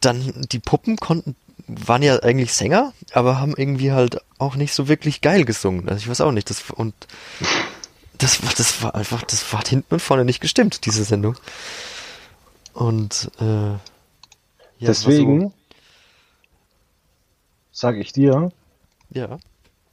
dann 0.00 0.46
die 0.50 0.58
Puppen 0.58 0.96
konnten 0.96 1.36
waren 1.66 2.02
ja 2.02 2.22
eigentlich 2.22 2.52
Sänger, 2.52 2.92
aber 3.12 3.40
haben 3.40 3.54
irgendwie 3.56 3.92
halt 3.92 4.20
auch 4.38 4.54
nicht 4.54 4.74
so 4.74 4.88
wirklich 4.88 5.20
geil 5.20 5.44
gesungen. 5.44 5.88
Also 5.88 6.00
ich 6.00 6.08
weiß 6.08 6.20
auch 6.20 6.32
nicht. 6.32 6.50
Das 6.50 6.62
und 6.70 6.94
das 8.24 8.42
war, 8.42 8.52
das 8.56 8.82
war 8.82 8.94
einfach, 8.94 9.22
das 9.22 9.52
war 9.52 9.62
hinten 9.66 9.92
und 9.94 10.00
vorne 10.00 10.24
nicht 10.24 10.40
gestimmt, 10.40 10.86
diese 10.86 11.04
Sendung. 11.04 11.36
Und 12.72 13.30
äh, 13.38 13.44
ja, 13.44 13.78
deswegen 14.80 15.40
so, 15.42 15.52
sage 17.70 18.00
ich 18.00 18.12
dir, 18.12 18.50
ja. 19.10 19.38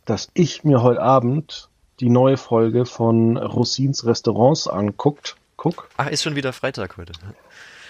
dass 0.06 0.30
ich 0.34 0.64
mir 0.64 0.82
heute 0.82 1.02
Abend 1.02 1.68
die 2.00 2.10
neue 2.10 2.38
Folge 2.38 2.86
von 2.86 3.36
Rosins 3.36 4.06
Restaurants 4.06 4.68
anguckt. 4.68 5.36
Guck. 5.58 5.90
Ach, 5.98 6.08
ist 6.08 6.24
schon 6.24 6.38
wieder 6.38 6.54
Freitag 6.54 6.96
heute. 6.96 7.12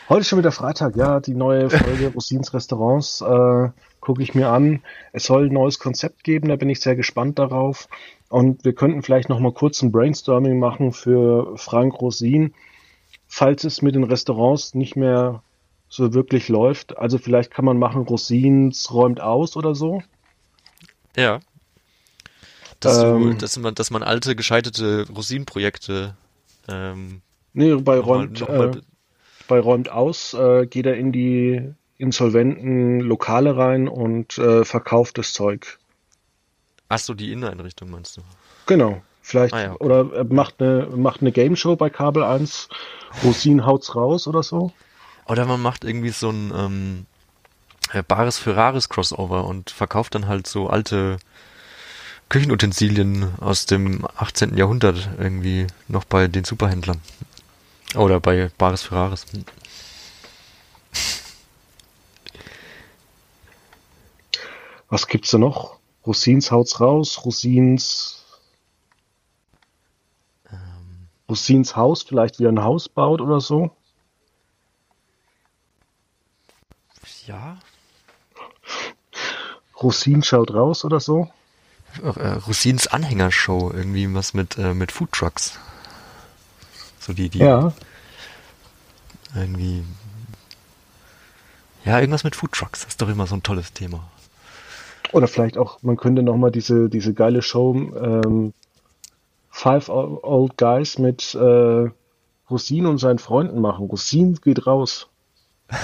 Heute 0.10 0.22
ist 0.22 0.28
schon 0.28 0.40
wieder 0.40 0.52
Freitag, 0.52 0.96
ja. 0.96 1.20
Die 1.20 1.36
neue 1.36 1.70
Folge 1.70 2.08
Rosins 2.16 2.52
Restaurants 2.52 3.22
äh, 3.22 3.70
gucke 4.00 4.24
ich 4.24 4.34
mir 4.34 4.50
an. 4.50 4.82
Es 5.14 5.26
soll 5.26 5.50
ein 5.50 5.54
neues 5.54 5.78
Konzept 5.78 6.24
geben, 6.24 6.50
da 6.50 6.56
bin 6.56 6.68
ich 6.68 6.82
sehr 6.82 6.96
gespannt 6.96 7.38
darauf. 7.38 7.88
Und 8.32 8.64
wir 8.64 8.74
könnten 8.74 9.04
vielleicht 9.04 9.28
noch 9.28 9.40
mal 9.40 9.52
kurz 9.52 9.82
ein 9.82 9.92
Brainstorming 9.92 10.58
machen 10.58 10.94
für 10.94 11.58
Frank 11.58 12.02
Rosin. 12.02 12.54
falls 13.28 13.66
es 13.66 13.82
mit 13.82 13.96
den 13.96 14.06
Restaurants 14.06 14.74
nicht 14.74 14.96
mehr 14.96 15.44
so 15.90 16.14
wirklich 16.14 16.48
läuft. 16.48 16.98
Also 16.98 17.18
vielleicht 17.18 17.52
kann 17.52 17.66
man 17.66 17.78
machen, 17.78 18.04
Rosins 18.04 18.94
räumt 18.94 19.20
aus 19.20 19.58
oder 19.58 19.76
so. 19.76 20.02
Ja. 21.18 21.42
Dass, 22.80 23.04
ähm, 23.04 23.22
du, 23.22 23.34
dass, 23.34 23.60
man, 23.60 23.76
dass 23.76 23.92
man 23.92 24.02
alte, 24.02 24.36
gescheiterte 24.36 25.06
Rosinenprojekte 25.14 26.16
ähm, 26.70 27.22
nee, 27.54 27.76
bei 27.76 28.00
räumt, 28.00 28.42
äh, 28.42 28.72
bei 29.50 29.60
räumt 29.60 29.92
aus 29.92 30.34
äh, 30.34 30.66
geht 30.66 30.86
er 30.86 30.96
in 30.96 31.12
die 31.12 31.74
insolventen 31.98 33.02
Lokale 33.02 33.58
rein 33.58 33.90
und 33.90 34.38
äh, 34.38 34.64
verkauft 34.64 35.18
das 35.18 35.34
Zeug. 35.34 35.78
Ach 36.92 37.00
so, 37.00 37.14
die 37.14 37.32
Inneneinrichtung 37.32 37.90
meinst 37.90 38.18
du? 38.18 38.22
Genau. 38.66 39.02
Vielleicht, 39.22 39.54
ah, 39.54 39.62
ja, 39.62 39.72
okay. 39.72 39.84
oder 39.86 40.14
er 40.14 40.26
macht 40.26 40.62
eine, 40.62 40.88
macht 40.94 41.22
eine 41.22 41.32
Game 41.32 41.56
Show 41.56 41.78
bei 41.78 41.90
Kabel 41.90 42.22
1, 42.22 42.68
Rosin 43.24 43.66
haut's 43.66 43.96
raus 43.96 44.28
oder 44.28 44.44
so. 44.44 44.74
Oder 45.26 45.46
man 45.46 45.62
macht 45.62 45.86
irgendwie 45.86 46.10
so 46.10 46.32
ein 46.32 46.52
ähm, 46.54 47.06
Bares 48.10 48.40
für 48.40 48.58
Rares 48.58 48.90
Crossover 48.90 49.46
und 49.46 49.70
verkauft 49.70 50.16
dann 50.16 50.28
halt 50.28 50.48
so 50.48 50.68
alte 50.68 51.18
Küchenutensilien 52.28 53.36
aus 53.40 53.66
dem 53.68 54.06
18. 54.18 54.58
Jahrhundert 54.58 55.12
irgendwie 55.18 55.68
noch 55.88 56.04
bei 56.04 56.28
den 56.28 56.44
Superhändlern. 56.44 57.00
Oder 57.96 58.20
bei 58.20 58.52
Bares 58.58 58.82
für 58.82 58.96
Rares. 58.96 59.26
Was 64.90 65.08
gibt's 65.08 65.32
da 65.32 65.38
noch? 65.38 65.81
Rosins 66.06 66.52
haut's 66.52 66.80
raus, 66.80 67.26
Rosins 67.26 68.26
ähm. 70.52 71.08
Rosins 71.30 71.76
Haus 71.76 72.04
vielleicht 72.04 72.40
wieder 72.40 72.50
ein 72.50 72.64
Haus 72.64 72.90
baut 72.90 73.22
oder 73.22 73.40
so. 73.40 73.72
Ja. 77.28 77.58
Rosin 79.82 80.24
schaut 80.24 80.54
raus 80.54 80.86
oder 80.86 81.00
so. 81.00 81.32
Äh, 82.02 82.28
Rosins 82.28 82.88
Anhängershow, 82.88 83.72
irgendwie 83.74 84.14
was 84.14 84.34
mit, 84.34 84.58
äh, 84.58 84.74
mit 84.74 84.92
Foodtrucks. 84.92 85.60
So 87.00 87.14
die, 87.14 87.30
die. 87.30 87.40
Ja. 87.40 87.74
Irgendwie. 89.36 89.84
Ja, 91.84 92.00
irgendwas 92.00 92.24
mit 92.24 92.36
Foodtrucks. 92.36 92.82
Das 92.82 92.90
ist 92.90 93.02
doch 93.02 93.10
immer 93.10 93.28
so 93.28 93.36
ein 93.36 93.44
tolles 93.44 93.74
Thema. 93.74 94.08
Oder 95.12 95.28
vielleicht 95.28 95.58
auch, 95.58 95.82
man 95.84 95.98
könnte 95.98 96.24
nochmal 96.24 96.52
diese, 96.52 96.90
diese 96.90 97.14
geile 97.14 97.42
Show 97.42 97.74
ähm, 97.76 98.54
Five 99.50 99.90
Old 99.90 100.58
Guys 100.58 100.98
mit 100.98 101.36
äh, 101.36 101.90
Rosin 102.50 102.86
und 102.86 102.98
seinen 102.98 103.20
Freunden 103.20 103.60
machen. 103.60 103.88
Rosin 103.88 104.40
geht 104.42 104.66
raus. 104.66 105.08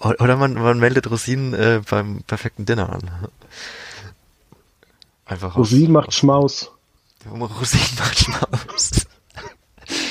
Oder 0.00 0.36
man, 0.36 0.54
man 0.54 0.78
meldet 0.78 1.10
Rosinen 1.10 1.54
äh, 1.54 1.80
beim 1.88 2.22
perfekten 2.22 2.64
Dinner 2.64 2.90
an. 2.90 3.10
Einfach 5.26 5.56
Rosin 5.56 5.86
aus, 5.86 5.92
macht 5.92 6.08
aus, 6.08 6.14
Schmaus. 6.14 6.72
Rosin 7.30 7.80
macht 7.98 8.18
Schmaus. 8.18 8.90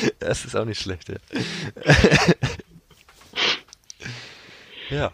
das 0.19 0.45
ist 0.45 0.55
auch 0.55 0.65
nicht 0.65 0.81
schlecht, 0.81 1.09
ja. 1.09 1.17
ja. 4.89 5.11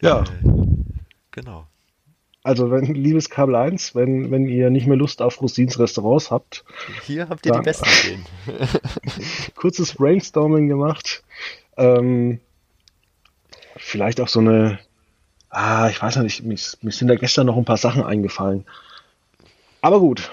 Ja. 0.00 0.22
Äh, 0.22 0.24
genau. 1.30 1.66
Also 2.42 2.70
wenn, 2.70 2.94
liebes 2.94 3.28
Kabel 3.28 3.56
1, 3.56 3.96
wenn, 3.96 4.30
wenn 4.30 4.46
ihr 4.46 4.70
nicht 4.70 4.86
mehr 4.86 4.96
Lust 4.96 5.20
auf 5.20 5.42
Rosins 5.42 5.80
Restaurants 5.80 6.30
habt. 6.30 6.64
Hier 7.02 7.28
habt 7.28 7.44
ihr 7.44 7.52
die 7.52 7.60
besten 7.60 7.88
Ideen. 8.04 8.26
kurzes 9.56 9.94
Brainstorming 9.94 10.68
gemacht. 10.68 11.24
Ähm, 11.76 12.40
vielleicht 13.76 14.20
auch 14.20 14.28
so 14.28 14.38
eine, 14.38 14.78
ah, 15.50 15.88
ich 15.88 16.00
weiß 16.00 16.18
nicht, 16.18 16.44
mir, 16.44 16.56
mir 16.82 16.92
sind 16.92 17.08
da 17.08 17.16
gestern 17.16 17.46
noch 17.46 17.56
ein 17.56 17.64
paar 17.64 17.78
Sachen 17.78 18.04
eingefallen. 18.04 18.64
Aber 19.80 19.98
gut, 19.98 20.30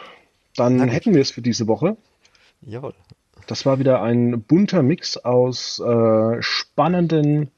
dann 0.55 0.77
Danke. 0.77 0.93
hätten 0.93 1.13
wir 1.15 1.21
es 1.21 1.31
für 1.31 1.41
diese 1.41 1.65
Woche. 1.65 1.97
Jawohl. 2.61 2.93
Das 3.47 3.65
war 3.65 3.79
wieder 3.79 4.03
ein 4.03 4.43
bunter 4.43 4.83
Mix 4.83 5.17
aus 5.17 5.79
äh, 5.79 6.41
spannenden 6.41 7.49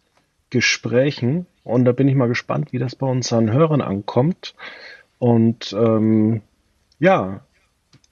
Gesprächen 0.50 1.46
und 1.66 1.84
da 1.84 1.92
bin 1.92 2.08
ich 2.08 2.16
mal 2.16 2.30
gespannt, 2.30 2.72
wie 2.72 2.80
das 2.80 2.96
bei 2.96 3.08
unseren 3.08 3.52
Hörern 3.52 3.82
ankommt. 3.82 4.56
Und 5.20 5.74
ähm, 5.74 6.42
ja, 7.00 7.42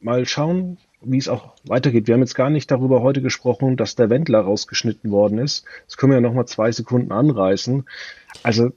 mal 0.02 0.26
schauen, 0.26 0.80
wie 1.02 1.18
es 1.20 1.30
auch 1.30 1.54
weitergeht. 1.66 2.08
Wir 2.08 2.16
haben 2.16 2.22
jetzt 2.22 2.36
gar 2.36 2.50
nicht 2.50 2.72
darüber 2.72 3.02
heute 3.02 3.22
gesprochen, 3.22 3.78
dass 3.78 3.96
der 3.96 4.10
Wendler 4.10 4.42
rausgeschnitten 4.42 5.12
worden 5.12 5.38
ist. 5.38 5.66
Das 5.86 5.98
können 5.98 6.12
wir 6.12 6.18
ja 6.18 6.22
noch 6.22 6.34
mal 6.34 6.48
zwei 6.48 6.72
Sekunden 6.72 7.12
anreißen. 7.12 7.86
Also 8.42 8.72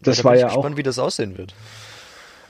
das 0.00 0.18
ja, 0.18 0.22
da 0.22 0.28
war 0.28 0.36
ja 0.36 0.46
gespannt, 0.48 0.74
auch. 0.74 0.78
wie 0.78 0.82
das 0.82 0.98
aussehen 0.98 1.38
wird. 1.38 1.54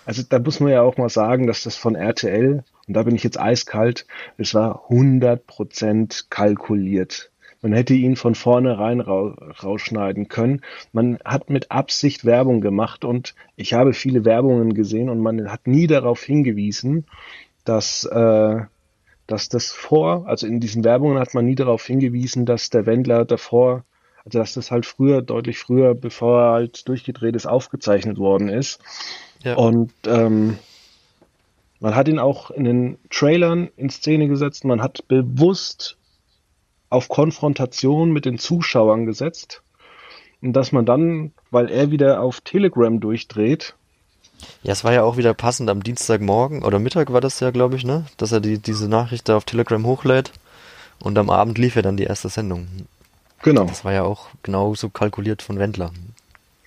Also 0.05 0.23
da 0.29 0.41
muss 0.41 0.59
man 0.59 0.73
ja 0.73 0.83
auch 0.83 0.97
mal 0.97 1.09
sagen, 1.09 1.47
dass 1.47 1.63
das 1.63 1.77
von 1.77 1.95
RTL 1.95 2.65
und 2.89 2.95
da 2.95 3.05
bin 3.05 3.15
ich 3.15 3.23
jetzt 3.23 3.39
eiskalt. 3.39 4.07
Es 4.39 4.55
war 4.55 4.91
100% 4.91 6.25
kalkuliert. 6.31 7.31
Man 7.63 7.73
hätte 7.75 7.95
ihn 7.95 8.17
von 8.17 8.35
vornherein 8.35 9.01
ra 9.01 9.35
rausschneiden 9.63 10.29
können. 10.29 10.63
Man 10.93 11.19
hat 11.25 11.51
mit 11.51 11.71
Absicht 11.71 12.25
Werbung 12.25 12.61
gemacht 12.61 13.05
und 13.05 13.35
ich 13.57 13.75
habe 13.75 13.93
viele 13.93 14.25
Werbungen 14.25 14.73
gesehen 14.73 15.11
und 15.11 15.21
man 15.21 15.51
hat 15.51 15.67
nie 15.67 15.87
darauf 15.87 16.23
hingewiesen, 16.23 17.05
dass, 17.65 18.05
äh, 18.05 18.61
dass 19.27 19.49
das 19.51 19.73
vor, 19.73 20.27
also 20.27 20.47
in 20.47 20.61
diesen 20.61 20.85
Werbungen 20.85 21.19
hat 21.19 21.35
man 21.35 21.45
nie 21.45 21.55
darauf 21.55 21.85
hingewiesen, 21.85 22.47
dass 22.47 22.71
der 22.71 22.87
Wendler 22.87 23.27
davor, 23.27 23.85
also 24.25 24.39
dass 24.39 24.55
das 24.55 24.71
halt 24.71 24.87
früher, 24.87 25.21
deutlich 25.21 25.59
früher, 25.59 25.95
bevor 25.95 26.41
er 26.41 26.53
halt 26.53 26.89
durchgedreht 26.89 27.37
ist, 27.37 27.47
aufgezeichnet 27.47 28.17
worden 28.17 28.49
ist. 28.49 28.81
Ja. 29.45 29.57
Und 29.57 29.93
ähm, 30.07 30.59
man 31.79 31.95
hat 31.95 32.09
ihn 32.09 32.19
auch 32.19 32.51
in 32.51 32.65
den 32.65 32.99
Trailern 33.11 33.69
in 33.77 33.91
Szene 33.91 34.29
gesetzt. 34.29 34.65
Man 34.65 34.83
hat 34.83 35.07
bewusst 35.09 35.97
auf 36.91 37.09
Konfrontation 37.09 38.13
mit 38.13 38.25
den 38.25 38.39
Zuschauern 38.39 39.07
gesetzt. 39.07 39.63
Und 40.43 40.53
dass 40.53 40.73
man 40.73 40.85
dann, 40.85 41.33
weil 41.51 41.71
er 41.71 41.91
wieder 41.91 42.21
auf 42.21 42.41
Telegram 42.41 43.01
durchdreht. 43.01 43.75
Ja, 44.63 44.73
es 44.73 44.85
war 44.85 44.93
ja 44.93 45.03
auch 45.03 45.17
wieder 45.17 45.35
passend 45.35 45.71
am 45.71 45.83
Dienstagmorgen 45.83 46.63
oder 46.63 46.79
Mittag 46.79 47.13
war 47.13 47.21
das 47.21 47.41
ja, 47.41 47.51
glaube 47.51 47.77
ich, 47.77 47.85
ne? 47.85 48.07
Dass 48.17 48.33
er 48.33 48.41
die, 48.41 48.59
diese 48.59 48.89
Nachricht 48.89 49.29
da 49.29 49.37
auf 49.37 49.45
Telegram 49.45 49.85
hochlädt. 49.87 50.33
Und 51.03 51.17
am 51.17 51.31
Abend 51.31 51.57
lief 51.59 51.77
ja 51.77 51.83
dann 51.83 51.97
die 51.97 52.05
erste 52.05 52.29
Sendung. 52.29 52.69
Genau. 53.43 53.65
Das 53.65 53.85
war 53.85 53.93
ja 53.93 54.03
auch 54.03 54.29
genauso 54.43 54.91
kalkuliert 54.91 55.43
von 55.43 55.59
Wendler. 55.59 55.93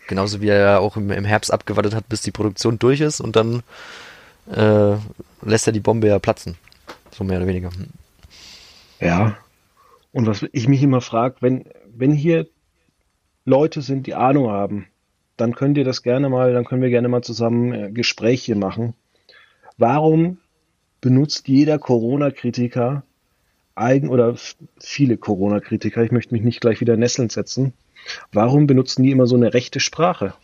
Genauso 0.07 0.41
wie 0.41 0.49
er 0.49 0.59
ja 0.59 0.80
auch 0.80 0.97
im, 0.97 1.11
im 1.11 1.26
Herbst 1.26 1.51
abgewartet 1.51 1.93
hat, 1.93 2.09
bis 2.09 2.21
die 2.21 2.32
Produktion 2.32 2.80
durch 2.80 3.01
ist 3.01 3.21
und 3.21 3.36
dann 3.36 3.63
äh, 4.51 4.95
lässt 5.41 5.67
er 5.67 5.74
die 5.74 5.80
Bombe 5.80 6.07
ja 6.07 6.19
platzen. 6.19 6.57
So 7.11 7.24
mehr 7.24 7.38
oder 7.38 7.47
weniger. 7.47 7.69
Ja, 8.99 9.38
und 10.14 10.28
was 10.28 10.45
ich 10.51 10.68
mich 10.68 10.82
immer 10.82 11.01
frage, 11.01 11.38
wenn, 11.41 11.66
wenn 11.93 12.14
hier 12.14 12.47
Leute 13.45 13.82
sind, 13.82 14.07
die 14.07 14.14
Ahnung 14.14 14.49
haben, 14.49 14.88
dann 15.36 15.55
könnt 15.55 15.78
ihr 15.78 15.84
das 15.84 16.03
gerne 16.03 16.30
mal, 16.30 16.53
dann 16.53 16.66
können 16.66 16.82
wir 16.82 16.89
gerne 16.89 17.09
mal 17.09 17.24
zusammen 17.24 17.74
äh, 17.74 17.91
Gespräche 17.91 18.55
machen. 18.55 18.93
Warum 19.78 20.38
benutzt 21.01 21.47
jeder 21.47 21.80
Corona-Kritiker 21.80 23.03
eigen 23.76 24.09
oder 24.09 24.36
viele 24.80 25.18
Corona-Kritiker, 25.18 26.03
ich 26.03 26.11
möchte 26.11 26.34
mich 26.34 26.43
nicht 26.43 26.61
gleich 26.61 26.80
wieder 26.80 26.95
nesseln 26.95 27.30
setzen, 27.30 27.74
warum 28.32 28.68
benutzen 28.68 29.03
die 29.03 29.11
immer 29.11 29.26
so 29.26 29.36
eine 29.36 29.53
rechte 29.53 29.80
Sprache? 29.80 30.36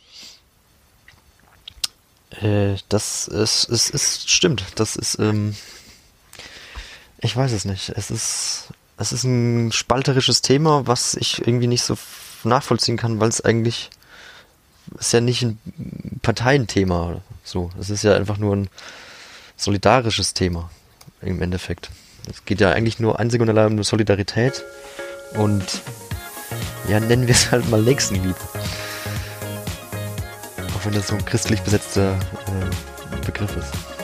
Äh, 2.42 2.76
das 2.90 3.28
ist, 3.28 3.66
ist, 3.66 3.90
ist, 3.92 4.30
stimmt. 4.30 4.66
Das 4.76 4.96
ist, 4.96 5.20
ähm, 5.20 5.56
ich 7.20 7.36
weiß 7.36 7.52
es 7.52 7.66
nicht. 7.66 7.90
Es 7.96 8.12
ist, 8.12 8.70
es 9.00 9.14
ist 9.14 9.24
ein 9.24 9.72
spalterisches 9.72 10.42
Thema, 10.42 10.86
was 10.86 11.16
ich 11.16 11.48
irgendwie 11.48 11.68
nicht 11.68 11.84
so 11.84 11.98
nachvollziehen 12.44 12.98
kann, 12.98 13.20
weil 13.20 13.30
es 13.30 13.42
eigentlich 13.42 13.90
ist 14.98 15.14
ja 15.14 15.22
nicht 15.22 15.42
ein 15.42 16.20
Parteienthema. 16.22 17.22
So, 17.44 17.72
es 17.80 17.90
ist 17.90 18.04
ja 18.04 18.16
einfach 18.16 18.38
nur 18.38 18.56
ein 18.56 18.70
solidarisches 19.56 20.34
Thema 20.34 20.70
im 21.22 21.42
Endeffekt. 21.42 21.90
Es 22.30 22.44
geht 22.44 22.60
ja 22.60 22.72
eigentlich 22.72 23.00
nur 23.00 23.20
einzig 23.20 23.42
und 23.42 23.50
allein 23.50 23.78
um 23.78 23.84
Solidarität 23.84 24.64
und 25.34 25.64
ja, 26.90 27.00
nennen 27.00 27.28
wir 27.28 27.36
es 27.36 27.52
halt 27.52 27.70
mal 27.70 27.82
Nächstenliebe. 27.82 28.36
Auch 30.76 30.86
wenn 30.86 30.94
das 30.94 31.08
so 31.08 31.16
ein 31.16 31.24
christlich 31.26 31.62
besetzter 31.62 32.20
äh, 32.48 33.26
Begriff 33.26 33.56
ist. 33.56 33.99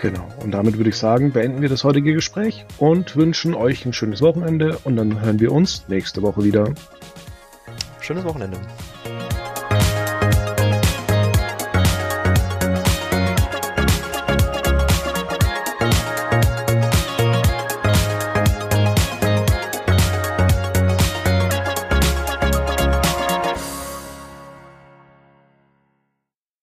Genau. 0.00 0.28
Und 0.42 0.52
damit 0.52 0.76
würde 0.76 0.90
ich 0.90 0.96
sagen, 0.96 1.32
beenden 1.32 1.60
wir 1.60 1.68
das 1.68 1.82
heutige 1.82 2.14
Gespräch 2.14 2.64
und 2.78 3.16
wünschen 3.16 3.54
euch 3.54 3.84
ein 3.84 3.92
schönes 3.92 4.22
Wochenende 4.22 4.78
und 4.84 4.96
dann 4.96 5.20
hören 5.20 5.40
wir 5.40 5.52
uns 5.52 5.84
nächste 5.88 6.22
Woche 6.22 6.44
wieder. 6.44 6.72
Schönes 8.00 8.24
Wochenende. 8.24 8.58